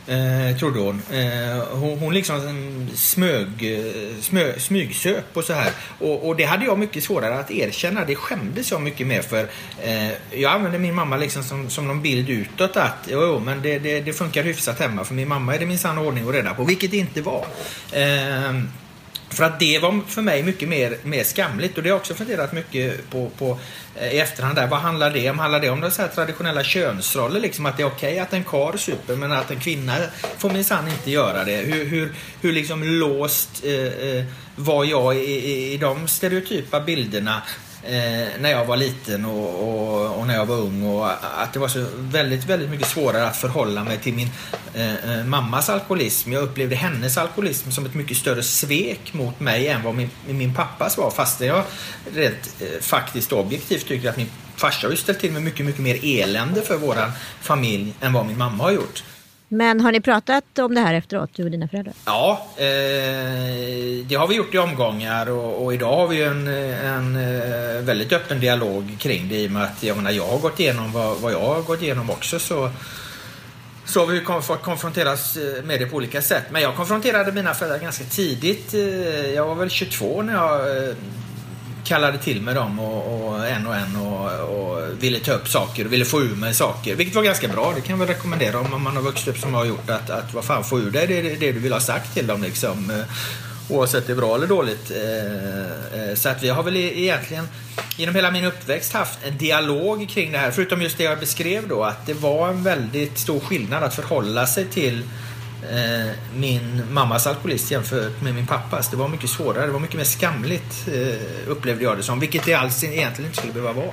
Eh, 0.07 0.57
trodde 0.57 0.79
hon. 0.79 1.01
Eh, 1.11 1.67
hon. 1.71 1.99
Hon 1.99 2.13
liksom 2.13 2.87
smög, 2.93 3.47
eh, 3.47 4.21
smö, 4.21 4.59
smygsöp 4.59 5.37
och 5.37 5.43
så 5.43 5.53
här. 5.53 5.71
Och, 5.99 6.27
och, 6.27 6.35
det 6.35 6.43
hade 6.43 6.65
jag 6.65 6.79
mycket 6.79 7.03
svårare 7.03 7.39
att 7.39 7.51
erkänna. 7.51 8.05
Det 8.05 8.15
skämdes 8.15 8.71
jag 8.71 8.81
mycket 8.81 9.07
mer 9.07 9.21
för. 9.21 9.47
Eh, 9.83 10.11
jag 10.31 10.51
använde 10.51 10.79
min 10.79 10.95
mamma 10.95 11.17
liksom 11.17 11.43
som, 11.43 11.69
som 11.69 11.87
någon 11.87 12.01
bild 12.01 12.29
utåt 12.29 12.77
att 12.77 13.07
jo, 13.07 13.21
jo 13.21 13.39
men 13.39 13.61
det, 13.61 13.79
det, 13.79 14.01
det, 14.01 14.13
funkar 14.13 14.43
hyfsat 14.43 14.79
hemma 14.79 15.03
för 15.03 15.13
min 15.13 15.27
mamma 15.27 15.55
är 15.55 15.59
det 15.59 15.65
minsann 15.65 15.97
ordning 15.97 16.25
och 16.27 16.33
reda 16.33 16.53
på. 16.53 16.63
Vilket 16.63 16.91
det 16.91 16.97
inte 16.97 17.21
var. 17.21 17.45
Eh, 17.91 18.61
för 19.31 19.43
att 19.43 19.59
det 19.59 19.79
var 19.79 20.01
för 20.07 20.21
mig 20.21 20.43
mycket 20.43 20.69
mer, 20.69 20.97
mer 21.03 21.23
skamligt 21.23 21.77
och 21.77 21.83
det 21.83 21.89
har 21.89 21.95
jag 21.95 21.99
också 21.99 22.13
funderat 22.13 22.53
mycket 22.53 23.09
på, 23.09 23.29
på 23.37 23.59
eh, 23.95 24.13
i 24.13 24.19
efterhand. 24.19 24.55
Där. 24.55 24.67
Vad 24.67 24.79
handlar 24.79 25.11
det 25.11 25.29
om? 25.29 25.39
Handlar 25.39 25.59
det 25.59 25.69
om 25.69 25.91
så 25.91 26.01
här 26.01 26.09
traditionella 26.09 26.63
könsroller? 26.63 27.39
Liksom 27.39 27.65
att 27.65 27.77
det 27.77 27.83
är 27.83 27.87
okej 27.87 28.11
okay 28.11 28.19
att 28.19 28.33
en 28.33 28.43
karl 28.43 28.77
super 28.77 29.15
men 29.15 29.31
att 29.31 29.51
en 29.51 29.59
kvinna 29.59 29.95
får 30.37 30.49
minsann 30.49 30.87
inte 30.87 31.11
göra 31.11 31.43
det. 31.43 31.57
Hur, 31.57 31.85
hur, 31.85 32.13
hur 32.41 32.53
liksom 32.53 32.83
låst 32.83 33.63
eh, 33.65 33.73
eh 33.73 34.25
var 34.55 34.85
jag 34.85 35.17
i, 35.17 35.19
i, 35.19 35.73
i 35.73 35.77
de 35.77 36.07
stereotypa 36.07 36.79
bilderna 36.79 37.41
eh, 37.83 38.27
när 38.39 38.51
jag 38.51 38.65
var 38.65 38.77
liten 38.77 39.25
och, 39.25 39.67
och, 39.67 40.19
och, 40.19 40.27
när 40.27 40.35
jag 40.35 40.45
var 40.45 40.55
ung 40.55 40.83
och 40.83 41.11
att 41.41 41.53
det 41.53 41.59
var 41.59 41.67
så 41.67 41.85
väldigt, 41.97 42.45
väldigt 42.45 42.69
mycket 42.69 42.87
svårare 42.87 43.27
att 43.27 43.37
förhålla 43.37 43.83
mig 43.83 43.97
till 43.97 44.13
min 44.13 44.29
eh, 44.73 44.95
eh 44.95 45.25
mammas 45.25 45.69
alkoholism. 45.69 46.33
Jag 46.33 46.43
upplevde 46.43 46.75
hennes 46.75 47.17
alkoholism 47.17 47.71
som 47.71 47.85
ett 47.85 47.93
mycket 47.93 48.17
större 48.17 48.43
svek 48.43 49.13
mot 49.13 49.39
mig 49.39 49.67
än 49.67 49.83
vad 49.83 49.95
min, 49.95 50.09
min 50.27 50.53
pappas 50.53 50.97
var 50.97 51.11
fast 51.11 51.41
jag 51.41 51.63
rent 52.13 52.55
eh, 52.59 52.81
faktiskt 52.81 53.31
objektivt 53.31 53.87
tycker 53.87 54.09
att 54.09 54.17
min 54.17 54.29
farsa 54.55 54.87
har 54.87 54.91
ju 54.91 54.97
ställt 54.97 55.19
till 55.19 55.31
med 55.31 55.43
mycket, 55.43 55.65
mycket 55.65 55.81
mer 55.81 55.99
elände 56.03 56.61
för 56.61 56.77
våran 56.77 57.11
familj 57.41 57.93
än 58.01 58.13
vad 58.13 58.25
min 58.25 58.37
mamma 58.37 58.63
har 58.63 58.71
gjort. 58.71 59.03
Men 59.53 59.81
har 59.81 59.91
ni 59.91 60.01
pratat 60.01 60.59
om 60.59 60.75
det 60.75 60.81
här 60.81 60.93
efteråt, 60.93 61.29
du 61.33 61.43
och 61.43 61.51
dina 61.51 61.67
föräldrar? 61.67 61.93
Ja, 62.05 62.47
eh, 62.57 62.65
det 64.05 64.15
har 64.15 64.27
vi 64.27 64.35
gjort 64.35 64.55
i 64.55 64.57
omgångar 64.57 65.29
och, 65.29 65.65
och 65.65 65.73
idag 65.73 65.97
har 65.97 66.07
vi 66.07 66.23
en, 66.23 66.47
en, 66.47 67.15
eh, 67.15 67.81
väldigt 67.81 68.13
öppen 68.13 68.39
dialog 68.39 68.95
kring 68.99 69.29
det 69.29 69.35
i 69.35 69.47
och 69.47 69.51
med 69.51 69.63
att 69.63 69.83
jag, 69.83 69.97
menar, 69.97 70.11
jag 70.11 70.27
har 70.27 70.37
gått 70.37 70.59
igenom 70.59 70.91
vad, 70.91 71.17
vad 71.17 71.33
jag 71.33 71.39
har 71.39 71.61
gått 71.61 71.81
igenom 71.81 72.09
också. 72.09 72.39
Så, 72.39 72.69
så 73.85 73.99
har 73.99 74.07
vi 74.07 74.41
fått 74.41 74.61
konfronteras 74.61 75.37
eh, 75.37 75.63
med 75.63 75.79
det 75.79 75.85
på 75.85 75.95
olika 75.95 76.21
sätt. 76.21 76.43
Men 76.51 76.61
jag 76.61 76.75
konfronterade 76.75 77.31
mina 77.31 77.53
föräldrar 77.53 77.79
ganska 77.79 78.03
tidigt. 78.03 78.73
Eh, 78.73 78.79
jag 79.33 79.45
var 79.45 79.55
väl 79.55 79.69
22 79.69 80.21
när 80.21 80.33
jag 80.33 80.77
eh, 80.77 80.95
kallade 81.83 82.17
till 82.17 82.41
mig 82.41 82.55
dem 82.55 82.79
och, 82.79 83.27
och 83.27 83.47
en 83.47 83.67
och 83.67 83.75
en 83.75 83.95
och, 83.95 84.31
och, 84.39 84.81
ville 84.99 85.19
ta 85.19 85.31
upp 85.31 85.47
saker 85.47 85.85
och 85.85 85.93
ville 85.93 86.05
få 86.05 86.21
ur 86.21 86.35
mig 86.35 86.53
saker. 86.53 86.95
Vilket 86.95 87.15
var 87.15 87.23
ganska 87.23 87.47
bra. 87.47 87.73
Det 87.75 87.81
kan 87.81 87.99
jag 87.99 88.05
väl 88.05 88.15
rekommendera 88.15 88.59
om 88.59 88.83
man 88.83 88.95
har 88.95 89.03
vuxit 89.03 89.27
upp 89.27 89.37
som 89.37 89.53
jag 89.53 89.59
har 89.59 89.65
gjort. 89.65 89.89
Att, 89.89 90.09
att 90.09 90.33
vad 90.33 90.45
fan, 90.45 90.63
få 90.63 90.79
ur 90.79 90.91
dig 90.91 91.07
det, 91.07 91.21
det, 91.21 91.35
det 91.35 91.51
du 91.51 91.59
vill 91.59 91.73
ha 91.73 91.79
sagt 91.79 92.13
till 92.13 92.27
dem 92.27 92.41
liksom. 92.43 92.89
Eh, 92.89 93.05
oavsett 93.69 94.07
det 94.07 94.13
är 94.13 94.17
bra 94.17 94.35
eller 94.35 94.47
dåligt. 94.47 94.91
Eh, 94.91 96.09
eh, 96.09 96.15
så 96.15 96.29
att 96.29 96.43
vi 96.43 96.49
har 96.49 96.63
väl 96.63 96.75
e-, 96.75 96.99
egentligen 96.99 97.47
genom 97.97 98.15
hela 98.15 98.31
min 98.31 98.45
uppväxt 98.45 98.93
haft 98.93 99.19
en 99.23 99.37
dialog 99.37 100.09
kring 100.09 100.31
det 100.31 100.37
här. 100.37 100.51
Förutom 100.51 100.81
just 100.81 100.97
det 100.97 101.03
jag 101.03 101.19
beskrev 101.19 101.67
då. 101.67 101.83
Att 101.83 102.05
det 102.05 102.13
var 102.13 102.49
en 102.49 102.63
väldigt 102.63 103.19
stor 103.19 103.39
skillnad 103.39 103.83
att 103.83 103.95
förhålla 103.95 104.47
sig 104.47 104.65
till 104.65 105.03
Eh, 105.63 106.11
min 106.35 106.93
mammas 106.93 107.27
alkoholist 107.27 107.71
jämfört 107.71 108.21
med 108.21 108.35
min 108.35 108.47
pappas. 108.47 108.91
Det 108.91 108.97
var 108.97 109.07
mycket 109.07 109.29
svårare, 109.29 109.65
det 109.65 109.71
var 109.71 109.79
mycket 109.79 109.97
mer 109.97 110.03
skamligt 110.03 110.87
eh, 110.87 111.51
upplevde 111.51 111.83
jag 111.83 111.97
det 111.97 112.03
som. 112.03 112.19
Vilket 112.19 112.45
det 112.45 112.53
alls 112.53 112.83
egentligen 112.83 113.29
inte 113.29 113.37
skulle 113.37 113.53
behöva 113.53 113.73
vara. 113.73 113.91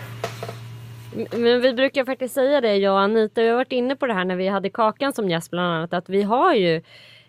Men 1.33 1.61
vi 1.61 1.74
brukar 1.74 2.04
faktiskt 2.04 2.35
säga 2.35 2.61
det, 2.61 2.76
jag 2.76 2.92
och 2.92 3.00
Anita, 3.00 3.40
vi 3.40 3.48
har 3.48 3.57
varit 3.57 3.72
inne 3.72 3.96
på 3.96 4.07
det 4.07 4.14
här 4.14 4.24
när 4.24 4.37
vi 4.37 4.48
hade 4.48 4.70
Kakan 4.70 5.12
som 5.12 5.31
gäst 5.31 5.50
bland 5.50 5.74
annat, 5.74 5.92
att 5.92 6.09
vi 6.09 6.22
har 6.22 6.54
ju 6.54 6.83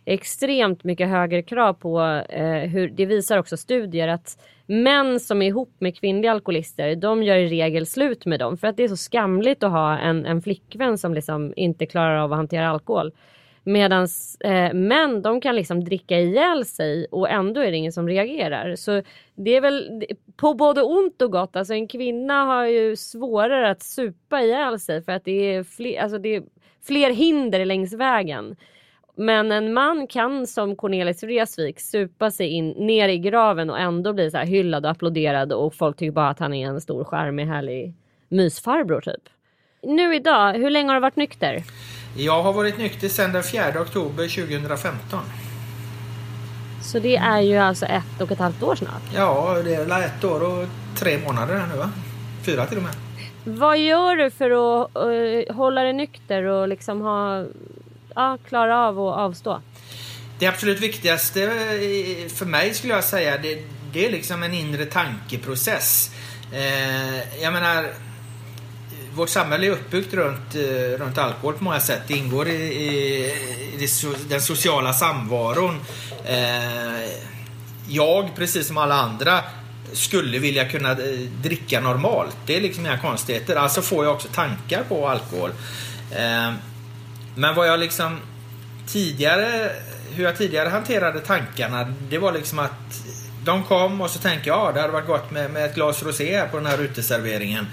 extremt 0.06 0.84
mycket 0.84 1.10
högre 1.10 1.42
krav 1.42 1.74
på 1.74 2.02
eh, 2.30 2.70
hur, 2.70 2.90
det 2.90 3.06
visar 3.06 3.38
också 3.38 3.58
studier 3.58 4.08
att 4.08 4.38
män 4.66 5.20
som 5.20 5.42
är 5.42 5.48
ihop 5.48 5.76
med 5.80 6.00
kvinnliga 6.00 6.32
alkoholister, 6.32 6.96
de 6.96 7.24
gör 7.24 7.36
i 7.36 7.48
regel 7.48 7.86
slut 7.86 8.26
med 8.26 8.40
dem 8.40 8.58
för 8.58 8.68
att 8.68 8.78
det 8.78 8.84
är 8.84 8.88
så 8.88 8.98
skamligt 8.98 9.64
att 9.64 9.72
ha 9.72 9.98
en, 9.98 10.26
en 10.26 10.42
flickvän 10.42 10.98
som 10.98 11.14
liksom 11.14 11.54
inte 11.56 11.86
klarar 11.86 12.16
av 12.16 12.32
att 12.34 12.38
hantera 12.38 12.70
alkohol. 12.70 13.12
Medan 13.70 14.08
eh, 14.40 14.74
män 14.74 15.22
de 15.22 15.42
kan 15.42 15.56
liksom 15.56 15.84
dricka 15.84 16.20
ihjäl 16.20 16.66
sig 16.66 17.06
och 17.12 17.30
ändå 17.30 17.62
är 17.62 17.72
det 17.72 17.78
ingen 17.78 17.92
som 17.92 18.08
reagerar. 18.08 18.76
Så 18.76 19.02
det 19.36 19.56
är 19.56 19.62
väl 19.62 20.06
på 20.36 20.54
både 20.54 20.82
ont 20.82 21.22
och 21.22 21.32
gott. 21.32 21.56
Alltså 21.56 21.74
en 21.74 21.88
kvinna 21.88 22.46
har 22.46 22.66
ju 22.66 22.96
svårare 22.96 23.70
att 23.70 23.84
supa 23.84 24.42
ihjäl 24.42 24.80
sig 24.80 25.02
för 25.02 25.12
att 25.12 25.26
det 25.26 25.56
är 25.56 25.64
fler, 25.64 26.02
alltså 26.02 26.18
det 26.18 26.36
är 26.36 26.44
fler 26.84 27.12
hinder 27.12 27.66
längs 27.66 27.94
vägen. 27.94 28.56
Men 29.16 29.52
en 29.52 29.74
man 29.74 30.08
kan 30.08 30.48
som 30.48 30.76
Cornelis 30.76 31.24
Vreeswijk 31.24 31.80
supa 31.80 32.32
sig 32.32 32.48
in 32.48 32.70
ner 32.70 33.10
i 33.10 33.18
graven 33.18 33.70
och 33.70 33.80
ändå 33.80 34.14
bli 34.14 34.32
så 34.32 34.38
här 34.38 34.46
hyllad 34.46 34.86
och 34.86 34.92
applåderad 34.92 35.54
och 35.54 35.76
folk 35.76 35.98
tycker 35.98 36.12
bara 36.12 36.30
att 36.30 36.40
han 36.40 36.54
är 36.54 36.68
en 36.68 36.82
stor 36.82 37.04
charmig 37.04 37.46
härlig 37.46 37.94
mysfarbror 38.30 39.02
typ. 39.02 39.30
Nu 39.84 40.16
idag, 40.16 40.54
hur 40.54 40.70
länge 40.70 40.90
har 40.90 40.96
du 40.96 41.02
varit 41.02 41.16
nykter? 41.16 41.64
Jag 42.16 42.44
har 42.44 42.54
varit 42.54 42.78
nykter 42.78 43.10
sedan 43.10 43.34
den 43.34 43.44
4 43.44 43.82
oktober 43.82 44.28
2015. 44.28 45.20
Så 46.82 47.00
det 47.00 47.16
är 47.16 47.42
ju 47.42 47.58
alltså 47.58 47.86
ett 47.86 48.22
och 48.22 48.32
ett 48.32 48.40
halvt 48.40 48.64
år 48.64 48.76
snart? 48.76 49.02
Ja, 49.16 49.62
det 49.64 49.76
är 49.76 49.86
väl 49.86 50.04
ett 50.04 50.24
år 50.24 50.44
och 50.44 50.66
tre 50.96 51.18
månader 51.18 51.68
nu 51.72 51.78
va? 51.78 51.92
Fyra 52.44 52.66
till 52.66 52.78
och 52.78 52.84
med. 52.84 52.94
Vad 53.44 53.78
gör 53.80 54.16
du 54.16 54.32
för 54.32 54.52
att 54.52 54.90
uh, 55.06 55.56
hålla 55.56 55.82
dig 55.84 55.94
nykter 55.94 56.44
och 56.44 56.68
liksom 56.68 57.02
ha, 57.02 57.46
ja, 58.16 58.38
klara 58.48 58.88
av 58.88 59.00
att 59.00 59.18
avstå? 59.18 59.62
Det 60.40 60.48
absolut 60.48 60.80
viktigaste 60.80 61.40
för 62.36 62.46
mig 62.46 62.74
skulle 62.74 62.94
jag 62.94 63.04
säga, 63.04 63.38
det, 63.38 63.64
det 63.94 64.06
är 64.06 64.12
liksom 64.12 64.44
en 64.44 64.54
inre 64.54 64.86
tankeprocess. 64.86 66.12
Eh, 66.54 67.42
jag 67.44 67.54
menar 67.54 67.90
vårt 69.20 69.30
samhälle 69.30 69.68
är 69.68 69.72
uppbyggt 69.72 70.14
runt, 70.14 70.56
eh, 70.56 71.00
runt 71.00 71.18
alkohol 71.18 71.54
på 71.54 71.64
många 71.64 71.80
sätt. 71.80 72.02
Det 72.08 72.14
ingår 72.14 72.48
i, 72.48 72.52
i, 72.52 73.26
i 73.80 73.88
den 74.30 74.42
sociala 74.42 74.94
samvaron. 74.94 75.80
Eh, 76.26 77.10
jag, 77.88 78.36
precis 78.36 78.68
som 78.68 78.78
alla 78.78 78.96
andra, 78.96 79.42
skulle 79.94 80.40
vilja 80.40 80.70
kunna 80.70 80.92
eh, 80.92 81.20
dricka 81.42 81.82
normalt. 81.82 82.38
Det 82.46 82.58
är 82.58 82.62
liksom 82.62 82.86
inga 82.86 82.98
konstigheter. 82.98 83.56
Alltså 83.56 83.82
får 83.82 84.06
jag 84.06 84.14
också 84.14 84.28
tankar 84.28 84.84
på 84.84 85.08
alkohol. 85.08 85.50
Eh, 86.12 86.54
men 87.36 87.56
vad 87.56 87.68
jag 87.68 87.80
liksom 87.80 88.20
tidigare, 88.88 89.72
hur 90.12 90.24
jag 90.24 90.38
tidigare 90.38 90.70
hanterade 90.70 91.20
tankarna, 91.20 91.94
det 92.10 92.18
var 92.18 92.32
liksom 92.32 92.60
att 92.60 93.04
de 93.44 93.64
kom 93.64 94.02
och 94.02 94.10
så 94.10 94.20
tänkte 94.20 94.50
jag, 94.50 94.58
ja 94.58 94.72
det 94.72 94.82
hade 94.82 94.94
varit 94.94 95.08
gott 95.08 95.32
med, 95.32 95.52
med 95.52 95.66
ett 95.66 95.76
glas 95.76 96.04
rosé 96.04 96.44
på 96.52 96.58
den 96.58 96.66
här 96.66 96.82
uteserveringen. 96.82 97.66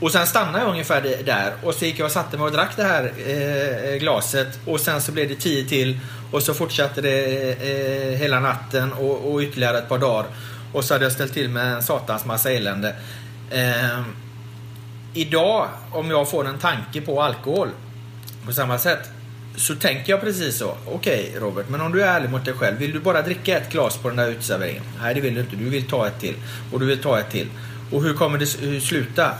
Och 0.00 0.12
sen 0.12 0.26
stannade 0.26 0.58
jag 0.58 0.68
ungefär 0.70 1.22
där 1.24 1.52
och 1.62 1.74
så 1.74 1.84
gick 1.84 1.98
jag 1.98 2.06
och 2.06 2.12
satte 2.12 2.36
mig 2.36 2.46
och 2.46 2.52
drack 2.52 2.76
det 2.76 2.82
här 2.82 3.12
eh, 3.26 3.92
eh, 3.92 3.98
glaset 3.98 4.58
och 4.66 4.80
sen 4.80 5.00
så 5.00 5.12
blev 5.12 5.28
det 5.28 5.34
tio 5.34 5.68
till 5.68 5.98
och 6.32 6.42
så 6.42 6.54
fortsatte 6.54 7.00
det 7.00 7.52
eh, 7.52 8.18
hela 8.18 8.40
natten 8.40 8.92
och, 8.92 9.32
och, 9.32 9.40
ytterligare 9.40 9.78
ett 9.78 9.88
par 9.88 9.98
dagar. 9.98 10.26
Och 10.72 10.84
så 10.84 10.94
hade 10.94 11.04
jag 11.04 11.12
ställt 11.12 11.34
till 11.34 11.48
med 11.48 11.72
en 11.72 11.82
satans 11.82 12.24
massa 12.24 12.50
elände. 12.50 12.96
Eh, 13.50 14.00
idag, 15.14 15.68
om 15.92 16.10
jag 16.10 16.30
får 16.30 16.48
en 16.48 16.58
tanke 16.58 17.00
på 17.00 17.22
alkohol 17.22 17.68
på 18.46 18.52
samma 18.52 18.78
sätt 18.78 19.10
så 19.56 19.74
tänker 19.74 20.12
jag 20.12 20.20
precis 20.20 20.58
så. 20.58 20.76
Okej 20.86 21.26
okay, 21.28 21.40
Robert, 21.40 21.68
men 21.68 21.80
om 21.80 21.92
du 21.92 22.02
är 22.02 22.16
ärlig 22.16 22.30
mot 22.30 22.44
dig 22.44 22.54
själv. 22.54 22.78
Vill 22.78 22.92
du 22.92 23.00
bara 23.00 23.22
dricka 23.22 23.58
ett 23.58 23.72
glas 23.72 23.96
på 23.96 24.08
den 24.08 24.16
där 24.16 24.30
uteserveringen? 24.30 24.82
Nej, 25.02 25.14
det 25.14 25.20
vill 25.20 25.34
du 25.34 25.40
inte. 25.40 25.56
Du 25.56 25.68
vill 25.68 25.88
ta 25.88 26.06
ett 26.06 26.20
till. 26.20 26.34
Och 26.72 26.80
du 26.80 26.86
vill 26.86 27.02
ta 27.02 27.18
ett 27.18 27.30
till. 27.30 27.48
Och 27.92 28.02
hur 28.02 28.14
kommer 28.14 28.38
det 28.38 28.80
sluta? 28.80 29.34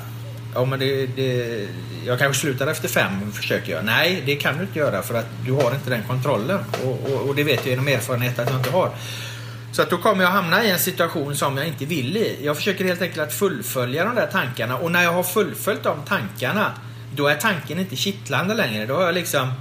Ja, 0.56 0.64
men 0.64 0.78
det, 0.78 1.06
det, 1.06 1.68
jag 2.06 2.18
kanske 2.18 2.40
slutar 2.40 2.66
efter 2.66 2.88
fem, 2.88 3.32
försöker 3.32 3.72
jag. 3.72 3.84
Nej, 3.84 4.22
det 4.26 4.36
kan 4.36 4.56
du 4.56 4.62
inte 4.62 4.78
göra 4.78 5.02
för 5.02 5.14
att 5.14 5.26
du 5.44 5.52
har 5.52 5.74
inte 5.74 5.90
den 5.90 6.02
kontrollen. 6.02 6.60
Och, 6.84 7.12
och, 7.12 7.28
och 7.28 7.34
det 7.34 7.44
vet 7.44 7.60
jag 7.60 7.66
genom 7.66 7.88
erfarenhet 7.88 8.38
att 8.38 8.50
jag 8.50 8.58
inte 8.58 8.70
har. 8.70 8.90
Så 9.72 9.82
att 9.82 9.90
då 9.90 9.98
kommer 9.98 10.24
jag 10.24 10.30
hamna 10.30 10.64
i 10.64 10.70
en 10.70 10.78
situation 10.78 11.36
som 11.36 11.56
jag 11.56 11.66
inte 11.66 11.84
vill 11.84 12.16
i. 12.16 12.38
Jag 12.42 12.56
försöker 12.56 12.84
helt 12.84 13.02
enkelt 13.02 13.20
att 13.20 13.32
fullfölja 13.32 14.04
de 14.04 14.14
där 14.14 14.26
tankarna 14.26 14.76
och 14.76 14.92
när 14.92 15.02
jag 15.02 15.12
har 15.12 15.22
fullföljt 15.22 15.82
de 15.82 16.02
tankarna 16.08 16.72
då 17.14 17.26
är 17.26 17.34
tanken 17.34 17.78
inte 17.78 17.96
kittlande 17.96 18.54
längre. 18.54 18.86
Då 18.86 18.94
har 18.94 19.02
jag 19.02 19.14
liksom 19.14 19.52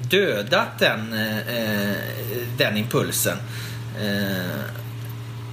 dödat 0.00 0.78
den, 0.78 1.12
eh, 1.12 1.38
eh 1.38 1.96
den 2.58 2.76
impulsen. 2.76 3.38
Eh, 4.02 4.60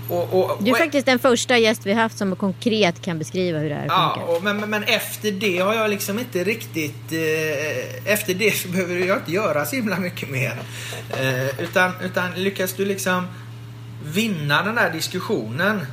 och, 0.09 0.33
och, 0.33 0.63
du 0.63 0.71
är 0.71 0.75
faktiskt 0.75 1.05
den 1.05 1.19
första 1.19 1.57
gäst 1.57 1.85
vi 1.85 1.93
haft 1.93 2.17
som 2.17 2.35
konkret 2.35 3.01
kan 3.01 3.19
beskriva 3.19 3.59
hur 3.59 3.69
det 3.69 3.75
här 3.75 3.85
ja, 3.87 4.13
funkar. 4.15 4.35
Och, 4.35 4.43
men, 4.43 4.69
men 4.69 4.83
efter 4.83 5.31
det 5.31 5.57
har 5.57 5.73
jag 5.73 5.89
liksom 5.89 6.19
inte 6.19 6.43
riktigt... 6.43 7.11
Eh, 7.11 8.13
efter 8.13 8.33
det 8.33 8.51
så 8.51 8.67
behöver 8.67 8.95
jag 8.95 9.17
inte 9.17 9.31
göra 9.31 9.65
så 9.65 9.75
himla 9.75 9.99
mycket 9.99 10.29
mer. 10.29 10.57
Eh, 11.09 11.59
utan, 11.59 11.91
utan 12.03 12.31
lyckas 12.35 12.73
du 12.73 12.85
liksom 12.85 13.27
vinna 14.03 14.63
den 14.63 14.75
där 14.75 14.89
diskussionen 14.89 15.85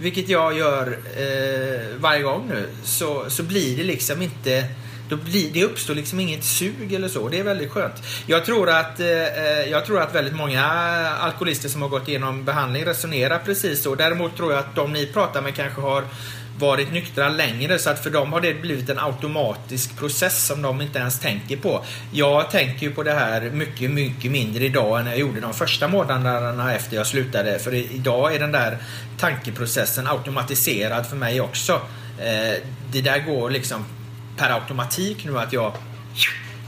vilket 0.00 0.28
jag 0.28 0.58
gör 0.58 0.98
eh, 1.16 2.00
varje 2.00 2.22
gång 2.22 2.48
nu, 2.48 2.68
så, 2.84 3.30
så 3.30 3.42
blir 3.42 3.76
det 3.76 3.84
liksom 3.84 4.22
inte 4.22 4.64
då 5.08 5.16
blir, 5.16 5.52
det 5.52 5.64
uppstår 5.64 5.94
liksom 5.94 6.20
inget 6.20 6.44
sug 6.44 6.92
eller 6.92 7.08
så. 7.08 7.28
Det 7.28 7.38
är 7.38 7.44
väldigt 7.44 7.70
skönt. 7.70 7.94
Jag 8.26 8.44
tror 8.44 8.70
att, 8.70 9.00
eh, 9.00 9.08
eh, 9.08 9.70
jag 9.70 9.86
tror 9.86 10.00
att 10.00 10.14
väldigt 10.14 10.36
många 10.36 10.64
alkoholister 11.20 11.68
som 11.68 11.82
har 11.82 11.88
gått 11.88 12.08
igenom 12.08 12.44
behandling 12.44 12.84
resonerar 12.84 13.38
precis 13.38 13.82
så. 13.82 13.94
Däremot 13.94 14.36
tror 14.36 14.52
jag 14.52 14.58
att 14.58 14.74
de 14.74 14.92
ni 14.92 15.06
pratar 15.06 15.42
med 15.42 15.54
kanske 15.54 15.80
har 15.80 16.04
varit 16.58 16.92
nyktra 16.92 17.28
längre 17.28 17.78
så 17.78 17.90
att 17.90 18.02
för 18.02 18.10
dem 18.10 18.32
har 18.32 18.40
det 18.40 18.54
blivit 18.54 18.88
en 18.88 18.98
automatisk 18.98 19.98
process 19.98 20.46
som 20.46 20.62
de 20.62 20.80
inte 20.80 20.98
ens 20.98 21.20
tänker 21.20 21.56
på. 21.56 21.84
Jag 22.12 22.50
tänker 22.50 22.86
ju 22.86 22.92
på 22.92 23.02
det 23.02 23.12
här 23.12 23.50
mycket, 23.50 23.90
mycket 23.90 24.30
mindre 24.30 24.64
idag 24.64 25.00
än 25.00 25.06
jag 25.06 25.18
gjorde 25.18 25.40
de 25.40 25.54
första 25.54 25.88
månaderna 25.88 26.74
efter 26.74 26.96
jag 26.96 27.06
slutade. 27.06 27.58
För 27.58 27.74
idag 27.74 28.34
är 28.34 28.38
den 28.38 28.52
där 28.52 28.78
tankeprocessen 29.18 30.06
automatiserad 30.06 31.06
för 31.06 31.16
mig 31.16 31.40
också. 31.40 31.72
Eh, 32.18 32.62
det 32.92 33.00
där 33.00 33.18
går 33.18 33.50
liksom 33.50 33.84
per 34.36 34.50
automatik 34.50 35.24
nu 35.24 35.38
att 35.38 35.52
jag 35.52 35.72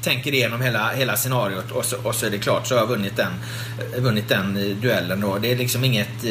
tänker 0.02 0.34
igenom 0.34 0.60
hela, 0.60 0.88
hela 0.88 1.16
scenariot 1.16 1.70
och 1.70 1.84
så, 1.84 1.96
och 2.02 2.14
så 2.14 2.26
är 2.26 2.30
det 2.30 2.38
klart 2.38 2.66
så 2.66 2.74
har 2.74 2.80
jag 2.80 2.86
vunnit 2.86 3.16
den, 3.16 3.32
vunnit 3.98 4.28
den 4.28 4.56
eh, 4.56 4.76
duellen 4.76 5.20
då. 5.20 5.38
Det 5.38 5.52
är 5.52 5.56
liksom 5.56 5.84
inget, 5.84 6.24
eh, 6.24 6.30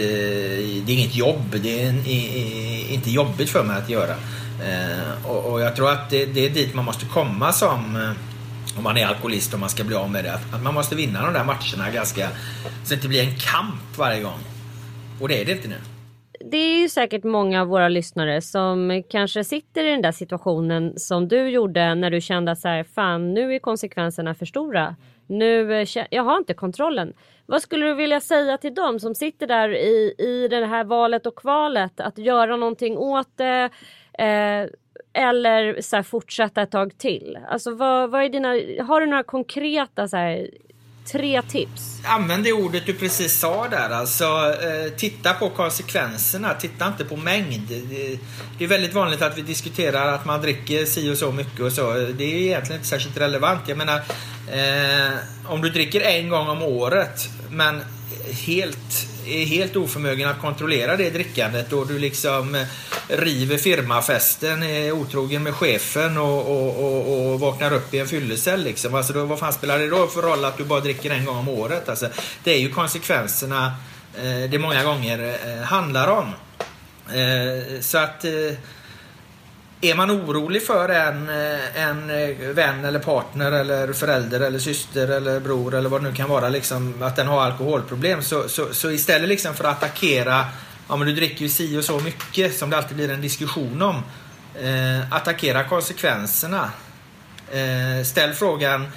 det 0.86 0.92
är 0.92 0.94
inget 0.94 1.16
jobb. 1.16 1.56
Det 1.62 1.84
är 1.84 2.94
inte 2.94 3.12
jobbigt 3.12 3.50
för 3.50 3.64
mig 3.64 3.78
att 3.78 3.90
göra. 3.90 4.16
Eh, 4.64 5.26
och, 5.26 5.46
och 5.46 5.62
jag 5.62 5.76
tror 5.76 5.92
att 5.92 6.10
det, 6.10 6.26
det, 6.26 6.46
är 6.46 6.50
dit 6.50 6.76
man 6.76 6.86
måste 6.86 7.06
komma 7.06 7.54
som 7.54 8.14
om 8.78 8.84
man 8.84 8.98
är 8.98 9.06
alkoholist 9.06 9.54
och 9.54 9.60
man 9.60 9.70
ska 9.70 9.84
bli 9.84 9.96
av 9.96 10.12
med 10.12 10.24
det. 10.24 10.40
Att 10.52 10.64
man 10.64 10.74
måste 10.74 10.96
vinna 10.96 11.22
de 11.26 11.34
där 11.34 11.44
matcherna 11.44 11.92
ganska, 11.94 12.30
så 12.64 12.90
det 12.90 12.96
inte 12.96 13.08
blir 13.08 13.24
en 13.24 13.36
kamp 13.36 13.98
varje 13.98 14.22
gång. 14.22 14.40
Och 15.20 15.28
det 15.28 15.42
är 15.42 15.46
det 15.46 15.52
inte 15.52 15.68
nu 15.68 15.78
det 16.52 16.58
är 16.58 16.80
ju 16.80 16.90
säkert 16.90 17.24
många 17.24 17.62
av 17.62 17.68
våra 17.68 17.90
lyssnare 17.90 18.42
som 18.42 19.04
kanske 19.10 19.44
sitter 19.44 19.84
i 19.84 19.92
den 19.92 20.02
där 20.02 20.12
situationen 20.12 20.94
som 21.00 21.28
du 21.28 21.50
gjorde 21.50 21.96
när 21.96 22.12
du 22.12 22.22
kände 22.22 22.52
att 22.52 22.60
så 22.60 22.68
här, 22.68 22.84
fan 22.84 23.34
nu 23.34 23.56
är 23.56 23.60
konsekvenserna 23.60 24.36
för 24.36 24.46
stora. 24.46 24.96
Nu, 25.28 25.82
eh, 25.82 25.88
jag 26.10 26.24
har 26.24 26.38
inte 26.38 26.54
kontrollen. 26.54 27.14
Vad 27.46 27.62
skulle 27.62 27.86
du 27.86 27.94
vilja 27.94 28.20
säga 28.20 28.58
till 28.58 28.76
dem 28.76 29.00
som 29.00 29.16
sitter 29.16 29.48
där 29.48 29.70
i, 29.70 30.14
i 30.18 30.48
det 30.48 30.66
här 30.66 30.84
valet 30.84 31.26
och 31.26 31.36
kvalet 31.36 32.00
att 32.00 32.18
göra 32.18 32.56
någonting 32.56 32.98
åt 32.98 33.38
det? 33.38 33.70
Eh, 34.20 34.68
eller 35.14 35.82
så 35.82 35.96
här, 35.96 36.04
fortsätta 36.04 36.62
ett 36.62 36.72
tag 36.72 36.98
till? 36.98 37.40
Alltså, 37.50 37.72
vad, 37.72 38.12
vad 38.12 38.24
är 38.24 38.30
dina, 38.30 38.50
har 38.84 39.02
du 39.02 39.08
några 39.08 39.24
konkreta 39.24 40.08
så 40.08 40.18
här, 40.18 40.50
Tre 41.12 41.42
tips. 41.42 42.02
Använd 42.04 42.44
det 42.44 42.54
ordet 42.54 42.86
du 42.86 42.94
precis 42.94 43.40
sa 43.40 43.68
där. 43.68 43.90
Alltså, 43.90 44.24
eh, 44.24 44.94
titta 44.98 45.34
på 45.34 45.50
konsekvenserna. 45.50 46.54
Titta 46.54 46.88
inte 46.88 47.06
på 47.06 47.16
mängd. 47.18 47.68
Det, 47.70 48.20
det 48.58 48.64
är 48.64 48.68
väldigt 48.68 48.94
vanligt 48.94 49.22
att 49.22 49.38
vi 49.38 49.42
diskuterar 49.42 50.14
att 50.14 50.26
man 50.26 50.42
dricker 50.42 50.86
si 50.86 51.12
och 51.12 51.18
så 51.18 51.32
mycket 51.32 51.60
och 51.60 51.72
så. 51.72 51.94
Det 51.94 52.24
är 52.24 52.38
egentligen 52.38 52.80
inte 52.80 52.90
särskilt 52.90 53.18
relevant. 53.18 53.62
Jag 53.68 53.78
menar, 53.78 53.98
eh, 54.52 55.18
om 55.46 55.62
du 55.62 55.70
dricker 55.70 56.02
en 56.02 56.30
gång 56.30 56.48
om 56.48 56.62
året 56.62 57.30
men 57.50 57.82
helt 58.46 59.08
är 59.26 59.46
helt 59.46 59.76
oförmögen 59.76 60.30
att 60.30 60.42
kontrollera 60.42 60.98
det 60.98 61.10
drickandet 61.10 61.74
och 61.74 61.88
du 61.88 62.00
liksom 62.00 62.56
eh, 62.56 62.62
river 63.08 63.58
firmafesten, 63.58 64.64
är 64.64 64.92
otrogen 64.92 65.44
med 65.44 65.54
chefen 65.54 66.18
och, 66.18 66.40
och, 66.40 66.84
och, 66.84 67.34
och 67.34 67.40
vaknar 67.40 67.74
upp 67.74 67.94
i 67.94 68.00
en 68.00 68.08
fyllecell 68.08 68.64
liksom. 68.64 68.96
Alltså 68.96 69.14
då, 69.14 69.26
vad 69.26 69.40
fan 69.40 69.54
spelar 69.54 69.80
det 69.80 69.90
då 69.90 70.08
för 70.08 70.22
roll 70.22 70.46
att 70.46 70.58
du 70.58 70.64
bara 70.64 70.80
dricker 70.80 71.10
en 71.10 71.26
gång 71.26 71.38
om 71.38 71.50
året? 71.50 71.90
Alltså, 71.90 72.08
det 72.44 72.52
är 72.52 72.60
ju 72.60 72.70
konsekvenserna 72.70 73.74
eh, 74.16 74.50
det 74.50 74.60
många 74.60 74.84
gånger 74.84 75.38
eh, 75.46 75.64
handlar 75.64 76.08
om. 76.08 76.34
Eh, 77.08 77.80
så 77.82 77.98
att 77.98 78.26
eh, 78.26 78.32
är 79.82 79.96
man 79.96 80.12
orolig 80.12 80.66
för 80.66 80.90
en, 80.90 81.30
eh, 81.30 81.82
en 81.84 82.10
eh, 82.10 82.38
vän 82.38 82.86
eller 82.86 83.00
partner 83.00 83.52
eller 83.52 83.94
förälder 83.94 84.40
eller 84.40 84.60
syster 84.60 85.08
eller 85.08 85.40
bror 85.40 85.76
eller 85.76 85.90
vad 85.90 86.04
det 86.04 86.10
nu 86.10 86.16
kan 86.16 86.30
vara, 86.30 86.50
liksom, 86.50 87.04
att 87.04 87.16
den 87.16 87.28
har 87.28 87.42
alkoholproblem 87.42 88.22
så, 88.22 88.50
så, 88.50 88.74
så 88.74 88.92
istället 88.92 89.30
liksom 89.30 89.54
för 89.56 89.64
att 89.64 89.78
attackera 89.78 90.46
Ja 90.90 90.96
men 90.96 91.08
du 91.08 91.14
dricker 91.14 91.42
ju 91.42 91.50
si 91.50 91.78
och 91.78 91.84
så 91.84 92.00
mycket 92.00 92.58
som 92.58 92.70
det 92.70 92.78
alltid 92.78 92.98
blir 92.98 93.10
en 93.10 93.22
diskussion 93.22 93.82
om. 93.82 94.04
Eh, 94.62 95.14
attackera 95.14 95.64
konsekvenserna. 95.64 96.72
Eh, 97.52 98.06
ställ 98.06 98.34
frågan 98.34 98.88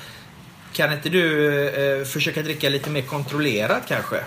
Kan 0.73 0.93
inte 0.93 1.09
du 1.09 1.69
eh, 1.69 2.05
försöka 2.05 2.43
dricka 2.43 2.69
lite 2.69 2.91
mer 2.91 3.03
kontrollerat 3.03 3.83
kanske? 3.89 4.21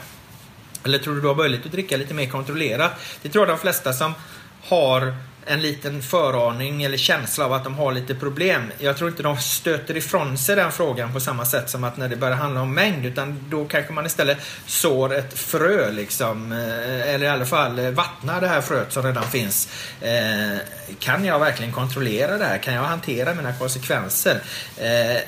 Eller 0.84 0.98
tror 0.98 1.16
du 1.16 1.22
du 1.22 1.28
har 1.28 1.36
möjlighet 1.36 1.66
att 1.66 1.72
dricka 1.72 1.98
lite 1.98 2.14
mer 2.14 2.28
kontrollerat? 2.28 2.92
Det 3.22 3.30
tror 3.30 3.48
jag 3.48 3.58
de 3.58 3.62
flesta 3.62 3.94
som 3.94 4.14
har 4.62 5.16
en 5.46 5.62
liten 5.62 6.02
föraning 6.02 6.84
eller 6.84 6.98
känsla 6.98 7.46
av 7.46 7.54
att 7.54 7.64
de 7.64 7.76
har 7.76 7.92
lite 7.92 8.16
problem. 8.16 8.72
Jag 8.80 8.98
tror 8.98 9.10
inte 9.10 9.24
de 9.24 9.38
stöter 9.38 9.98
ifrån 9.98 10.38
sig 10.38 10.56
den 10.56 10.72
frågan 10.72 11.14
på 11.14 11.20
samma 11.20 11.46
sätt 11.46 11.70
som 11.70 11.84
att 11.84 11.98
när 11.98 12.10
det 12.10 12.16
börjar 12.16 12.36
handla 12.36 12.62
om 12.62 12.74
mängd 12.74 13.06
utan 13.06 13.40
då 13.50 13.66
kanske 13.66 13.94
man 13.94 14.06
istället 14.06 14.38
sår 14.66 15.14
ett 15.14 15.40
frö 15.40 15.92
liksom. 15.92 16.52
Eh, 16.52 17.14
eller 17.14 17.26
i 17.26 17.30
alla 17.30 17.46
fall 17.46 17.80
eh, 17.80 17.90
vattnar 17.90 18.42
det 18.42 18.48
här 18.48 18.62
fröet 18.62 18.94
som 18.94 19.04
redan 19.04 19.24
finns. 19.24 19.70
Eh, 20.02 20.58
kan 21.00 21.26
jag 21.26 21.40
verkligen 21.40 21.72
kontrollera 21.72 22.38
det 22.38 22.46
här? 22.46 22.58
Kan 22.58 22.74
jag 22.74 22.84
hantera 22.84 23.34
mina 23.34 23.54
konsekvenser? 23.54 24.42
Eh, 24.78 25.22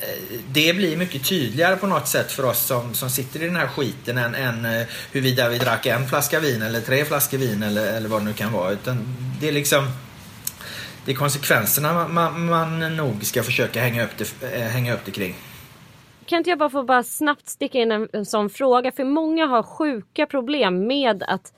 det 0.47 0.75
blir 0.75 0.97
mycket 0.97 1.25
tydligare 1.25 1.75
på 1.75 1.87
något 1.87 2.07
sätt 2.07 2.31
för 2.31 2.45
oss 2.45 2.59
som, 2.59 2.93
som 2.93 3.09
sitter 3.09 3.43
i 3.43 3.45
den 3.45 3.55
här 3.55 3.67
skiten 3.67 4.17
än, 4.17 4.35
än 4.35 4.65
eh, 4.65 4.87
huruvida 5.11 5.49
vi 5.49 5.57
drack 5.57 5.85
en 5.85 6.07
flaska 6.07 6.39
vin 6.39 6.61
eller 6.61 6.81
tre 6.81 7.05
flaskor 7.05 7.37
vin 7.37 7.63
eller, 7.63 7.93
eller 7.93 8.09
vad 8.09 8.21
det 8.21 8.25
nu 8.25 8.33
kan 8.33 8.51
vara. 8.51 8.71
Utan 8.71 9.15
det 9.39 9.47
är 9.47 9.51
liksom 9.51 9.91
det 11.05 11.11
är 11.11 11.15
konsekvenserna 11.15 12.07
man, 12.07 12.45
man 12.45 12.95
nog 12.97 13.25
ska 13.25 13.43
försöka 13.43 13.79
hänga 13.81 14.03
upp, 14.03 14.17
det, 14.17 14.55
eh, 14.55 14.61
hänga 14.61 14.93
upp 14.93 15.05
det 15.05 15.11
kring. 15.11 15.35
Kan 16.25 16.37
inte 16.37 16.49
jag 16.49 16.59
bara 16.59 16.69
få 16.69 16.83
bara 16.83 17.03
snabbt 17.03 17.49
sticka 17.49 17.77
in 17.77 17.91
en, 17.91 18.07
en 18.13 18.25
sån 18.25 18.49
fråga? 18.49 18.91
För 18.91 19.03
många 19.03 19.45
har 19.45 19.63
sjuka 19.63 20.25
problem 20.25 20.87
med 20.87 21.23
att 21.27 21.53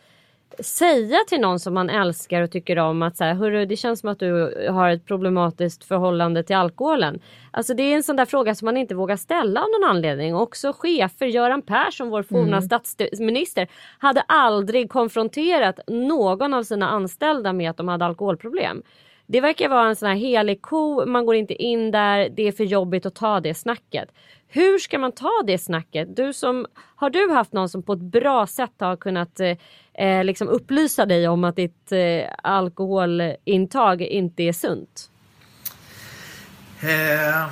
säga 0.59 1.17
till 1.27 1.41
någon 1.41 1.59
som 1.59 1.73
man 1.73 1.89
älskar 1.89 2.41
och 2.41 2.51
tycker 2.51 2.79
om 2.79 3.01
att 3.01 3.17
så 3.17 3.23
här, 3.23 3.33
hörru, 3.33 3.65
det 3.65 3.75
känns 3.75 3.99
som 3.99 4.09
att 4.09 4.19
du 4.19 4.67
har 4.71 4.89
ett 4.89 5.05
problematiskt 5.05 5.83
förhållande 5.83 6.43
till 6.43 6.55
alkoholen. 6.55 7.19
Alltså 7.51 7.73
det 7.73 7.83
är 7.83 7.95
en 7.95 8.03
sån 8.03 8.15
där 8.15 8.25
fråga 8.25 8.55
som 8.55 8.65
man 8.65 8.77
inte 8.77 8.95
vågar 8.95 9.15
ställa 9.15 9.61
av 9.61 9.67
någon 9.69 9.89
anledning. 9.89 10.35
Också 10.35 10.73
chefer, 10.73 11.25
Göran 11.25 11.61
Persson, 11.61 12.09
vår 12.09 12.23
forna 12.23 12.57
mm. 12.57 12.61
statsminister, 12.61 13.67
hade 13.99 14.21
aldrig 14.21 14.89
konfronterat 14.89 15.79
någon 15.87 16.53
av 16.53 16.63
sina 16.63 16.89
anställda 16.89 17.53
med 17.53 17.69
att 17.69 17.77
de 17.77 17.87
hade 17.87 18.05
alkoholproblem. 18.05 18.83
Det 19.29 19.41
verkar 19.41 19.69
vara 19.69 19.87
en 19.87 19.95
sån 19.95 20.09
här 20.09 20.15
helig 20.15 20.61
ko, 20.61 21.05
man 21.05 21.25
går 21.25 21.35
inte 21.35 21.53
in 21.53 21.91
där, 21.91 22.29
det 22.29 22.47
är 22.47 22.51
för 22.51 22.63
jobbigt 22.63 23.05
att 23.05 23.15
ta 23.15 23.39
det 23.39 23.53
snacket. 23.53 24.09
Hur 24.47 24.79
ska 24.79 24.99
man 24.99 25.11
ta 25.11 25.43
det 25.47 25.57
snacket? 25.57 26.15
Du 26.15 26.33
som, 26.33 26.65
har 26.95 27.09
du 27.09 27.29
haft 27.29 27.53
någon 27.53 27.69
som 27.69 27.83
på 27.83 27.93
ett 27.93 27.99
bra 27.99 28.47
sätt 28.47 28.73
har 28.79 28.95
kunnat 28.95 29.39
eh, 29.39 29.57
eh 29.93 30.23
liksom 30.23 30.47
upplysa 30.47 31.05
dig 31.05 31.27
om 31.27 31.43
att 31.43 31.55
ditt 31.55 31.91
eh, 31.91 32.29
alkoholintag 32.43 34.01
inte 34.01 34.43
är 34.43 34.53
sunt? 34.53 35.09
Eh, 36.81 37.47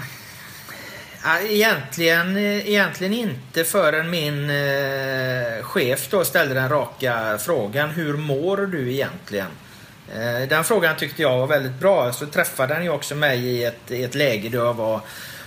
egentligen, 1.52 2.38
eh, 2.38 2.70
egentligen 2.70 3.14
inte 3.14 3.64
förrän 3.64 4.10
min 4.10 4.50
eh, 4.50 5.64
chef 5.64 6.10
då 6.10 6.24
ställde 6.24 6.54
den 6.54 6.70
raka 6.70 7.38
frågan. 7.38 7.90
Hur 7.90 8.14
mår 8.18 8.58
du 8.58 8.92
egentligen? 8.92 9.50
Eh, 10.14 10.48
den 10.50 10.64
frågan 10.64 10.96
tyckte 10.96 11.22
jag 11.22 11.38
var 11.38 11.48
väldigt 11.48 11.80
bra. 11.80 12.14
Så 12.14 12.26
träffade 12.26 12.74
den 12.74 12.84
ju 12.84 12.90
också 12.90 13.16
mig 13.16 13.40
i 13.40 13.64
ett, 13.64 13.92
i 13.92 14.04
ett 14.04 14.16
läge 14.16 14.50
då 14.50 14.58
jag 14.58 14.74
var, 14.74 15.02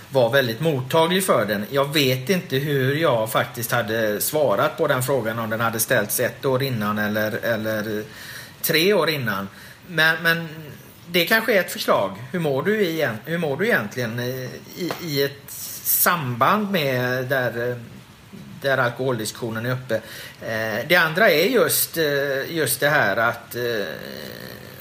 var 0.09 0.29
väldigt 0.29 0.59
mottaglig 0.59 1.25
för 1.25 1.45
den. 1.45 1.65
Jag 1.69 1.93
vet 1.93 2.29
inte 2.29 2.57
hur 2.57 2.95
jag 2.95 3.31
faktiskt 3.31 3.71
hade 3.71 4.21
svarat 4.21 4.77
på 4.77 4.87
den 4.87 5.03
frågan 5.03 5.39
om 5.39 5.49
den 5.49 5.59
hade 5.59 5.79
ställts 5.79 6.19
ett 6.19 6.45
år 6.45 6.63
innan 6.63 6.97
eller, 6.97 7.31
eller 7.31 8.03
tre 8.61 8.93
år 8.93 9.09
innan. 9.09 9.47
Men, 9.87 10.23
men 10.23 10.47
det 11.11 11.25
kanske 11.25 11.53
är 11.53 11.59
ett 11.59 11.71
förslag. 11.71 12.11
Hur 12.31 12.39
mår 12.39 12.63
du, 12.63 12.81
igen, 12.81 13.17
hur 13.25 13.37
mår 13.37 13.57
du 13.57 13.65
egentligen 13.65 14.19
eh, 14.19 14.25
i, 14.75 14.91
i 15.01 15.23
ett 15.23 15.51
samband 15.83 16.71
med 16.71 17.25
där 17.25 17.69
eh, 17.69 17.77
där 18.61 18.77
alkoholdiskussionen 18.77 19.65
är 19.65 19.71
uppe. 19.71 19.95
Eh, 20.41 20.85
det 20.87 20.95
andra 20.95 21.29
är 21.29 21.45
just, 21.45 21.97
eh, 21.97 22.55
just 22.55 22.79
det 22.79 22.89
här 22.89 23.17
att, 23.17 23.55
eh, 23.55 23.85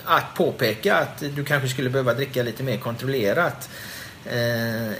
att 0.05 0.35
påpeka 0.35 0.97
att 0.97 1.23
du 1.35 1.45
kanske 1.45 1.69
skulle 1.69 1.91
behöva 1.91 2.15
dricka 2.15 2.43
lite 2.43 2.63
mer 2.63 2.79
kontrollerat. 2.79 3.69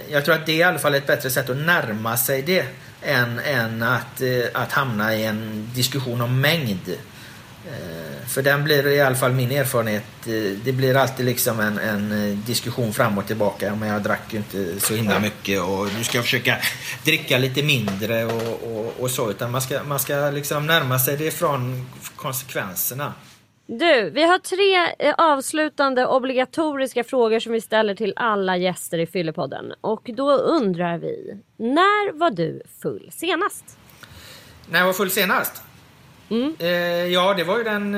Jag 0.09 0.25
tror 0.25 0.35
att 0.35 0.45
det 0.45 0.51
är 0.51 0.57
i 0.57 0.63
alla 0.63 0.79
fall 0.79 0.95
ett 0.95 1.07
bättre 1.07 1.29
sätt 1.29 1.49
att 1.49 1.57
närma 1.57 2.17
sig 2.17 2.41
det 2.41 2.65
än, 3.03 3.39
än 3.39 3.83
att, 3.83 4.21
att 4.53 4.71
hamna 4.71 5.15
i 5.15 5.25
en 5.25 5.69
diskussion 5.73 6.21
om 6.21 6.41
mängd. 6.41 6.97
För 8.29 8.41
den 8.41 8.63
blir 8.63 8.87
i 8.87 9.01
alla 9.01 9.15
fall 9.15 9.31
min 9.31 9.51
erfarenhet. 9.51 10.03
Det 10.63 10.71
blir 10.71 10.95
alltid 10.95 11.25
liksom 11.25 11.59
en, 11.59 11.79
en 11.79 12.43
diskussion 12.45 12.93
fram 12.93 13.17
och 13.17 13.27
tillbaka. 13.27 13.75
Men 13.75 13.89
jag 13.89 14.03
drack 14.03 14.33
ju 14.33 14.37
inte 14.37 14.79
så 14.79 14.95
himla 14.95 15.19
mycket 15.19 15.61
och 15.61 15.87
nu 15.97 16.03
ska 16.03 16.17
jag 16.17 16.25
försöka 16.25 16.57
dricka 17.05 17.37
lite 17.37 17.63
mindre 17.63 18.25
och, 18.25 18.63
och, 18.63 18.93
och 18.99 19.11
så. 19.11 19.29
Utan 19.29 19.51
man 19.51 19.61
ska, 19.61 19.83
man 19.83 19.99
ska 19.99 20.29
liksom 20.29 20.67
närma 20.67 20.99
sig 20.99 21.17
det 21.17 21.31
från 21.31 21.89
konsekvenserna. 22.15 23.13
Du, 23.65 24.09
vi 24.09 24.23
har 24.23 24.39
tre 24.39 24.95
eh, 24.99 25.15
avslutande 25.17 26.05
obligatoriska 26.05 27.03
frågor 27.03 27.39
som 27.39 27.51
vi 27.51 27.61
ställer 27.61 27.95
till 27.95 28.13
alla 28.15 28.57
gäster 28.57 28.97
i 28.97 29.07
Fyllepodden. 29.07 29.73
Och 29.81 30.09
då 30.13 30.31
undrar 30.31 30.97
vi, 30.97 31.37
när 31.57 32.11
var 32.11 32.31
du 32.31 32.61
full 32.81 33.09
senast? 33.13 33.77
När 34.69 34.79
jag 34.79 34.85
var 34.85 34.93
full 34.93 35.11
senast? 35.11 35.63
Mm. 36.29 36.55
Eh, 36.59 36.69
ja, 37.13 37.33
det 37.33 37.43
var 37.43 37.57
ju 37.57 37.63
den 37.63 37.95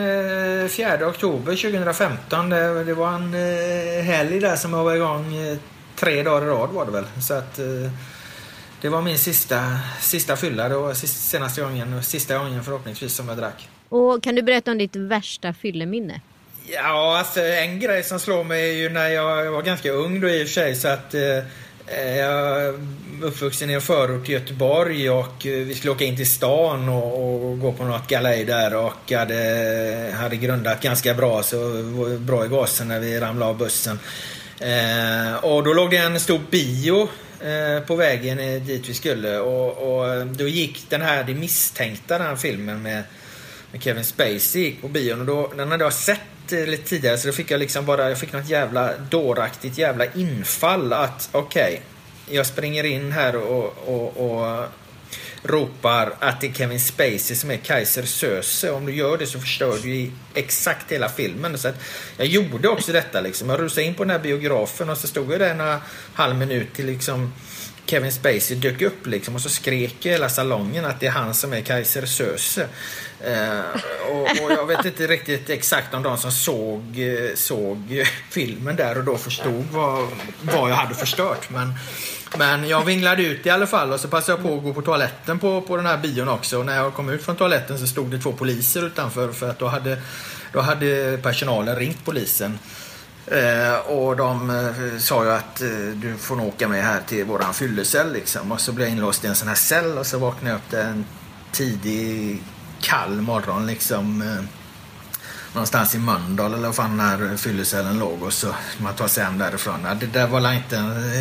eh, 0.63 0.67
4 0.67 1.07
oktober 1.07 1.55
2015. 1.55 2.49
Det, 2.49 2.83
det 2.83 2.93
var 2.93 3.13
en 3.13 3.33
eh, 3.33 4.03
helg 4.03 4.39
där 4.39 4.55
som 4.55 4.73
jag 4.73 4.83
var 4.83 4.95
igång 4.95 5.35
eh, 5.35 5.57
tre 5.95 6.23
dagar 6.23 6.47
i 6.47 6.49
rad 6.49 6.69
var 6.69 6.85
det 6.85 6.91
väl. 6.91 7.05
Så 7.21 7.33
att 7.33 7.59
eh, 7.59 7.65
det 8.81 8.89
var 8.89 9.01
min 9.01 9.17
sista, 9.17 9.77
sista 9.99 10.35
fylla. 10.35 10.69
Det 10.69 10.75
var 10.75 10.93
senaste 10.93 11.61
gången 11.61 11.93
och 11.93 12.03
sista 12.03 12.37
gången 12.37 12.63
förhoppningsvis 12.63 13.13
som 13.13 13.29
jag 13.29 13.37
drack. 13.37 13.69
Och 13.89 14.23
kan 14.23 14.35
du 14.35 14.41
berätta 14.41 14.71
om 14.71 14.77
ditt 14.77 14.95
värsta 14.95 15.53
fylleminne? 15.53 16.21
Ja, 16.67 17.17
alltså 17.17 17.41
en 17.41 17.79
grej 17.79 18.03
som 18.03 18.19
slår 18.19 18.43
mig 18.43 18.69
är 18.69 18.73
ju 18.73 18.89
när 18.89 19.07
jag 19.07 19.51
var 19.51 19.61
ganska 19.61 19.91
ung 19.91 20.21
då 20.21 20.29
i 20.29 20.43
och 20.43 20.47
för 20.47 20.53
sig 20.53 20.75
så 20.75 20.87
att 20.87 21.13
Eh, 21.13 21.43
Eh, 21.87 22.17
jag 22.17 22.61
är 22.61 22.73
uppvuxen 23.21 23.69
i 23.69 23.73
en 23.73 23.81
förort 23.81 24.25
till 24.25 24.33
Göteborg 24.33 25.09
och 25.09 25.45
eh, 25.45 25.51
vi 25.51 25.75
skulle 25.75 25.91
åka 25.91 26.05
in 26.05 26.15
till 26.15 26.29
stan 26.29 26.89
och, 26.89 27.45
och 27.51 27.59
gå 27.59 27.71
på 27.71 27.83
något 27.83 28.07
galej 28.07 28.45
där 28.45 28.75
och 28.75 29.11
hade, 29.11 30.15
hade 30.17 30.35
grundat 30.35 30.81
ganska 30.81 31.13
bra 31.13 31.43
så 31.43 31.57
var 31.69 32.17
bra 32.17 32.45
i 32.45 32.47
gasen 32.47 32.87
när 32.87 32.99
vi 32.99 33.19
ramlade 33.19 33.51
av 33.51 33.57
bussen. 33.57 33.99
Eh, 34.59 35.35
och 35.35 35.63
då 35.63 35.73
låg 35.73 35.91
det 35.91 35.97
en 35.97 36.19
stor 36.19 36.39
bio 36.49 37.09
eh, 37.41 37.83
på 37.87 37.95
vägen 37.95 38.65
dit 38.65 38.89
vi 38.89 38.93
skulle 38.93 39.39
och, 39.39 39.97
och, 39.97 40.13
eh, 40.13 40.25
då 40.25 40.47
gick 40.47 40.89
den 40.89 41.01
här 41.01 41.23
Det 41.23 41.33
misstänkta, 41.33 42.17
den 42.17 42.27
här 42.27 42.35
filmen 42.35 42.81
med, 42.81 43.03
med 43.71 43.83
Kevin 43.83 44.05
Spacey 44.05 44.75
på 44.81 44.87
bion 44.87 45.19
och 45.19 45.25
då, 45.25 45.53
den 45.57 45.71
hade 45.71 45.83
jag 45.83 45.93
sett 45.93 46.19
lite 46.51 46.89
tidigare 46.89 47.17
så 47.17 47.27
då 47.27 47.33
fick 47.33 47.51
jag 47.51 47.59
liksom 47.59 47.85
bara, 47.85 48.09
jag 48.09 48.17
fick 48.17 48.33
något 48.33 48.49
jävla 48.49 48.97
dåraktigt 48.97 49.77
jävla 49.77 50.05
infall 50.05 50.93
att 50.93 51.29
okej, 51.31 51.63
okay, 51.63 52.35
jag 52.37 52.45
springer 52.45 52.83
in 52.83 53.11
här 53.11 53.35
och, 53.35 53.73
och, 53.85 54.17
och 54.17 54.65
ropar 55.43 56.13
att 56.19 56.41
det 56.41 56.47
är 56.47 56.53
Kevin 56.53 56.79
Spacey 56.79 57.35
som 57.35 57.51
är 57.51 57.57
Kaiser 57.57 58.03
Söze. 58.03 58.71
Om 58.71 58.85
du 58.85 58.95
gör 58.95 59.17
det 59.17 59.27
så 59.27 59.39
förstör 59.39 59.77
du 59.83 59.95
ju 59.95 60.11
exakt 60.33 60.91
hela 60.91 61.09
filmen. 61.09 61.57
Så 61.57 61.67
att 61.67 61.75
jag 62.17 62.27
gjorde 62.27 62.69
också 62.69 62.91
detta 62.91 63.21
liksom. 63.21 63.49
Jag 63.49 63.59
rusade 63.59 63.87
in 63.87 63.93
på 63.93 64.03
den 64.03 64.11
här 64.11 64.19
biografen 64.19 64.89
och 64.89 64.97
så 64.97 65.07
stod 65.07 65.31
jag 65.31 65.39
där 65.39 65.49
en 65.49 65.79
halv 66.13 66.35
minut 66.35 66.73
till 66.73 66.85
liksom 66.85 67.33
Kevin 67.91 68.11
Spacey 68.11 68.55
dök 68.55 68.81
upp 68.81 69.07
liksom 69.07 69.35
och 69.35 69.41
så 69.41 69.49
skrek 69.49 70.05
hela 70.05 70.29
salongen 70.29 70.85
att 70.85 70.99
det 70.99 71.07
är 71.07 71.11
han 71.11 71.33
som 71.33 71.53
är 71.53 71.61
Kaiser 71.61 72.05
Söze. 72.05 72.67
Eh, 73.19 73.59
och, 74.09 74.21
och, 74.21 74.51
jag 74.51 74.65
vet 74.65 74.85
inte 74.85 75.07
riktigt 75.07 75.49
exakt 75.49 75.93
om 75.93 76.03
de 76.03 76.17
som 76.17 76.31
såg, 76.31 76.81
såg 77.35 78.05
filmen 78.29 78.75
där 78.75 78.97
och 78.97 79.03
då 79.03 79.17
förstod 79.17 79.65
vad, 79.71 80.07
vad 80.41 80.69
jag 80.69 80.75
hade 80.75 80.95
förstört. 80.95 81.49
Men, 81.49 81.73
men 82.37 82.67
jag 82.67 82.85
vinglade 82.85 83.23
ut 83.23 83.45
i 83.45 83.49
alla 83.49 83.67
fall 83.67 83.93
och 83.93 83.99
så 83.99 84.07
passade 84.07 84.37
jag 84.37 84.47
på 84.47 84.57
att 84.57 84.63
gå 84.63 84.73
på 84.73 84.81
toaletten 84.81 85.39
på, 85.39 85.61
på 85.61 85.77
den 85.77 85.85
här 85.85 85.97
bion 85.97 86.29
också. 86.29 86.59
Och 86.59 86.65
när 86.65 86.75
jag 86.75 86.93
kom 86.93 87.09
ut 87.09 87.23
från 87.23 87.35
toaletten 87.35 87.79
så 87.79 87.87
stod 87.87 88.11
det 88.11 88.19
två 88.19 88.31
poliser 88.31 88.85
utanför 88.85 89.31
för 89.31 89.49
att 89.49 89.59
då 89.59 89.67
hade, 89.67 90.01
då 90.53 90.59
hade 90.59 91.19
personalen 91.23 91.75
ringt 91.75 92.05
polisen. 92.05 92.59
Eh, 93.27 93.73
och 93.75 94.17
de 94.17 94.49
eh, 94.49 94.99
sa 94.99 95.23
ju 95.23 95.31
att 95.31 95.61
eh, 95.61 95.67
du 95.95 96.17
får 96.17 96.35
nog 96.35 96.47
åka 96.47 96.67
med 96.67 96.83
här 96.83 97.01
till 97.07 97.25
våran 97.25 97.53
fyllecell 97.53 98.13
liksom. 98.13 98.51
Och 98.51 98.61
så 98.61 98.71
blev 98.71 98.87
jag 98.87 98.97
inlåst 98.97 99.23
i 99.23 99.27
en 99.27 99.35
sån 99.35 99.47
här 99.47 99.55
cell 99.55 99.97
och 99.97 100.07
så 100.07 100.17
vaknade 100.17 100.49
jag 100.49 100.57
upp 100.57 100.73
en 100.73 101.05
tidig 101.51 102.43
kall 102.81 103.21
morgon 103.21 103.67
liksom. 103.67 104.21
Eh, 104.21 104.43
någonstans 105.53 105.95
i 105.95 105.99
Mölndal 105.99 106.53
eller 106.53 106.67
var 106.67 106.73
fan 106.73 106.97
när 106.97 107.37
fyllecellen 107.37 107.99
låg 107.99 108.23
och 108.23 108.33
så 108.33 108.55
man 108.77 108.93
tar 108.93 109.07
sig 109.07 109.23
hem 109.23 109.37
därifrån. 109.37 109.87
Det 109.99 110.05
där 110.05 110.27
var, 110.27 110.53
inte, 110.53 110.77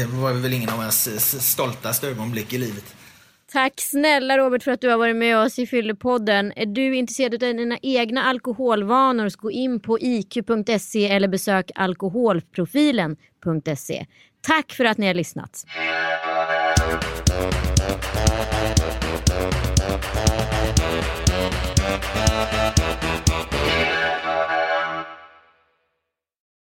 var 0.06 0.32
väl 0.32 0.52
ingen 0.52 0.70
av 0.70 0.80
ens 0.80 1.50
stoltaste 1.52 2.08
ögonblick 2.08 2.52
i 2.52 2.58
livet. 2.58 2.84
Tack 3.52 3.80
snälla 3.80 4.38
Robert 4.38 4.62
för 4.62 4.70
att 4.70 4.80
du 4.80 4.88
har 4.88 4.98
varit 4.98 5.16
med 5.16 5.38
oss 5.38 5.58
i 5.58 5.66
Fyllepodden. 5.66 6.52
Är 6.56 6.66
du 6.66 6.96
intresserad 6.96 7.34
av 7.34 7.38
dina 7.38 7.78
egna 7.82 8.22
alkoholvanor 8.22 9.28
så 9.28 9.40
gå 9.40 9.50
in 9.50 9.80
på 9.80 9.98
iq.se 10.00 11.08
eller 11.08 11.28
besök 11.28 11.70
alkoholprofilen.se. 11.74 14.06
Tack 14.40 14.72
för 14.72 14.84
att 14.84 14.98
ni 14.98 15.06
har 15.06 15.14
lyssnat. 15.14 15.64